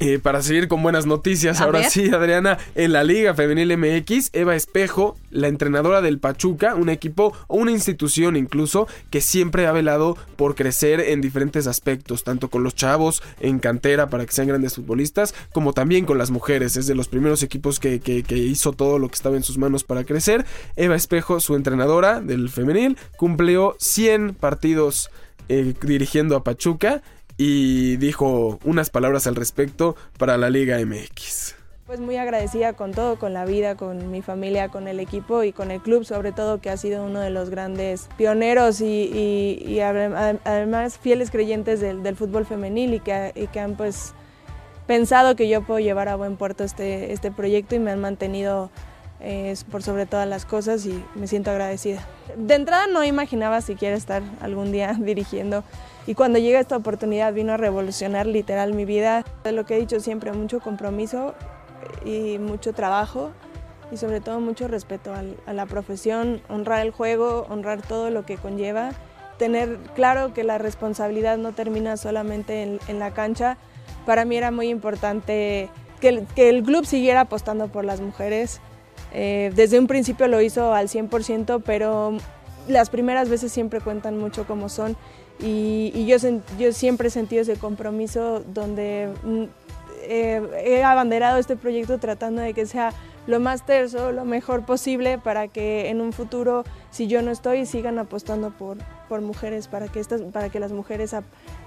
Eh, 0.00 0.18
para 0.18 0.42
seguir 0.42 0.66
con 0.68 0.82
buenas 0.82 1.06
noticias, 1.06 1.60
A 1.60 1.64
ahora 1.64 1.80
ver. 1.80 1.90
sí, 1.90 2.10
Adriana, 2.12 2.58
en 2.74 2.92
la 2.92 3.04
Liga 3.04 3.34
Femenil 3.34 3.76
MX, 3.76 4.30
Eva 4.32 4.56
Espejo, 4.56 5.16
la 5.30 5.48
entrenadora 5.48 6.00
del 6.02 6.18
Pachuca, 6.18 6.74
un 6.74 6.88
equipo 6.88 7.32
o 7.46 7.56
una 7.56 7.70
institución 7.70 8.36
incluso 8.36 8.88
que 9.10 9.20
siempre 9.20 9.66
ha 9.66 9.72
velado 9.72 10.16
por 10.36 10.54
crecer 10.56 11.00
en 11.00 11.20
diferentes 11.20 11.66
aspectos, 11.66 12.24
tanto 12.24 12.50
con 12.50 12.64
los 12.64 12.74
chavos 12.74 13.22
en 13.40 13.58
cantera 13.60 14.08
para 14.10 14.26
que 14.26 14.32
sean 14.32 14.48
grandes 14.48 14.74
futbolistas, 14.74 15.34
como 15.52 15.72
también 15.72 16.04
con 16.06 16.18
las 16.18 16.30
mujeres. 16.30 16.76
Es 16.76 16.86
de 16.86 16.94
los 16.94 17.08
primeros 17.08 17.42
equipos 17.42 17.78
que, 17.78 18.00
que- 18.00 18.22
que 18.24 18.36
hizo 18.36 18.72
todo 18.72 18.98
lo 18.98 19.08
que 19.08 19.14
estaba 19.14 19.36
en 19.36 19.42
sus 19.42 19.58
manos 19.58 19.84
para 19.84 20.04
crecer. 20.04 20.44
Eva 20.76 20.96
Espejo, 20.96 21.40
su 21.40 21.54
entrenadora 21.54 22.20
del 22.20 22.48
femenil, 22.48 22.96
cumplió 23.16 23.76
100 23.78 24.34
partidos 24.34 25.10
eh, 25.48 25.74
dirigiendo 25.82 26.36
a 26.36 26.42
Pachuca 26.42 27.02
y 27.36 27.96
dijo 27.96 28.58
unas 28.64 28.90
palabras 28.90 29.26
al 29.26 29.34
respecto 29.36 29.96
para 30.18 30.36
la 30.36 30.50
Liga 30.50 30.78
MX. 30.84 31.54
Pues 31.86 32.00
muy 32.00 32.16
agradecida 32.16 32.72
con 32.72 32.92
todo, 32.92 33.18
con 33.18 33.34
la 33.34 33.44
vida, 33.44 33.74
con 33.76 34.10
mi 34.10 34.22
familia, 34.22 34.70
con 34.70 34.88
el 34.88 35.00
equipo 35.00 35.42
y 35.42 35.52
con 35.52 35.70
el 35.70 35.80
club, 35.82 36.04
sobre 36.06 36.32
todo 36.32 36.58
que 36.60 36.70
ha 36.70 36.78
sido 36.78 37.04
uno 37.04 37.20
de 37.20 37.28
los 37.28 37.50
grandes 37.50 38.08
pioneros 38.16 38.80
y, 38.80 38.84
y- 38.86 39.62
y 39.70 39.76
adem- 39.80 40.38
además 40.44 40.96
fieles 40.98 41.30
creyentes 41.30 41.80
del, 41.80 42.02
del 42.02 42.16
fútbol 42.16 42.46
femenil 42.46 42.94
y 42.94 43.00
que, 43.00 43.32
y 43.34 43.48
que 43.48 43.60
han 43.60 43.76
pues 43.76 44.14
pensado 44.86 45.36
que 45.36 45.46
yo 45.48 45.62
puedo 45.62 45.78
llevar 45.80 46.08
a 46.08 46.16
buen 46.16 46.36
puerto 46.36 46.64
este, 46.64 47.12
este 47.12 47.30
proyecto 47.30 47.74
y 47.74 47.78
me 47.80 47.90
han 47.90 48.00
mantenido 48.00 48.70
eh, 49.20 49.54
por 49.70 49.82
sobre 49.82 50.06
todas 50.06 50.28
las 50.28 50.46
cosas 50.46 50.86
y 50.86 51.02
me 51.14 51.26
siento 51.26 51.50
agradecida. 51.50 52.06
De 52.36 52.54
entrada 52.54 52.86
no 52.86 53.04
imaginaba 53.04 53.60
siquiera 53.60 53.94
estar 53.96 54.22
algún 54.40 54.72
día 54.72 54.94
dirigiendo 54.98 55.64
y 56.06 56.14
cuando 56.14 56.38
llega 56.38 56.60
esta 56.60 56.76
oportunidad 56.76 57.32
vino 57.32 57.52
a 57.52 57.56
revolucionar 57.56 58.26
literal 58.26 58.74
mi 58.74 58.84
vida. 58.84 59.24
De 59.42 59.52
lo 59.52 59.64
que 59.64 59.76
he 59.76 59.80
dicho 59.80 60.00
siempre, 60.00 60.32
mucho 60.32 60.60
compromiso 60.60 61.34
y 62.04 62.38
mucho 62.38 62.72
trabajo 62.72 63.30
y 63.90 63.96
sobre 63.96 64.20
todo 64.20 64.40
mucho 64.40 64.68
respeto 64.68 65.14
al- 65.14 65.36
a 65.46 65.52
la 65.52 65.66
profesión, 65.66 66.40
honrar 66.48 66.80
el 66.84 66.90
juego, 66.90 67.46
honrar 67.48 67.82
todo 67.82 68.10
lo 68.10 68.24
que 68.26 68.36
conlleva, 68.36 68.90
tener 69.38 69.78
claro 69.94 70.32
que 70.34 70.44
la 70.44 70.58
responsabilidad 70.58 71.36
no 71.38 71.52
termina 71.52 71.96
solamente 71.96 72.62
en, 72.62 72.80
en 72.88 72.98
la 72.98 73.12
cancha. 73.12 73.56
Para 74.06 74.24
mí 74.24 74.36
era 74.36 74.50
muy 74.50 74.68
importante 74.68 75.68
que 76.00 76.08
el, 76.08 76.26
que 76.34 76.48
el 76.50 76.62
club 76.62 76.84
siguiera 76.86 77.20
apostando 77.22 77.68
por 77.68 77.84
las 77.84 78.00
mujeres. 78.00 78.60
Eh, 79.12 79.52
desde 79.54 79.78
un 79.78 79.86
principio 79.86 80.28
lo 80.28 80.40
hizo 80.40 80.74
al 80.74 80.88
100%, 80.88 81.62
pero 81.64 82.16
las 82.68 82.90
primeras 82.90 83.28
veces 83.28 83.52
siempre 83.52 83.80
cuentan 83.80 84.18
mucho 84.18 84.46
como 84.46 84.68
son 84.68 84.96
y, 85.40 86.06
yo, 86.06 86.16
yo 86.58 86.72
siempre 86.72 87.08
he 87.08 87.10
sentido 87.10 87.42
ese 87.42 87.56
compromiso 87.56 88.40
donde 88.40 89.12
mm, 89.24 89.44
eh, 90.02 90.42
he 90.64 90.82
abanderado 90.84 91.38
este 91.38 91.56
proyecto 91.56 91.98
tratando 91.98 92.42
de 92.42 92.54
que 92.54 92.66
sea 92.66 92.92
lo 93.26 93.40
más 93.40 93.64
terso, 93.64 94.12
lo 94.12 94.24
mejor 94.24 94.66
posible 94.66 95.18
para 95.18 95.48
que 95.48 95.88
en 95.88 96.00
un 96.00 96.12
futuro, 96.12 96.64
si 96.90 97.06
yo 97.06 97.22
no 97.22 97.30
estoy, 97.30 97.64
sigan 97.64 97.98
apostando 97.98 98.50
por, 98.50 98.76
por 99.08 99.22
mujeres, 99.22 99.66
para 99.66 99.88
que, 99.88 100.00
estas, 100.00 100.20
para 100.20 100.50
que 100.50 100.60
las 100.60 100.72
mujeres 100.72 101.14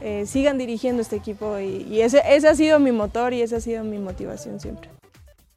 eh, 0.01 0.25
sigan 0.27 0.57
dirigiendo 0.57 1.01
este 1.01 1.15
equipo 1.15 1.57
y, 1.57 1.87
y 1.89 2.01
ese, 2.01 2.21
ese 2.27 2.47
ha 2.47 2.55
sido 2.55 2.79
mi 2.79 2.91
motor 2.91 3.33
y 3.33 3.41
esa 3.41 3.57
ha 3.57 3.61
sido 3.61 3.83
mi 3.83 3.97
motivación 3.97 4.59
siempre. 4.59 4.96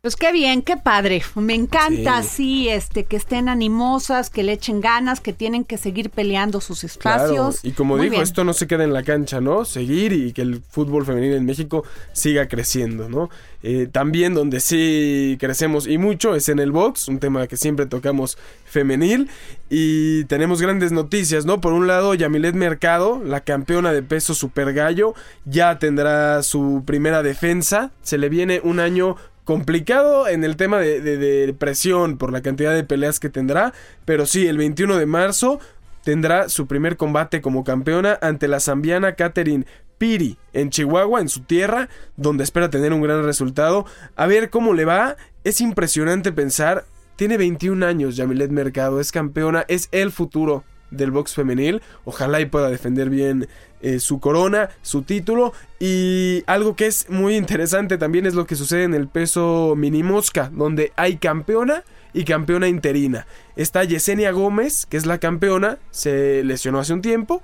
Pues 0.03 0.17
qué 0.17 0.33
bien, 0.33 0.63
qué 0.63 0.79
padre. 0.79 1.23
Me 1.35 1.53
encanta 1.55 2.23
Sí. 2.23 2.71
este, 2.71 3.05
que 3.05 3.17
estén 3.17 3.51
animosas, 3.51 4.31
que 4.31 4.43
le 4.43 4.53
echen 4.53 4.81
ganas, 4.81 5.21
que 5.21 5.35
tienen 5.35 5.63
que 5.63 5.77
seguir 5.77 6.09
peleando 6.09 6.63
sus 6.63 6.85
espacios. 6.85 7.61
Claro, 7.61 7.61
y 7.63 7.73
como 7.73 7.97
Muy 7.97 8.05
dijo, 8.05 8.13
bien. 8.13 8.23
esto 8.23 8.43
no 8.43 8.55
se 8.55 8.67
queda 8.67 8.85
en 8.85 8.95
la 8.95 9.03
cancha, 9.03 9.43
¿no? 9.43 9.67
Seguir 9.67 10.15
y 10.15 10.33
que 10.33 10.41
el 10.41 10.63
fútbol 10.71 11.05
femenino 11.05 11.35
en 11.37 11.45
México 11.45 11.85
siga 12.15 12.49
creciendo, 12.49 13.11
¿no? 13.11 13.29
Eh, 13.63 13.89
también 13.93 14.33
donde 14.33 14.61
sí 14.61 15.37
crecemos 15.39 15.87
y 15.87 15.99
mucho 15.99 16.35
es 16.35 16.49
en 16.49 16.61
el 16.61 16.73
box, 16.73 17.09
un 17.09 17.19
tema 17.19 17.47
que 17.47 17.59
siempre 17.59 17.85
tocamos 17.85 18.39
femenil 18.65 19.29
y 19.69 20.25
tenemos 20.25 20.63
grandes 20.63 20.93
noticias, 20.93 21.45
¿no? 21.45 21.61
Por 21.61 21.75
un 21.75 21.87
lado, 21.87 22.15
Yamilet 22.15 22.55
Mercado, 22.55 23.21
la 23.23 23.41
campeona 23.43 23.93
de 23.93 24.03
peso 24.03 24.33
super 24.33 24.73
gallo, 24.73 25.13
ya 25.45 25.79
tendrá 25.79 26.43
su 26.43 26.85
primera 26.87 27.23
defensa, 27.23 27.91
se 28.03 28.17
le 28.17 28.31
viene 28.31 28.63
un 28.65 28.81
año 28.81 29.17
complicado 29.45 30.28
en 30.28 30.45
el 30.45 30.57
tema 30.57 30.78
de, 30.78 31.01
de- 31.01 31.55
presión 31.55 32.16
por 32.18 32.32
la 32.32 32.43
cantidad 32.43 32.74
de 32.74 32.84
peleas 32.84 33.18
que 33.20 33.28
tendrá, 33.28 33.72
pero 34.05 34.26
sí, 34.26 34.47
el 34.47 34.57
21 34.59 34.97
de 34.97 35.07
marzo 35.07 35.61
tendrá 36.05 36.49
su 36.49 36.66
primer 36.66 36.97
combate 36.97 37.41
como 37.41 37.64
campeona 37.64 38.18
ante 38.22 38.49
la 38.49 38.61
zambiana 38.61 39.14
Catherine 39.16 39.66
Piri 39.99 40.38
en 40.53 40.70
Chihuahua, 40.70 41.20
en 41.20 41.28
su 41.28 41.41
tierra, 41.41 41.88
donde 42.16 42.45
espera 42.45 42.70
tener 42.70 42.93
un 42.93 43.03
gran 43.03 43.22
resultado. 43.24 43.84
A 44.16 44.26
ver 44.26 44.49
cómo 44.49 44.72
le 44.72 44.84
va. 44.86 45.16
Es 45.45 45.61
impresionante 45.61 46.32
pensar. 46.32 46.84
Tiene 47.16 47.36
21 47.36 47.84
años 47.84 48.16
Yamilet 48.16 48.51
Mercado, 48.51 48.99
es 48.99 49.12
campeona, 49.12 49.66
es 49.68 49.88
el 49.93 50.11
futuro 50.11 50.64
del 50.91 51.11
box 51.11 51.34
femenil. 51.34 51.82
Ojalá 52.05 52.41
y 52.41 52.47
pueda 52.47 52.70
defender 52.70 53.11
bien 53.11 53.49
eh, 53.82 53.99
su 53.99 54.20
corona, 54.20 54.70
su 54.82 55.03
título. 55.03 55.53
Y 55.78 56.43
algo 56.47 56.76
que 56.76 56.86
es 56.86 57.09
muy 57.09 57.36
interesante 57.36 57.99
también 57.99 58.26
es 58.26 58.34
lo 58.34 58.47
que 58.47 58.57
sucede 58.57 58.84
en 58.84 58.95
el 58.95 59.09
peso 59.09 59.74
mini 59.76 60.03
mosca, 60.03 60.51
donde 60.53 60.93
hay 60.97 61.16
campeona 61.16 61.84
y 62.12 62.24
campeona 62.24 62.68
interina. 62.68 63.26
Está 63.57 63.84
Yesenia 63.84 64.32
Gómez, 64.32 64.86
que 64.86 64.97
es 64.97 65.07
la 65.07 65.18
campeona, 65.18 65.78
se 65.91 66.43
lesionó 66.45 66.80
hace 66.80 66.93
un 66.93 67.03
tiempo. 67.03 67.43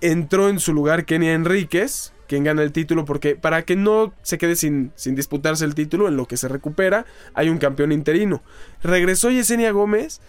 Entró 0.00 0.48
en 0.48 0.60
su 0.60 0.72
lugar 0.72 1.04
Kenia 1.04 1.34
Enríquez, 1.34 2.12
quien 2.28 2.44
gana 2.44 2.62
el 2.62 2.72
título, 2.72 3.04
porque 3.04 3.36
para 3.36 3.62
que 3.62 3.74
no 3.74 4.12
se 4.22 4.38
quede 4.38 4.54
sin, 4.54 4.92
sin 4.94 5.14
disputarse 5.14 5.64
el 5.64 5.74
título, 5.74 6.08
en 6.08 6.16
lo 6.16 6.26
que 6.26 6.36
se 6.36 6.48
recupera, 6.48 7.06
hay 7.34 7.48
un 7.48 7.58
campeón 7.58 7.90
interino. 7.90 8.42
Regresó 8.82 9.30
Yesenia 9.30 9.72
Gómez 9.72 10.20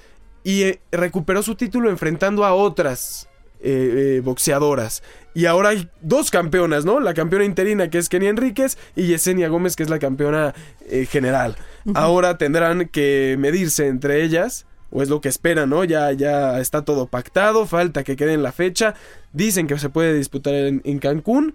y 0.44 0.64
eh, 0.64 0.80
recuperó 0.92 1.44
su 1.44 1.56
título 1.56 1.90
enfrentando 1.90 2.46
a 2.46 2.54
otras 2.54 3.30
eh, 3.62 4.20
eh, 4.20 4.22
boxeadoras. 4.22 5.04
Y 5.34 5.46
ahora 5.46 5.70
hay 5.70 5.90
dos 6.02 6.32
campeonas, 6.32 6.86
¿no? 6.86 7.02
La 7.02 7.14
campeona 7.14 7.44
interina 7.44 7.90
que 7.90 7.98
es 7.98 8.08
Kenia 8.08 8.30
Enríquez 8.30 8.78
y 8.96 9.08
Yesenia 9.08 9.50
Gómez 9.50 9.76
que 9.76 9.84
es 9.84 9.90
la 9.90 10.00
campeona 10.00 10.56
eh, 10.90 11.06
general. 11.06 11.58
Ahora 11.94 12.38
tendrán 12.38 12.88
que 12.88 13.36
medirse 13.38 13.88
entre 13.88 14.24
ellas. 14.24 14.66
O 14.92 15.04
es 15.04 15.10
lo 15.10 15.20
que 15.20 15.28
esperan, 15.28 15.70
¿no? 15.70 15.84
Ya, 15.84 16.14
ya 16.14 16.60
está 16.60 16.84
todo 16.84 17.06
pactado, 17.06 17.68
falta 17.68 18.06
que 18.06 18.16
quede 18.16 18.34
en 18.34 18.44
la 18.44 18.54
fecha. 18.54 18.96
Dicen 19.34 19.68
que 19.68 19.78
se 19.78 19.90
puede 19.90 20.14
disputar 20.14 20.54
en, 20.54 20.82
en 20.86 20.98
Cancún. 21.00 21.54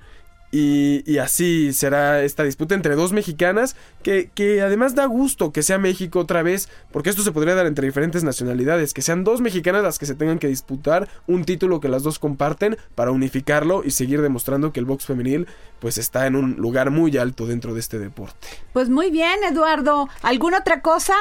Y, 0.56 1.18
así 1.18 1.72
será 1.72 2.22
esta 2.22 2.44
disputa 2.44 2.76
entre 2.76 2.94
dos 2.94 3.12
mexicanas 3.12 3.74
que, 4.04 4.30
que 4.32 4.62
además 4.62 4.94
da 4.94 5.04
gusto 5.06 5.50
que 5.50 5.64
sea 5.64 5.78
México 5.78 6.20
otra 6.20 6.44
vez, 6.44 6.68
porque 6.92 7.10
esto 7.10 7.22
se 7.22 7.32
podría 7.32 7.56
dar 7.56 7.66
entre 7.66 7.86
diferentes 7.86 8.22
nacionalidades, 8.22 8.94
que 8.94 9.02
sean 9.02 9.24
dos 9.24 9.40
mexicanas 9.40 9.82
las 9.82 9.98
que 9.98 10.06
se 10.06 10.14
tengan 10.14 10.38
que 10.38 10.46
disputar 10.46 11.08
un 11.26 11.44
título 11.44 11.80
que 11.80 11.88
las 11.88 12.04
dos 12.04 12.20
comparten 12.20 12.76
para 12.94 13.10
unificarlo 13.10 13.82
y 13.84 13.90
seguir 13.90 14.22
demostrando 14.22 14.72
que 14.72 14.78
el 14.78 14.86
box 14.86 15.06
femenil 15.06 15.48
pues 15.80 15.98
está 15.98 16.28
en 16.28 16.36
un 16.36 16.52
lugar 16.52 16.92
muy 16.92 17.16
alto 17.16 17.46
dentro 17.46 17.74
de 17.74 17.80
este 17.80 17.98
deporte. 17.98 18.46
Pues 18.72 18.88
muy 18.88 19.10
bien, 19.10 19.42
Eduardo. 19.42 20.08
¿Alguna 20.22 20.58
otra 20.58 20.82
cosa? 20.82 21.14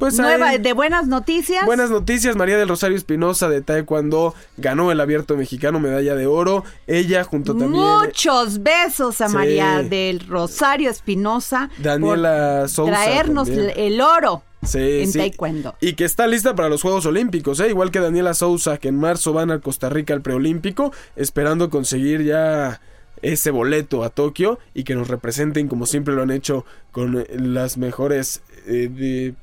Pues 0.00 0.18
Nueva, 0.18 0.56
de 0.56 0.72
buenas 0.72 1.06
noticias. 1.08 1.66
Buenas 1.66 1.90
noticias, 1.90 2.34
María 2.34 2.56
del 2.56 2.68
Rosario 2.70 2.96
Espinosa 2.96 3.50
de 3.50 3.60
Taekwondo 3.60 4.34
ganó 4.56 4.90
el 4.90 4.98
abierto 4.98 5.36
mexicano, 5.36 5.78
medalla 5.78 6.14
de 6.14 6.26
oro. 6.26 6.64
Ella 6.86 7.22
junto 7.22 7.52
también 7.54 7.72
Muchos 7.84 8.62
besos 8.62 9.20
a 9.20 9.28
Sí. 9.28 9.34
María 9.34 9.82
del 9.82 10.20
Rosario 10.26 10.88
Espinosa. 10.88 11.68
Daniela 11.76 12.60
por 12.62 12.68
Sousa 12.70 12.92
Traernos 12.92 13.48
también. 13.48 13.72
el 13.76 14.00
oro 14.00 14.42
Sí, 14.64 14.78
en 15.02 15.12
sí. 15.12 15.18
taekwondo. 15.18 15.74
Y 15.82 15.92
que 15.92 16.06
está 16.06 16.26
lista 16.26 16.54
para 16.54 16.70
los 16.70 16.80
Juegos 16.80 17.04
Olímpicos, 17.04 17.60
¿eh? 17.60 17.68
igual 17.68 17.90
que 17.90 18.00
Daniela 18.00 18.32
Sousa, 18.32 18.78
que 18.78 18.88
en 18.88 18.96
marzo 18.98 19.34
van 19.34 19.50
a 19.50 19.60
Costa 19.60 19.90
Rica 19.90 20.14
al 20.14 20.22
preolímpico, 20.22 20.92
esperando 21.14 21.68
conseguir 21.68 22.22
ya 22.24 22.80
ese 23.20 23.50
boleto 23.50 24.02
a 24.02 24.08
Tokio 24.08 24.58
y 24.72 24.84
que 24.84 24.94
nos 24.94 25.08
representen 25.08 25.68
como 25.68 25.84
siempre 25.84 26.14
lo 26.14 26.22
han 26.22 26.30
hecho 26.30 26.64
con 26.90 27.22
las 27.34 27.76
mejores 27.76 28.40
eh, 28.66 28.88
de 28.90 29.34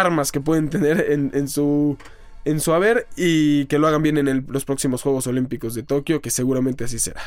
armas 0.00 0.32
que 0.32 0.40
pueden 0.40 0.68
tener 0.70 1.10
en, 1.10 1.30
en 1.34 1.48
su 1.48 1.96
en 2.44 2.58
su 2.58 2.72
haber 2.72 3.06
y 3.16 3.66
que 3.66 3.78
lo 3.78 3.86
hagan 3.86 4.02
bien 4.02 4.18
en 4.18 4.26
el- 4.26 4.44
los 4.48 4.64
próximos 4.64 5.00
Juegos 5.02 5.28
Olímpicos 5.28 5.74
de 5.74 5.84
Tokio, 5.84 6.20
que 6.20 6.30
seguramente 6.30 6.82
así 6.84 6.98
será. 6.98 7.20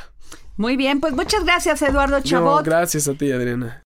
Muy 0.58 0.76
bien, 0.76 1.00
pues 1.00 1.14
muchas 1.14 1.46
gracias, 1.46 1.82
Eduardo 1.82 2.18
No, 2.18 2.24
Chabot. 2.24 2.66
gracias 2.66 3.08
a 3.08 3.14
ti, 3.14 3.32
Adriana. 3.32 3.82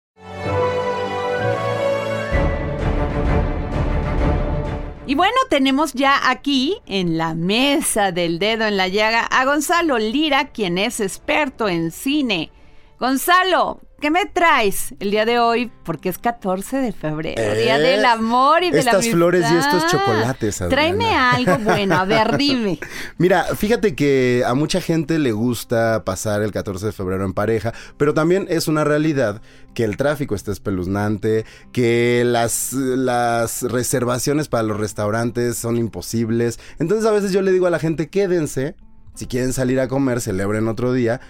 Y 5.05 5.15
bueno, 5.15 5.33
tenemos 5.49 5.93
ya 5.93 6.29
aquí 6.29 6.77
en 6.85 7.17
la 7.17 7.33
mesa 7.33 8.11
del 8.11 8.37
dedo 8.37 8.65
en 8.65 8.77
la 8.77 8.87
llaga 8.87 9.21
a 9.25 9.43
Gonzalo 9.43 9.97
Lira, 9.97 10.49
quien 10.49 10.77
es 10.77 10.99
experto 10.99 11.67
en 11.67 11.89
cine. 11.91 12.51
Gonzalo, 12.99 13.79
¿qué 14.01 14.11
me 14.11 14.25
traes 14.25 14.93
el 14.99 15.11
día 15.11 15.23
de 15.23 15.39
hoy? 15.39 15.71
Porque 15.85 16.09
es 16.09 16.17
14 16.17 16.77
de 16.77 16.91
febrero, 16.91 17.41
Eh, 17.41 17.63
Día 17.63 17.77
del 17.77 18.03
Amor 18.03 18.61
y 18.61 18.71
de 18.71 18.83
la 18.83 18.91
estas 18.91 19.07
flores 19.07 19.45
y 19.49 19.55
estos 19.55 19.87
chocolates, 19.87 20.61
Adriana. 20.61 20.97
Tráeme 20.97 21.15
algo 21.15 21.57
bueno, 21.63 21.95
a 21.95 22.03
ver, 22.03 22.35
dime. 22.35 22.77
Mira, 23.17 23.45
fíjate 23.55 23.95
que 23.95 24.43
a 24.45 24.53
mucha 24.53 24.81
gente 24.81 25.17
le 25.17 25.31
gusta 25.31 26.03
pasar 26.03 26.41
el 26.41 26.51
14 26.51 26.87
de 26.87 26.91
febrero 26.91 27.23
en 27.23 27.31
pareja, 27.31 27.73
pero 27.95 28.13
también 28.13 28.47
es 28.49 28.67
una 28.67 28.83
realidad 28.83 29.41
que 29.73 29.85
el 29.85 29.95
tráfico 29.95 30.35
está 30.35 30.51
espeluznante, 30.51 31.45
que 31.71 32.23
las, 32.25 32.73
las 32.73 33.61
reservaciones 33.61 34.49
para 34.49 34.63
los 34.63 34.77
restaurantes 34.77 35.57
son 35.57 35.77
imposibles. 35.77 36.59
Entonces 36.79 37.05
a 37.05 37.11
veces 37.11 37.31
yo 37.31 37.41
le 37.41 37.53
digo 37.53 37.65
a 37.65 37.69
la 37.69 37.79
gente, 37.79 38.09
quédense, 38.09 38.75
si 39.15 39.25
quieren 39.25 39.53
salir 39.53 39.79
a 39.79 39.87
comer, 39.87 40.19
celebren 40.19 40.67
otro 40.67 40.91
día. 40.91 41.21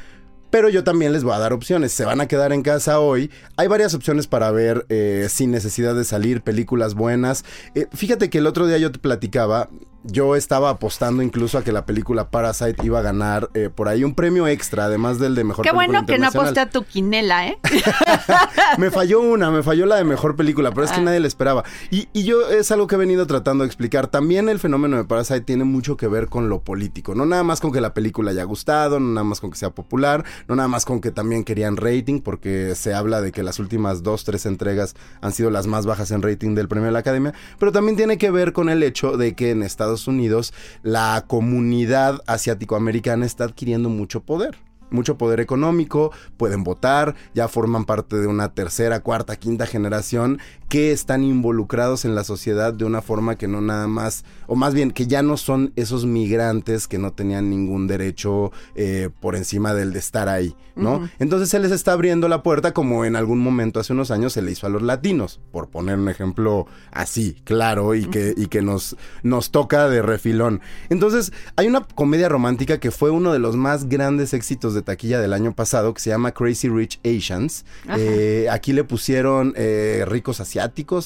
Pero 0.50 0.70
yo 0.70 0.84
también 0.84 1.14
les 1.14 1.24
voy 1.24 1.34
a 1.34 1.40
dar 1.40 1.54
opciones. 1.54 1.92
Se 1.92 2.06
van 2.06 2.22
a 2.22 2.28
quedar 2.28 2.54
en 2.54 2.64
casa 2.64 3.00
hoy. 3.00 3.32
Hay 3.58 3.68
varias 3.68 3.94
opciones 3.94 4.28
para 4.28 4.52
ver 4.52 4.86
eh, 4.90 5.28
sin 5.30 5.52
necesidad 5.52 5.96
de 5.96 6.04
salir, 6.04 6.42
películas 6.42 6.96
buenas. 6.96 7.46
Eh, 7.76 7.88
fíjate 7.94 8.30
que 8.30 8.40
el 8.40 8.48
otro 8.48 8.68
día 8.68 8.78
yo 8.78 8.92
te 8.92 9.00
platicaba, 9.00 9.70
yo 10.04 10.36
estaba 10.36 10.70
apostando 10.70 11.22
incluso 11.22 11.58
a 11.58 11.64
que 11.64 11.72
la 11.72 11.86
película 11.86 12.30
Parasite 12.32 12.86
iba 12.86 13.00
a 13.00 13.02
ganar 13.02 13.50
eh, 13.54 13.70
por 13.74 13.88
ahí 13.88 14.04
un 14.04 14.16
premio 14.16 14.48
extra, 14.48 14.86
además 14.86 15.20
del 15.20 15.36
de 15.36 15.44
mejor 15.44 15.64
Qué 15.66 15.72
película 15.72 16.00
bueno 16.00 16.06
que 16.08 16.18
no 16.20 16.28
aposté 16.28 16.60
a 16.62 16.70
tu 16.70 16.84
quinela, 16.84 17.48
¿eh? 17.48 17.58
Me 18.78 18.92
falló 18.92 19.20
una, 19.22 19.52
me 19.52 19.64
falló 19.64 19.86
la 19.86 19.96
de 19.98 20.04
mejor 20.04 20.36
película, 20.36 20.72
pero 20.72 20.86
es 20.86 20.92
que 20.92 21.00
Ah. 21.00 21.04
nadie 21.04 21.20
la 21.20 21.28
esperaba. 21.28 21.64
Y, 21.92 22.08
y 22.14 22.24
yo 22.24 22.50
es 22.50 22.72
algo 22.72 22.88
que 22.88 22.96
he 22.96 22.98
venido 22.98 23.26
tratando 23.28 23.64
de 23.64 23.68
explicar. 23.68 24.08
También 24.08 24.50
el 24.50 24.60
fenómeno 24.60 24.98
de 24.98 25.06
Parasite 25.06 25.42
tiene 25.42 25.64
mucho 25.64 25.98
que 25.98 26.08
ver 26.08 26.28
con 26.28 26.50
lo 26.50 26.62
político. 26.62 27.16
No 27.16 27.26
nada 27.26 27.44
más 27.44 27.60
con 27.62 27.72
que 27.72 27.82
la 27.82 27.94
película 27.94 28.32
haya 28.32 28.44
gustado, 28.44 29.00
no 29.00 29.14
nada 29.14 29.24
más 29.24 29.40
con 29.40 29.52
que 29.52 29.58
sea 29.58 29.70
popular, 29.72 30.24
no 30.48 30.56
nada 30.56 30.68
más 30.68 30.86
con 30.86 31.02
que 31.02 31.12
también 31.12 31.44
querían 31.44 31.78
rating, 31.78 32.22
porque 32.22 32.74
se 32.76 32.94
habla 32.94 33.22
de 33.22 33.32
que 33.32 33.44
las 33.44 33.60
últimas 33.60 34.04
dos, 34.04 34.24
tres 34.24 34.46
entregas 34.46 34.96
han 35.22 35.32
sido 35.34 35.50
las 35.50 35.68
más 35.68 35.86
bajas 35.86 36.12
en 36.12 36.22
rating 36.22 36.56
del 36.56 36.68
premio 36.68 36.86
de 36.88 36.92
la 36.92 37.00
Academia, 37.00 37.34
pero 37.60 37.72
también 37.72 37.96
tiene 37.98 38.18
que 38.18 38.32
ver 38.32 38.54
con 38.54 38.70
el 38.70 38.84
hecho 38.84 39.18
de 39.18 39.36
que 39.36 39.52
en 39.52 39.64
Estados 39.64 39.89
Unidos 40.08 40.54
la 40.84 41.26
comunidad 41.28 42.22
asiático-americana 42.28 43.26
está 43.26 43.46
adquiriendo 43.46 43.90
mucho 43.90 44.22
poder 44.22 44.58
mucho 44.92 45.18
poder 45.18 45.40
económico, 45.40 46.12
pueden 46.38 46.64
votar, 46.64 47.16
ya 47.34 47.48
forman 47.48 47.86
parte 47.86 48.18
de 48.18 48.28
una 48.28 48.54
tercera, 48.54 49.02
cuarta, 49.02 49.36
quinta 49.36 49.66
generación 49.66 50.40
que 50.70 50.92
están 50.92 51.24
involucrados 51.24 52.06
en 52.06 52.14
la 52.14 52.24
sociedad 52.24 52.74
de 52.74 52.86
una 52.86 53.02
forma 53.02 53.36
que 53.38 53.48
no 53.48 53.60
nada 53.60 53.88
más, 53.88 54.24
o 54.46 54.56
más 54.56 54.76
bien 54.76 54.92
que 54.92 55.08
ya 55.08 55.24
no 55.24 55.36
son 55.36 55.74
esos 55.76 56.06
migrantes 56.06 56.88
que 56.88 57.00
no 57.00 57.12
tenían 57.12 57.50
ningún 57.50 57.88
derecho 57.88 58.52
eh, 58.76 59.10
por 59.20 59.36
encima 59.36 59.74
del 59.74 59.92
de 59.92 60.00
estar 60.00 60.30
ahí, 60.30 60.56
¿no? 60.76 61.10
Entonces 61.18 61.50
se 61.50 61.60
les 61.60 61.72
está 61.72 61.94
abriendo 61.94 62.28
la 62.30 62.44
puerta 62.44 62.72
como 62.72 63.04
en 63.04 63.16
algún 63.16 63.40
momento 63.40 63.80
hace 63.80 63.94
unos 63.94 64.12
años 64.12 64.34
se 64.34 64.44
le 64.44 64.52
hizo 64.52 64.68
a 64.68 64.70
los 64.70 64.84
latinos, 64.84 65.40
por 65.52 65.70
poner 65.70 65.98
un 65.98 66.08
ejemplo 66.08 66.68
así, 66.92 67.42
claro, 67.44 67.96
y 67.96 68.06
que, 68.06 68.36
y 68.38 68.46
que 68.46 68.62
nos, 68.62 68.96
nos 69.24 69.50
toca 69.50 69.90
de 69.90 70.04
refilón. 70.04 70.62
Entonces 70.90 71.34
hay 71.56 71.68
una 71.68 71.82
comedia 71.82 72.30
romántica 72.30 72.80
que 72.80 72.92
fue 72.92 73.10
uno 73.10 73.34
de 73.34 73.40
los 73.40 73.56
más 73.56 73.90
grandes 73.90 74.36
éxitos 74.36 74.76
de 74.76 74.84
taquilla 74.84 75.20
del 75.20 75.34
año 75.34 75.56
pasado 75.56 75.96
que 75.96 76.02
se 76.02 76.12
llama 76.12 76.32
Crazy 76.32 76.70
Rich 76.70 77.00
Asians. 77.04 77.66
Eh, 77.98 78.48
aquí 78.52 78.72
le 78.72 78.84
pusieron 78.84 79.54
eh, 79.56 80.06
ricos 80.08 80.40
asiáticos, 80.40 80.59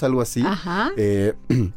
algo 0.04 0.22
así. 0.22 0.42
Ajá. 0.46 0.92
Eh, 0.98 1.34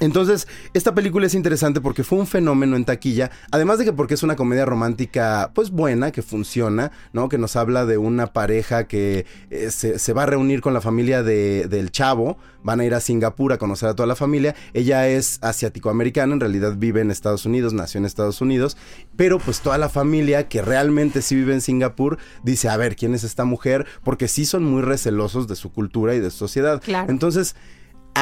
Entonces, 0.00 0.46
esta 0.74 0.94
película 0.94 1.26
es 1.26 1.34
interesante 1.34 1.80
porque 1.80 2.04
fue 2.04 2.18
un 2.18 2.26
fenómeno 2.26 2.76
en 2.76 2.84
taquilla, 2.84 3.30
además 3.50 3.78
de 3.78 3.84
que 3.84 3.92
porque 3.92 4.14
es 4.14 4.22
una 4.22 4.36
comedia 4.36 4.64
romántica, 4.64 5.50
pues 5.54 5.70
buena, 5.70 6.12
que 6.12 6.22
funciona, 6.22 6.92
¿no? 7.12 7.28
Que 7.28 7.38
nos 7.38 7.56
habla 7.56 7.84
de 7.86 7.98
una 7.98 8.28
pareja 8.28 8.86
que 8.86 9.26
eh, 9.50 9.70
se, 9.70 9.98
se 9.98 10.12
va 10.12 10.22
a 10.22 10.26
reunir 10.26 10.60
con 10.60 10.72
la 10.74 10.80
familia 10.80 11.22
de- 11.22 11.66
del 11.68 11.90
chavo, 11.90 12.38
van 12.62 12.80
a 12.80 12.84
ir 12.84 12.94
a 12.94 13.00
Singapur 13.00 13.52
a 13.52 13.58
conocer 13.58 13.88
a 13.88 13.94
toda 13.94 14.06
la 14.06 14.16
familia, 14.16 14.54
ella 14.74 15.08
es 15.08 15.38
asiático-americana, 15.42 16.32
en 16.34 16.40
realidad 16.40 16.74
vive 16.76 17.00
en 17.00 17.10
Estados 17.10 17.44
Unidos, 17.46 17.72
nació 17.72 17.98
en 17.98 18.04
Estados 18.04 18.40
Unidos, 18.40 18.76
pero 19.16 19.38
pues 19.38 19.60
toda 19.60 19.78
la 19.78 19.88
familia 19.88 20.48
que 20.48 20.62
realmente 20.62 21.22
sí 21.22 21.34
vive 21.34 21.54
en 21.54 21.60
Singapur 21.60 22.18
dice, 22.42 22.68
a 22.68 22.76
ver, 22.76 22.96
¿quién 22.96 23.14
es 23.14 23.24
esta 23.24 23.44
mujer? 23.44 23.86
Porque 24.04 24.28
sí 24.28 24.44
son 24.44 24.64
muy 24.64 24.82
recelosos 24.82 25.48
de 25.48 25.56
su 25.56 25.72
cultura 25.72 26.14
y 26.14 26.20
de 26.20 26.30
su 26.30 26.38
sociedad. 26.38 26.80
Claro. 26.82 27.10
Entonces, 27.10 27.56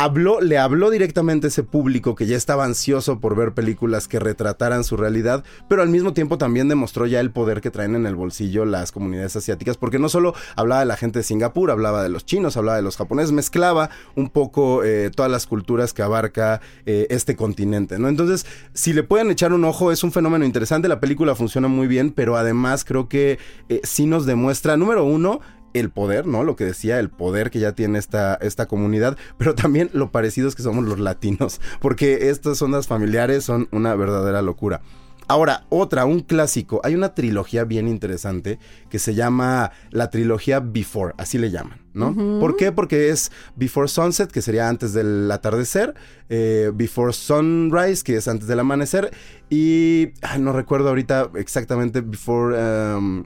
habló, 0.03 0.40
le 0.40 0.59
habló 0.59 0.90
directamente 0.90 1.47
a 1.47 1.49
ese 1.49 1.62
público 1.62 2.14
que 2.14 2.26
ya 2.26 2.36
estaba 2.36 2.64
ansioso 2.64 3.18
por 3.18 3.34
ver 3.34 3.55
películas 3.55 4.09
que 4.09 4.18
retrataran 4.18 4.84
su 4.84 4.97
realidad, 4.97 5.42
pero 5.68 5.80
al 5.80 5.88
mismo 5.88 6.12
tiempo 6.12 6.36
también 6.36 6.68
demostró 6.68 7.07
ya 7.07 7.20
el 7.20 7.30
poder 7.30 7.61
que 7.62 7.70
traen 7.70 7.94
en 7.94 8.07
el 8.07 8.14
bolsillo 8.14 8.66
las 8.66 8.92
comunidades 8.92 9.36
asiáticas, 9.36 9.78
porque 9.78 9.99
no 9.99 10.09
solo 10.09 10.34
hablaba 10.55 10.80
de 10.80 10.86
la 10.86 10.97
gente 10.97 11.20
de 11.20 11.22
Singapur, 11.22 11.70
hablaba 11.70 12.03
de 12.03 12.11
los 12.11 12.26
chinos, 12.26 12.57
hablaba 12.57 12.76
de 12.76 12.82
los 12.82 12.97
japoneses, 12.97 13.32
mezclaba 13.32 13.88
un 14.14 14.28
poco 14.28 14.84
eh, 14.84 15.11
todas 15.14 15.30
las 15.30 15.47
culturas 15.47 15.94
que 15.94 16.03
abarca 16.03 16.61
eh, 16.84 17.07
este 17.11 17.34
continente, 17.34 17.99
¿no? 17.99 18.09
Entonces, 18.09 18.44
si 18.74 18.92
le 18.92 19.03
pueden 19.03 19.30
echar 19.30 19.53
un 19.55 19.64
ojo, 19.64 19.92
es 19.92 20.05
un 20.05 20.12
fenómeno 20.12 20.44
interesante, 20.44 20.88
la 20.88 21.01
película 21.01 21.34
funciona 21.34 21.68
muy 21.68 21.86
bien, 21.86 22.12
pero 22.12 22.36
además 22.36 22.84
creo 22.84 23.09
que 23.09 23.38
eh, 23.68 23.80
sí 23.82 24.07
nos 24.07 24.26
demuestra, 24.26 24.76
número 24.76 25.05
uno, 25.05 25.40
el 25.79 25.91
poder, 25.91 26.27
¿no? 26.27 26.45
Lo 26.45 26.57
que 26.57 26.64
decía, 26.64 26.99
el 26.99 27.11
poder 27.11 27.51
que 27.51 27.61
ya 27.61 27.72
tiene 27.72 27.99
esta, 27.99 28.35
esta 28.37 28.66
comunidad, 28.66 29.16
pero 29.39 29.55
también 29.55 29.91
lo 29.93 30.12
parecidos 30.12 30.55
que 30.55 30.62
somos 30.62 30.85
los 30.85 30.99
latinos, 30.99 31.61
porque 31.81 32.31
estas 32.31 32.61
ondas 32.62 32.87
familiares 32.87 33.45
son 33.45 33.68
una 33.72 33.95
verdadera 33.95 34.43
locura. 34.43 34.83
Ahora, 35.29 35.66
otra, 35.70 36.05
un 36.05 36.20
clásico. 36.20 36.81
Hay 36.85 36.95
una 36.95 37.14
trilogía 37.14 37.64
bien 37.64 37.89
interesante 37.89 38.61
que 38.89 39.01
se 39.01 39.14
llama 39.14 39.72
la 39.91 40.09
trilogía 40.09 40.61
Before, 40.61 41.14
así 41.18 41.37
le 41.37 41.51
llaman, 41.51 41.81
¿no? 41.95 42.14
¿Por 42.39 42.57
qué? 42.57 42.70
Porque 42.70 43.09
es 43.09 43.33
Before 43.57 43.89
Sunset, 43.89 44.31
que 44.31 44.41
sería 44.41 44.68
antes 44.68 44.93
del 44.93 45.29
atardecer, 45.33 45.95
eh, 46.29 46.70
Before 46.72 47.12
Sunrise, 47.12 48.05
que 48.05 48.16
es 48.16 48.29
antes 48.29 48.47
del 48.47 48.61
amanecer, 48.61 49.11
y 49.51 50.11
ay, 50.22 50.41
no 50.41 50.53
recuerdo 50.53 50.91
ahorita 50.91 51.31
exactamente 51.35 52.03
Before... 52.03 52.57
um, 52.97 53.24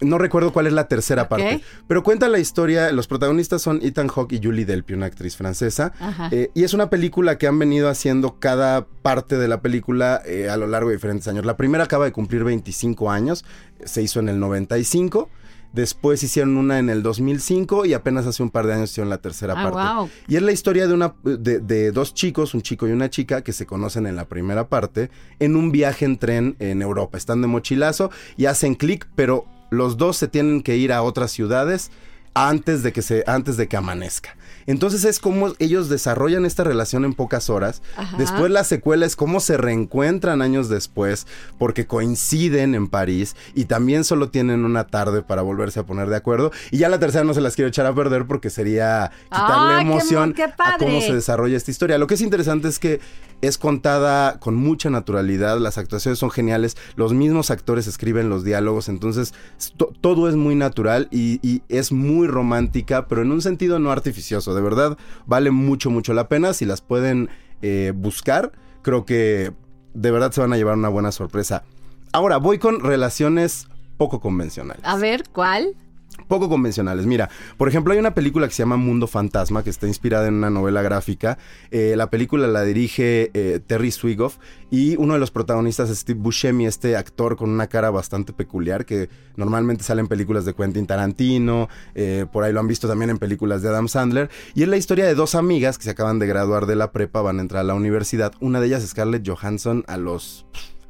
no 0.00 0.18
recuerdo 0.18 0.52
cuál 0.52 0.66
es 0.66 0.72
la 0.72 0.88
tercera 0.88 1.28
parte. 1.28 1.62
Pero 1.86 2.02
cuenta 2.02 2.28
la 2.28 2.38
historia. 2.38 2.90
Los 2.92 3.06
protagonistas 3.06 3.62
son 3.62 3.80
Ethan 3.82 4.08
Hawke 4.08 4.32
y 4.32 4.40
Julie 4.42 4.64
Delpy, 4.64 4.94
una 4.94 5.06
actriz 5.06 5.36
francesa. 5.36 5.92
Eh, 6.30 6.50
y 6.54 6.64
es 6.64 6.74
una 6.74 6.90
película 6.90 7.38
que 7.38 7.46
han 7.46 7.58
venido 7.58 7.88
haciendo 7.88 8.38
cada 8.38 8.86
parte 8.86 9.38
de 9.38 9.48
la 9.48 9.60
película 9.60 10.22
eh, 10.26 10.48
a 10.48 10.56
lo 10.56 10.66
largo 10.66 10.90
de 10.90 10.96
diferentes 10.96 11.28
años. 11.28 11.44
La 11.44 11.56
primera 11.56 11.84
acaba 11.84 12.04
de 12.04 12.12
cumplir 12.12 12.44
25 12.44 13.10
años. 13.10 13.44
Se 13.84 14.02
hizo 14.02 14.20
en 14.20 14.28
el 14.28 14.40
95. 14.40 15.28
Después 15.74 16.22
hicieron 16.22 16.56
una 16.56 16.78
en 16.78 16.88
el 16.88 17.02
2005 17.02 17.84
y 17.84 17.94
apenas 17.94 18.26
hace 18.26 18.42
un 18.42 18.50
par 18.50 18.66
de 18.66 18.74
años 18.74 18.90
hicieron 18.92 19.10
la 19.10 19.18
tercera 19.18 19.54
Ah, 19.56 19.62
parte. 19.64 19.72
guau. 19.72 20.08
Y 20.28 20.36
es 20.36 20.42
la 20.42 20.52
historia 20.52 20.86
de, 20.86 20.94
una, 20.94 21.14
de, 21.24 21.58
de 21.58 21.90
dos 21.90 22.14
chicos, 22.14 22.54
un 22.54 22.62
chico 22.62 22.86
y 22.88 22.92
una 22.92 23.10
chica, 23.10 23.42
que 23.42 23.52
se 23.52 23.66
conocen 23.66 24.06
en 24.06 24.14
la 24.16 24.26
primera 24.26 24.68
parte 24.68 25.10
en 25.40 25.56
un 25.56 25.72
viaje 25.72 26.04
en 26.04 26.16
tren 26.16 26.56
en 26.60 26.80
Europa. 26.80 27.18
Están 27.18 27.42
de 27.42 27.48
mochilazo 27.48 28.10
y 28.36 28.46
hacen 28.46 28.76
clic, 28.76 29.08
pero 29.16 29.46
los 29.70 29.96
dos 29.96 30.16
se 30.16 30.28
tienen 30.28 30.62
que 30.62 30.76
ir 30.76 30.92
a 30.92 31.02
otras 31.02 31.32
ciudades 31.32 31.90
antes 32.34 32.82
de 32.82 32.92
que 32.92 33.02
se 33.02 33.24
antes 33.26 33.56
de 33.56 33.68
que 33.68 33.76
amanezca. 33.76 34.36
Entonces 34.66 35.04
es 35.04 35.18
como 35.20 35.52
ellos 35.58 35.88
desarrollan 35.88 36.44
esta 36.44 36.64
relación 36.64 37.04
en 37.04 37.14
pocas 37.14 37.50
horas. 37.50 37.82
Ajá. 37.96 38.16
Después 38.16 38.50
la 38.50 38.64
secuela 38.64 39.06
es 39.06 39.16
cómo 39.16 39.40
se 39.40 39.56
reencuentran 39.56 40.42
años 40.42 40.68
después 40.68 41.26
porque 41.58 41.86
coinciden 41.86 42.74
en 42.74 42.88
París 42.88 43.36
y 43.54 43.66
también 43.66 44.04
solo 44.04 44.30
tienen 44.30 44.64
una 44.64 44.84
tarde 44.86 45.22
para 45.22 45.42
volverse 45.42 45.80
a 45.80 45.86
poner 45.86 46.08
de 46.08 46.16
acuerdo. 46.16 46.52
Y 46.70 46.78
ya 46.78 46.88
la 46.88 46.98
tercera 46.98 47.24
no 47.24 47.34
se 47.34 47.40
las 47.40 47.54
quiero 47.56 47.68
echar 47.68 47.86
a 47.86 47.94
perder 47.94 48.26
porque 48.26 48.50
sería 48.50 49.10
quitarle 49.24 49.74
¡Ay, 49.74 49.78
qué 49.80 49.84
mo- 49.84 49.92
emoción 49.92 50.32
qué 50.34 50.42
a 50.44 50.76
cómo 50.78 51.00
se 51.00 51.14
desarrolla 51.14 51.56
esta 51.56 51.70
historia. 51.70 51.98
Lo 51.98 52.06
que 52.06 52.14
es 52.14 52.20
interesante 52.20 52.68
es 52.68 52.78
que 52.78 53.00
es 53.40 53.58
contada 53.58 54.38
con 54.38 54.54
mucha 54.54 54.88
naturalidad, 54.88 55.58
las 55.58 55.76
actuaciones 55.76 56.18
son 56.18 56.30
geniales, 56.30 56.76
los 56.96 57.12
mismos 57.12 57.50
actores 57.50 57.86
escriben 57.86 58.30
los 58.30 58.42
diálogos, 58.42 58.88
entonces 58.88 59.34
to- 59.76 59.92
todo 60.00 60.30
es 60.30 60.34
muy 60.36 60.54
natural 60.54 61.08
y, 61.10 61.40
y 61.46 61.62
es 61.68 61.92
muy 61.92 62.26
romántica, 62.26 63.06
pero 63.06 63.20
en 63.20 63.32
un 63.32 63.42
sentido 63.42 63.78
no 63.78 63.90
artificioso, 63.90 64.53
de 64.54 64.62
verdad 64.62 64.96
vale 65.26 65.50
mucho, 65.50 65.90
mucho 65.90 66.14
la 66.14 66.28
pena, 66.28 66.52
si 66.52 66.64
las 66.64 66.80
pueden 66.80 67.28
eh, 67.62 67.92
buscar, 67.94 68.52
creo 68.82 69.04
que 69.04 69.52
de 69.94 70.10
verdad 70.10 70.32
se 70.32 70.40
van 70.40 70.52
a 70.52 70.56
llevar 70.56 70.76
una 70.76 70.88
buena 70.88 71.12
sorpresa. 71.12 71.64
Ahora, 72.12 72.36
voy 72.36 72.58
con 72.58 72.80
relaciones 72.80 73.68
poco 73.96 74.20
convencionales. 74.20 74.82
A 74.84 74.96
ver, 74.96 75.24
¿cuál? 75.32 75.76
Poco 76.28 76.48
convencionales. 76.48 77.06
Mira, 77.06 77.28
por 77.56 77.68
ejemplo, 77.68 77.92
hay 77.92 77.98
una 77.98 78.14
película 78.14 78.46
que 78.48 78.54
se 78.54 78.62
llama 78.62 78.76
Mundo 78.76 79.06
Fantasma, 79.06 79.62
que 79.62 79.70
está 79.70 79.86
inspirada 79.86 80.28
en 80.28 80.34
una 80.34 80.50
novela 80.50 80.82
gráfica. 80.82 81.38
Eh, 81.70 81.94
la 81.96 82.10
película 82.10 82.46
la 82.46 82.62
dirige 82.62 83.30
eh, 83.34 83.60
Terry 83.66 83.90
Swigoff 83.90 84.38
y 84.70 84.96
uno 84.96 85.14
de 85.14 85.20
los 85.20 85.30
protagonistas 85.30 85.90
es 85.90 85.98
Steve 85.98 86.18
Buscemi, 86.20 86.66
este 86.66 86.96
actor 86.96 87.36
con 87.36 87.50
una 87.50 87.66
cara 87.68 87.90
bastante 87.90 88.32
peculiar 88.32 88.84
que 88.84 89.08
normalmente 89.36 89.84
sale 89.84 90.00
en 90.00 90.08
películas 90.08 90.44
de 90.44 90.54
Quentin 90.54 90.86
Tarantino, 90.86 91.68
eh, 91.94 92.26
por 92.32 92.44
ahí 92.44 92.52
lo 92.52 92.60
han 92.60 92.66
visto 92.66 92.88
también 92.88 93.10
en 93.10 93.18
películas 93.18 93.62
de 93.62 93.68
Adam 93.68 93.88
Sandler. 93.88 94.30
Y 94.54 94.62
es 94.62 94.68
la 94.68 94.76
historia 94.76 95.06
de 95.06 95.14
dos 95.14 95.34
amigas 95.34 95.78
que 95.78 95.84
se 95.84 95.90
acaban 95.90 96.18
de 96.18 96.26
graduar 96.26 96.66
de 96.66 96.76
la 96.76 96.92
prepa, 96.92 97.22
van 97.22 97.38
a 97.38 97.42
entrar 97.42 97.60
a 97.60 97.64
la 97.64 97.74
universidad. 97.74 98.32
Una 98.40 98.60
de 98.60 98.66
ellas 98.66 98.86
Scarlett 98.86 99.28
Johansson 99.28 99.84
a 99.86 99.96
los 99.96 100.46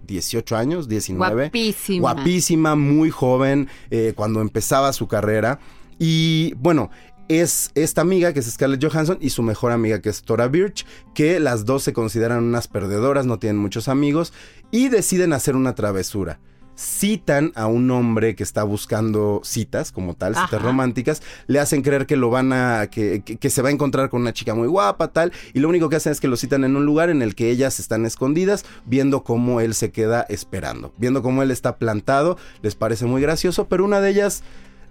18 0.07 0.57
años, 0.57 0.89
19. 0.89 1.35
Guapísima. 1.35 2.01
Guapísima, 2.01 2.77
muy 2.77 3.11
joven, 3.11 3.69
eh, 3.91 4.13
cuando 4.15 4.41
empezaba 4.41 4.93
su 4.93 5.09
carrera. 5.09 5.59
Y 5.99 6.55
bueno, 6.55 6.91
es 7.29 7.71
esta 7.75 8.03
amiga 8.03 8.33
que 8.33 8.41
es 8.41 8.51
Scarlett 8.51 8.85
Johansson 8.85 9.19
y 9.21 9.31
su 9.31 9.43
mejor 9.43 9.73
amiga 9.73 10.01
que 10.01 10.11
es 10.11 10.23
Tora 10.23 10.49
Birch, 10.49 10.87
que 11.15 11.41
las 11.41 11.65
dos 11.65 11.83
se 11.83 11.93
consideran 11.93 12.45
unas 12.45 12.69
perdedoras, 12.69 13.27
no 13.27 13.39
tienen 13.39 13.59
muchos 13.59 13.89
amigos 13.89 14.33
y 14.71 14.89
deciden 14.89 15.33
hacer 15.33 15.57
una 15.57 15.75
travesura 15.75 16.41
citan 16.77 17.53
a 17.55 17.67
un 17.67 17.91
hombre 17.91 18.35
que 18.35 18.43
está 18.43 18.65
buscando 18.65 19.41
citas 19.45 19.93
como 19.93 20.15
tal, 20.15 20.35
citas 20.35 20.61
románticas, 20.63 21.23
le 21.47 21.61
hacen 21.61 21.83
creer 21.83 22.07
que 22.07 22.17
lo 22.17 22.31
van 22.31 22.53
a, 22.53 22.89
que, 22.91 23.23
que- 23.25 23.37
que 23.37 23.51
se 23.51 23.63
va 23.63 23.69
a 23.69 23.73
encontrar 23.73 24.11
con 24.11 24.23
una 24.23 24.33
chica 24.33 24.55
muy 24.55 24.67
guapa, 24.69 25.09
tal, 25.09 25.33
y 25.53 25.61
lo 25.61 25.69
único 25.69 25.89
que 25.89 25.97
hacen 25.97 26.13
es 26.13 26.21
que 26.21 26.29
lo 26.29 26.37
citan 26.37 26.65
en 26.65 26.77
un 26.77 26.85
lugar 26.85 27.11
en 27.11 27.23
el 27.23 27.35
que 27.35 27.51
ellas 27.51 27.79
están 27.81 28.05
escondidas, 28.07 28.65
viendo 28.87 29.23
cómo 29.23 29.61
él 29.61 29.75
se 29.75 29.91
queda 29.93 30.23
esperando, 30.29 30.93
viendo 30.99 31.23
cómo 31.23 31.43
él 31.43 31.51
está 31.51 31.77
plantado, 31.77 32.37
les 32.63 32.75
parece 32.75 33.07
muy 33.07 33.23
gracioso, 33.23 33.69
pero 33.69 33.85
una 33.85 34.01
de 34.01 34.11
ellas 34.11 34.43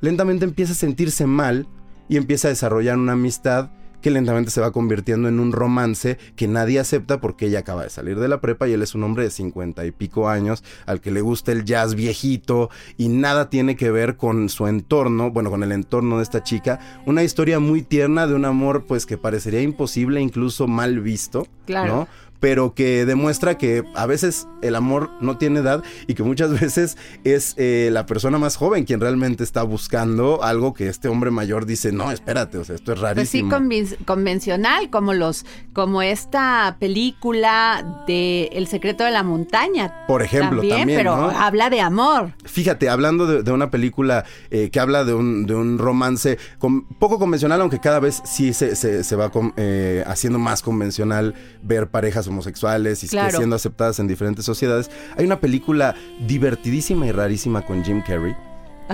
lentamente 0.02 0.46
empieza 0.46 0.72
a 0.74 0.76
sentirse 0.76 1.26
mal 1.28 1.68
y 2.10 2.18
empieza 2.18 2.48
a 2.48 2.52
desarrollar 2.52 2.98
una 2.98 3.14
amistad 3.14 3.70
que 4.04 4.12
lentamente 4.12 4.52
se 4.52 4.62
va 4.62 4.72
convirtiendo 4.72 5.28
en 5.30 5.40
un 5.40 5.52
romance 5.54 6.18
que 6.36 6.48
nadie 6.48 6.80
acepta 6.80 7.20
porque 7.22 7.48
ella 7.48 7.60
acaba 7.60 7.84
de 7.84 7.90
salir 7.90 8.20
de 8.20 8.28
la 8.28 8.42
prepa 8.42 8.68
y 8.68 8.74
él 8.74 8.82
es 8.84 8.94
un 8.94 9.04
hombre 9.04 9.24
de 9.24 9.32
cincuenta 9.32 9.86
y 9.86 9.92
pico 9.92 10.30
años 10.30 10.64
al 10.86 11.02
que 11.02 11.10
le 11.10 11.22
gusta 11.22 11.52
el 11.54 11.64
jazz 11.64 11.96
viejito 11.96 12.70
y 12.98 13.08
nada 13.08 13.50
tiene 13.50 13.76
que 13.76 13.90
ver 13.90 14.18
con 14.18 14.50
su 14.50 14.68
entorno, 14.68 15.32
bueno, 15.32 15.50
con 15.50 15.64
el 15.64 15.72
entorno 15.72 16.18
de 16.18 16.24
esta 16.24 16.44
chica. 16.44 16.80
Una 17.06 17.24
historia 17.24 17.60
muy 17.60 17.82
tierna 17.82 18.28
de 18.28 18.36
un 18.36 18.46
amor 18.46 18.84
pues 18.86 19.06
que 19.06 19.18
parecería 19.18 19.62
imposible, 19.62 20.22
incluso 20.22 20.68
mal 20.68 21.00
visto, 21.00 21.48
Claro. 21.66 21.96
¿no? 21.96 22.08
Pero 22.44 22.74
que 22.74 23.06
demuestra 23.06 23.58
que 23.58 23.86
a 23.96 24.06
veces 24.06 24.50
el 24.62 24.76
amor 24.76 25.12
no 25.22 25.38
tiene 25.38 25.62
edad 25.62 25.82
y 26.08 26.14
que 26.14 26.24
muchas 26.24 26.52
veces 26.60 26.98
es 27.24 27.54
eh, 27.56 27.88
la 27.94 28.06
persona 28.06 28.38
más 28.38 28.58
joven 28.58 28.84
quien 28.84 29.00
realmente 29.00 29.46
está 29.46 29.64
buscando 29.64 30.44
algo 30.44 30.74
que 30.74 30.90
este 30.90 31.08
hombre 31.08 31.32
mayor 31.32 31.66
dice, 31.66 31.94
no, 31.94 32.12
espérate, 32.12 32.58
o 32.58 32.66
sea, 32.66 32.76
esto 32.76 32.92
es 32.92 33.00
Pues 33.00 33.30
sí, 33.30 33.42
rarísimo. 33.44 33.50
conven- 33.56 33.96
convencional, 34.06 34.90
como 34.90 35.14
los, 35.14 35.46
como 35.72 36.02
esta 36.02 36.76
película 36.82 38.04
de 38.08 38.50
El 38.52 38.68
secreto 38.68 39.06
de 39.06 39.12
la 39.12 39.24
montaña. 39.24 40.06
Por 40.08 40.22
ejemplo, 40.22 40.60
también, 40.62 40.90
pero 40.98 41.16
¿no? 41.16 41.30
habla 41.30 41.70
de 41.70 41.80
amor. 41.80 42.34
Fíjate, 42.44 42.90
hablando 42.90 43.26
de, 43.26 43.44
de 43.44 43.52
una 43.54 43.72
película 43.72 44.26
eh, 44.52 44.70
que 44.70 44.82
habla 44.82 45.06
de 45.06 45.14
un, 45.14 45.46
de 45.46 45.56
un 45.56 45.78
romance 45.78 46.38
con- 46.60 46.84
poco 47.00 47.20
convencional, 47.20 47.62
aunque 47.62 47.80
cada 47.80 48.02
vez 48.02 48.22
sí 48.26 48.52
se, 48.54 48.76
se- 48.76 49.06
se 49.06 49.16
va 49.16 49.30
con- 49.30 49.54
eh, 49.56 50.04
haciendo 50.08 50.40
más 50.40 50.62
convencional 50.62 51.36
ver 51.62 51.88
parejas 51.88 52.28
homosexuales 52.34 53.04
y 53.04 53.08
Claro. 53.08 53.38
siendo 53.38 53.56
aceptadas 53.56 54.00
en 54.00 54.08
diferentes 54.08 54.44
sociedades. 54.46 54.90
Hay 55.18 55.26
una 55.26 55.40
película 55.40 55.96
divertidísima 56.28 57.06
y 57.08 57.12
rarísima 57.12 57.62
con 57.66 57.84
Jim 57.84 58.02
Carrey. 58.06 58.36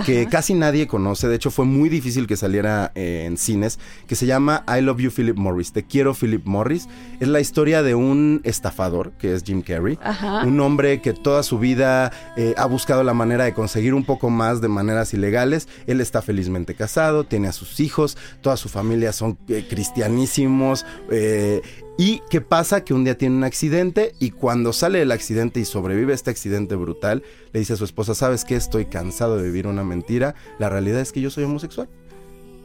Que 0.06 0.20
Ajá. 0.20 0.30
casi 0.30 0.54
nadie 0.54 0.86
conoce, 0.86 1.26
de 1.26 1.34
hecho 1.34 1.50
fue 1.50 1.64
muy 1.64 1.88
difícil 1.88 2.28
que 2.28 2.36
saliera 2.36 2.92
eh, 2.94 3.24
en 3.26 3.36
cines, 3.36 3.80
que 4.06 4.14
se 4.14 4.24
llama 4.24 4.64
I 4.68 4.82
Love 4.82 5.00
You 5.00 5.10
Philip 5.10 5.36
Morris, 5.36 5.72
Te 5.72 5.82
quiero 5.82 6.14
Philip 6.14 6.46
Morris. 6.46 6.86
Es 7.18 7.26
la 7.26 7.40
historia 7.40 7.82
de 7.82 7.96
un 7.96 8.40
estafador, 8.44 9.10
que 9.18 9.34
es 9.34 9.42
Jim 9.42 9.62
Carrey, 9.62 9.98
Ajá. 10.00 10.44
un 10.46 10.60
hombre 10.60 11.02
que 11.02 11.12
toda 11.12 11.42
su 11.42 11.58
vida 11.58 12.12
eh, 12.36 12.54
ha 12.56 12.66
buscado 12.66 13.02
la 13.02 13.14
manera 13.14 13.42
de 13.44 13.52
conseguir 13.52 13.92
un 13.92 14.04
poco 14.04 14.30
más 14.30 14.60
de 14.60 14.68
maneras 14.68 15.12
ilegales. 15.12 15.66
Él 15.88 16.00
está 16.00 16.22
felizmente 16.22 16.76
casado, 16.76 17.24
tiene 17.24 17.48
a 17.48 17.52
sus 17.52 17.80
hijos, 17.80 18.16
toda 18.42 18.56
su 18.56 18.68
familia 18.68 19.12
son 19.12 19.38
eh, 19.48 19.66
cristianísimos. 19.68 20.86
Y 22.00 22.22
qué 22.30 22.40
pasa 22.40 22.82
que 22.82 22.94
un 22.94 23.04
día 23.04 23.18
tiene 23.18 23.36
un 23.36 23.44
accidente 23.44 24.14
y 24.18 24.30
cuando 24.30 24.72
sale 24.72 25.00
del 25.00 25.12
accidente 25.12 25.60
y 25.60 25.66
sobrevive 25.66 26.12
a 26.12 26.14
este 26.14 26.30
accidente 26.30 26.74
brutal, 26.74 27.22
le 27.52 27.60
dice 27.60 27.74
a 27.74 27.76
su 27.76 27.84
esposa, 27.84 28.14
¿sabes 28.14 28.46
qué? 28.46 28.56
Estoy 28.56 28.86
cansado 28.86 29.36
de 29.36 29.42
vivir 29.42 29.66
una 29.66 29.84
mentira. 29.84 30.34
La 30.58 30.70
realidad 30.70 31.00
es 31.00 31.12
que 31.12 31.20
yo 31.20 31.28
soy 31.28 31.44
homosexual 31.44 31.90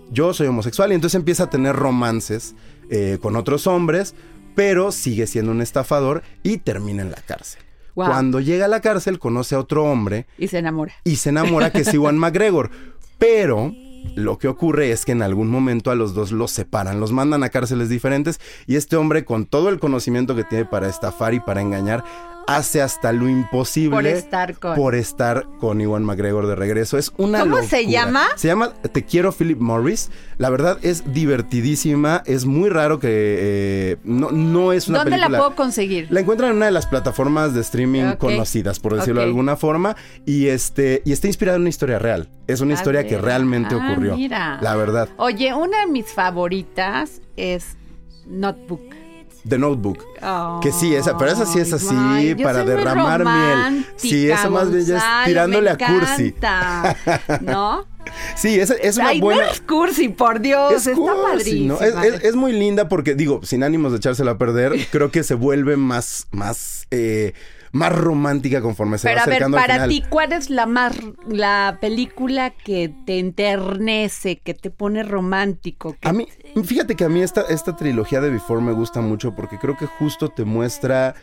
yo 0.09 0.33
soy 0.33 0.47
homosexual 0.47 0.91
y 0.91 0.95
entonces 0.95 1.15
empieza 1.15 1.43
a 1.43 1.49
tener 1.49 1.75
romances 1.75 2.55
eh, 2.89 3.17
con 3.21 3.35
otros 3.35 3.67
hombres, 3.67 4.15
pero 4.55 4.93
sigue 4.93 5.27
siendo 5.27 5.51
un 5.51 5.61
estafador 5.61 6.23
y 6.41 6.57
termina 6.57 7.01
en 7.01 7.11
la 7.11 7.17
cárcel. 7.17 7.61
Wow. 7.95 8.07
Cuando 8.07 8.39
llega 8.39 8.65
a 8.65 8.69
la 8.69 8.79
cárcel 8.79 9.19
conoce 9.19 9.55
a 9.55 9.59
otro 9.59 9.83
hombre 9.83 10.27
Y 10.37 10.47
se 10.47 10.59
enamora. 10.59 10.93
y 11.03 11.17
se 11.17 11.29
enamora 11.29 11.71
que 11.71 11.81
es 11.81 11.93
Iwan 11.93 12.17
McGregor, 12.19 12.69
pero 13.17 13.73
lo 14.15 14.37
que 14.37 14.47
ocurre 14.47 14.91
es 14.91 15.05
que 15.05 15.11
en 15.11 15.21
algún 15.21 15.49
momento 15.49 15.91
a 15.91 15.95
los 15.95 16.13
dos 16.13 16.31
los 16.31 16.51
separan, 16.51 16.99
los 16.99 17.11
mandan 17.11 17.43
a 17.43 17.49
cárceles 17.49 17.89
diferentes 17.89 18.39
y 18.67 18.75
este 18.75 18.95
hombre 18.95 19.25
con 19.25 19.45
todo 19.45 19.69
el 19.69 19.79
conocimiento 19.79 20.35
que 20.35 20.43
tiene 20.43 20.65
para 20.65 20.87
estafar 20.87 21.33
y 21.33 21.39
para 21.39 21.61
engañar 21.61 22.03
hace 22.47 22.81
hasta 22.81 23.11
lo 23.11 23.27
imposible 23.27 23.89
Por 23.95 24.05
estar 24.07 24.57
con- 24.59 24.75
por 24.75 24.95
estar 24.95 25.45
con 25.59 25.81
Iwan 25.81 26.03
McGregor 26.03 26.47
de 26.47 26.55
regreso. 26.55 26.97
Es 26.97 27.11
una 27.17 27.39
¿Cómo 27.39 27.61
se 27.63 27.87
llama? 27.87 28.25
Se 28.35 28.47
llama 28.47 28.73
Te 28.91 29.03
quiero 29.03 29.31
Philip 29.31 29.59
Morris. 29.59 30.11
La 30.37 30.49
verdad 30.49 30.77
es 30.81 31.11
divertidísima. 31.13 32.21
Es 32.25 32.45
muy 32.45 32.69
raro 32.69 32.99
que 32.99 33.07
eh, 33.11 33.97
no, 34.03 34.31
no 34.31 34.73
es 34.73 34.87
una 34.87 34.99
¿Dónde 34.99 35.17
la 35.17 35.27
puedo 35.29 35.55
conseguir? 35.55 36.07
La 36.09 36.19
encuentran 36.19 36.51
en 36.51 36.57
una 36.57 36.65
de 36.67 36.71
las 36.71 36.85
plataformas 36.87 37.53
de 37.53 37.61
streaming 37.61 38.13
conocidas, 38.17 38.79
por 38.79 38.95
decirlo 38.95 39.21
de 39.21 39.27
alguna 39.27 39.55
forma, 39.55 39.95
y 40.25 40.47
este 40.47 41.01
y 41.05 41.11
está 41.13 41.27
inspirada 41.27 41.55
en 41.55 41.61
una 41.61 41.69
historia 41.69 41.99
real. 41.99 42.29
Es 42.47 42.61
una 42.61 42.73
A 42.73 42.77
historia 42.77 43.07
que 43.07 43.17
realmente 43.17 43.75
Ah, 43.75 43.91
ocurrió. 43.91 44.15
mira. 44.15 44.59
La 44.61 44.75
verdad. 44.75 45.09
Oye, 45.17 45.53
una 45.53 45.79
de 45.81 45.87
mis 45.87 46.05
favoritas 46.11 47.21
es 47.37 47.75
Notebook. 48.27 48.81
The 49.47 49.57
Notebook. 49.59 50.03
que 50.61 50.71
sí, 50.71 50.95
esa, 50.95 51.17
pero 51.17 51.31
esa 51.31 51.45
sí 51.45 51.59
es 51.59 51.71
así 51.73 51.95
yo 52.35 52.43
para 52.43 52.63
derramar 52.63 53.23
miel. 53.23 53.85
Sí, 53.95 54.29
esa 54.29 54.49
más 54.49 54.71
bien 54.71 54.85
ya 54.85 54.97
es 54.97 55.27
tirándole 55.27 55.69
a 55.69 55.77
cursi. 55.77 56.33
¿No? 57.41 57.85
Sí, 58.35 58.59
es, 58.59 58.69
es 58.69 58.97
una 58.97 59.09
Ay, 59.09 59.19
buena. 59.19 59.45
no 59.45 59.51
es 59.51 59.61
cursi, 59.61 60.09
por 60.09 60.39
Dios, 60.39 60.71
Es 60.73 60.87
está 60.87 60.95
cursi, 60.95 61.21
padrísima. 61.23 61.73
¿no? 61.73 61.81
Es, 61.81 61.95
es- 62.13 62.23
es 62.23 62.35
muy 62.35 62.51
linda 62.53 62.87
porque, 62.87 63.15
digo, 63.15 63.39
sin 63.43 63.63
ánimos 63.63 63.91
de 63.91 63.97
echársela 63.97 64.31
a 64.31 64.37
perder, 64.37 64.73
creo 64.91 65.09
que 65.11 65.23
se 65.23 65.33
vuelve 65.33 65.75
más, 65.75 66.27
más, 66.31 66.85
eh, 66.91 67.33
más 67.71 67.91
romántica 67.93 68.61
conforme 68.61 68.99
se 68.99 69.07
Pero 69.07 69.17
va 69.17 69.23
a 69.23 69.25
ver, 69.25 69.33
acercando 69.35 69.57
al 69.57 69.63
para 69.63 69.73
final. 69.75 69.89
ti, 69.89 70.03
¿cuál 70.07 70.33
es 70.33 70.49
la 70.51 70.65
más 70.67 70.95
la 71.27 71.79
película 71.81 72.51
que 72.51 72.93
te 73.07 73.17
enternece, 73.19 74.37
que 74.37 74.53
te 74.53 74.69
pone 74.69 75.01
romántico? 75.03 75.95
que 75.99 76.07
A 76.07 76.13
mí, 76.13 76.27
fíjate 76.63 76.95
que 76.95 77.03
a 77.03 77.09
mí 77.09 77.21
esta, 77.21 77.41
esta 77.41 77.75
trilogía 77.75 78.21
de 78.21 78.29
Before 78.29 78.61
me 78.61 78.71
gusta 78.71 79.01
mucho 79.01 79.35
porque 79.35 79.57
creo 79.59 79.77
que 79.77 79.85
justo 79.85 80.29
te 80.29 80.45
muestra 80.45 81.15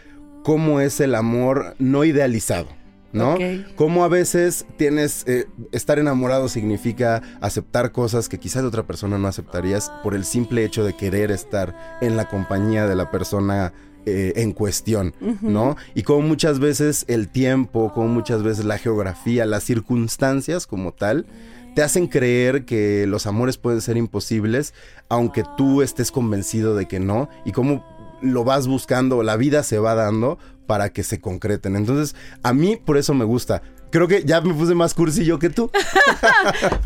cómo 0.43 0.81
es 0.81 1.01
el 1.01 1.15
amor 1.15 1.75
no 1.79 2.05
idealizado. 2.05 2.69
¿no? 3.13 3.35
Ok. 3.35 3.41
Cómo 3.77 4.05
a 4.05 4.09
veces 4.09 4.67
tienes, 4.77 5.25
eh, 5.27 5.47
estar 5.71 5.99
enamorado 5.99 6.49
significa 6.49 7.23
aceptar 7.41 7.93
cosas 7.93 8.29
que 8.29 8.39
quizás 8.39 8.63
de 8.63 8.69
otra 8.69 8.85
persona 8.85 9.19
no 9.19 9.29
aceptarías 9.29 9.93
por 10.03 10.15
el 10.15 10.25
simple 10.25 10.65
hecho 10.65 10.85
de 10.85 10.95
querer 10.97 11.31
estar 11.31 11.99
en 12.01 12.17
la 12.17 12.29
compañía 12.29 12.87
de 12.87 12.97
la 12.97 13.11
persona 13.11 13.73
eh, 14.05 14.33
en 14.37 14.53
cuestión. 14.53 15.15
¿no? 15.41 15.77
Y 15.95 16.03
como 16.03 16.23
muchas 16.23 16.59
veces 16.59 17.05
el 17.09 17.29
tiempo, 17.29 17.93
como 17.93 18.09
muchas 18.09 18.43
veces 18.43 18.65
la 18.65 18.79
geografía, 18.79 19.47
las 19.47 19.63
circunstancias 19.63 20.67
como 20.67 20.93
tal, 20.93 21.27
te 21.75 21.83
hacen 21.83 22.07
creer 22.07 22.65
que 22.65 23.07
los 23.07 23.27
amores 23.27 23.59
pueden 23.59 23.81
ser 23.81 23.97
imposibles, 23.97 24.75
aunque 25.09 25.45
tú 25.57 25.83
estés 25.83 26.11
convencido 26.13 26.75
de 26.77 26.87
que 26.87 27.01
no, 27.01 27.29
y 27.45 27.53
cómo 27.53 27.85
lo 28.23 28.45
vas 28.45 28.67
buscando, 28.67 29.23
la 29.23 29.37
vida 29.37 29.63
se 29.63 29.79
va 29.79 29.95
dando 29.95 30.39
para 30.67 30.91
que 30.93 31.03
se 31.03 31.21
concreten. 31.21 31.75
Entonces, 31.77 32.15
a 32.43 32.53
mí 32.53 32.77
por 32.77 32.97
eso 32.97 33.15
me 33.15 33.25
gusta. 33.25 33.63
Creo 33.91 34.09
que 34.09 34.25
ya 34.25 34.41
me 34.41 34.55
puse 34.55 34.75
más 34.75 34.95
cursillo 34.95 35.39
que 35.39 35.51
tú. 35.51 35.71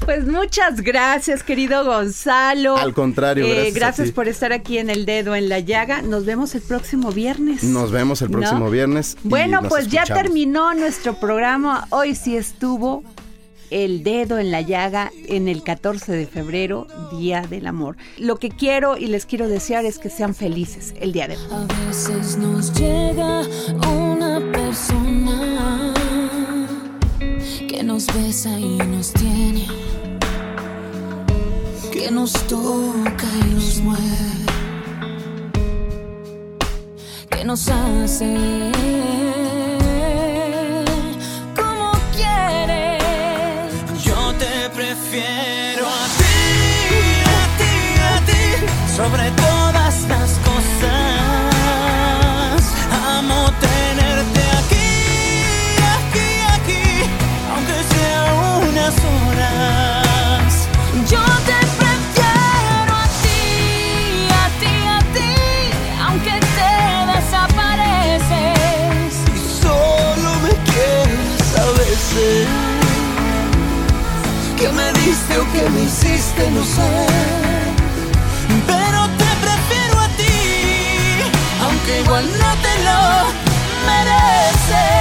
Pues 0.05 0.26
muchas 0.26 0.80
gracias, 0.82 1.43
querido 1.43 1.84
Gonzalo. 1.84 2.76
Al 2.76 2.95
contrario, 2.95 3.45
Eh, 3.45 3.51
gracias 3.55 3.74
a 3.74 3.78
gracias 3.78 4.07
ti. 4.09 4.12
por 4.12 4.28
estar 4.28 4.53
aquí 4.53 4.78
en 4.78 4.89
El 4.91 5.05
Dedo 5.05 5.34
en 5.34 5.49
la 5.49 5.59
Llaga. 5.61 6.01
Nos 6.03 6.24
vemos 6.24 6.55
el 6.55 6.62
próximo 6.62 7.11
viernes. 7.12 7.62
Nos 7.64 7.91
vemos 7.91 8.22
el 8.22 8.30
¿No? 8.30 8.39
próximo 8.39 8.70
viernes. 8.70 9.16
Bueno, 9.24 9.62
pues 9.68 9.89
ya 9.89 10.05
terminó 10.05 10.74
nuestro 10.74 11.14
programa. 11.18 11.87
Hoy 11.91 12.14
sí 12.14 12.37
estuvo 12.37 13.03
el 13.70 14.02
dedo 14.02 14.38
en 14.38 14.50
la 14.50 14.60
llaga 14.60 15.10
en 15.26 15.48
el 15.48 15.62
14 15.62 16.12
de 16.12 16.26
febrero, 16.26 16.86
Día 17.18 17.42
del 17.42 17.66
Amor. 17.66 17.96
Lo 18.18 18.36
que 18.36 18.50
quiero 18.50 18.96
y 18.96 19.06
les 19.06 19.26
quiero 19.26 19.48
desear 19.48 19.84
es 19.84 19.98
que 19.98 20.10
sean 20.10 20.34
felices 20.34 20.94
el 21.00 21.12
día 21.12 21.28
de 21.28 21.36
hoy. 21.36 21.42
A 21.50 21.86
veces 21.86 22.36
nos 22.36 22.72
llega 22.78 23.42
una 23.88 24.40
persona 24.52 25.94
que 27.68 27.82
nos 27.82 28.06
besa 28.06 28.58
y 28.58 28.78
nos 28.78 29.12
tiene, 29.12 29.66
que 31.92 32.10
nos 32.10 32.32
toca 32.46 33.26
y 33.40 33.54
nos 33.54 33.80
mueve, 33.80 34.46
que 37.30 37.44
nos 37.44 37.68
hace 37.68 39.26
prefiero 45.16 45.86
a 45.88 46.06
ti, 46.18 47.22
a 47.24 47.42
ti, 47.58 48.00
a 48.00 48.20
ti, 48.26 48.94
sobre 48.94 49.30
todo. 49.30 49.45
dijiste 75.07 75.38
o 75.38 75.44
que 75.52 75.70
me 75.70 75.82
hiciste, 75.84 76.50
no 76.50 76.64
sé. 76.64 77.07
Pero 78.66 79.09
te 79.20 79.30
prefiero 79.44 80.00
a 80.00 80.09
ti, 80.20 80.38
aunque 81.62 82.00
igual 82.02 82.24
no 82.42 82.50
te 82.64 82.74
lo 82.86 83.00
mereces. 83.88 84.96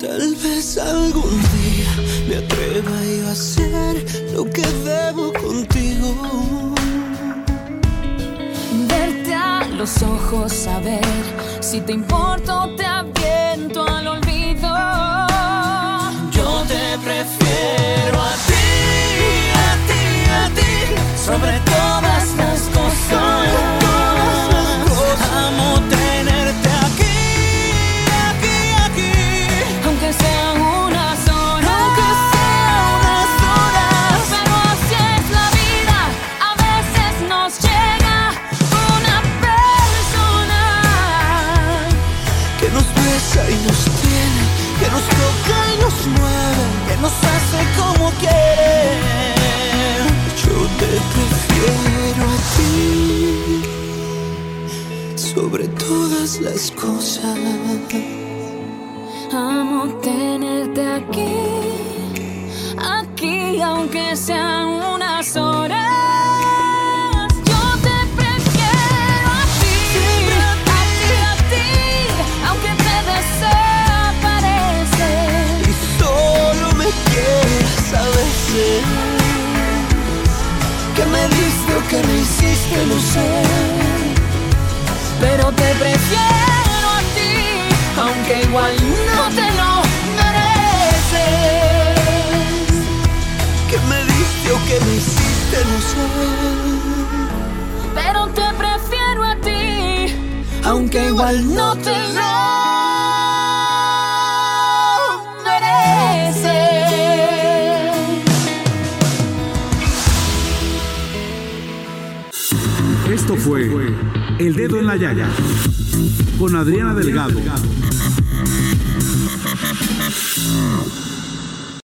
Tal 0.00 0.26
vez 0.42 0.78
algún 0.78 1.42
día 1.54 1.92
me 2.28 2.36
atreva 2.36 2.96
yo 3.18 3.28
a 3.28 3.32
hacer 3.32 3.94
lo 4.32 4.44
que 4.44 4.66
debo 4.84 5.32
contigo. 5.34 6.74
Verte 8.88 9.34
a 9.34 9.64
los 9.68 10.02
ojos, 10.02 10.52
saber 10.52 11.04
si 11.60 11.80
te 11.80 11.92
importo, 11.92 12.74
te 12.76 12.86
aviento 12.86 13.86
al 13.86 14.08
olvido 14.08 14.23
prefiero 16.98 18.20
a 18.20 18.34
ti, 18.46 19.50
a 19.54 19.72
ti, 19.88 20.30
a 20.30 20.48
ti, 20.54 21.26
sobre 21.26 21.58
todas 21.60 22.34
las 22.36 22.60
cosas. 22.60 23.83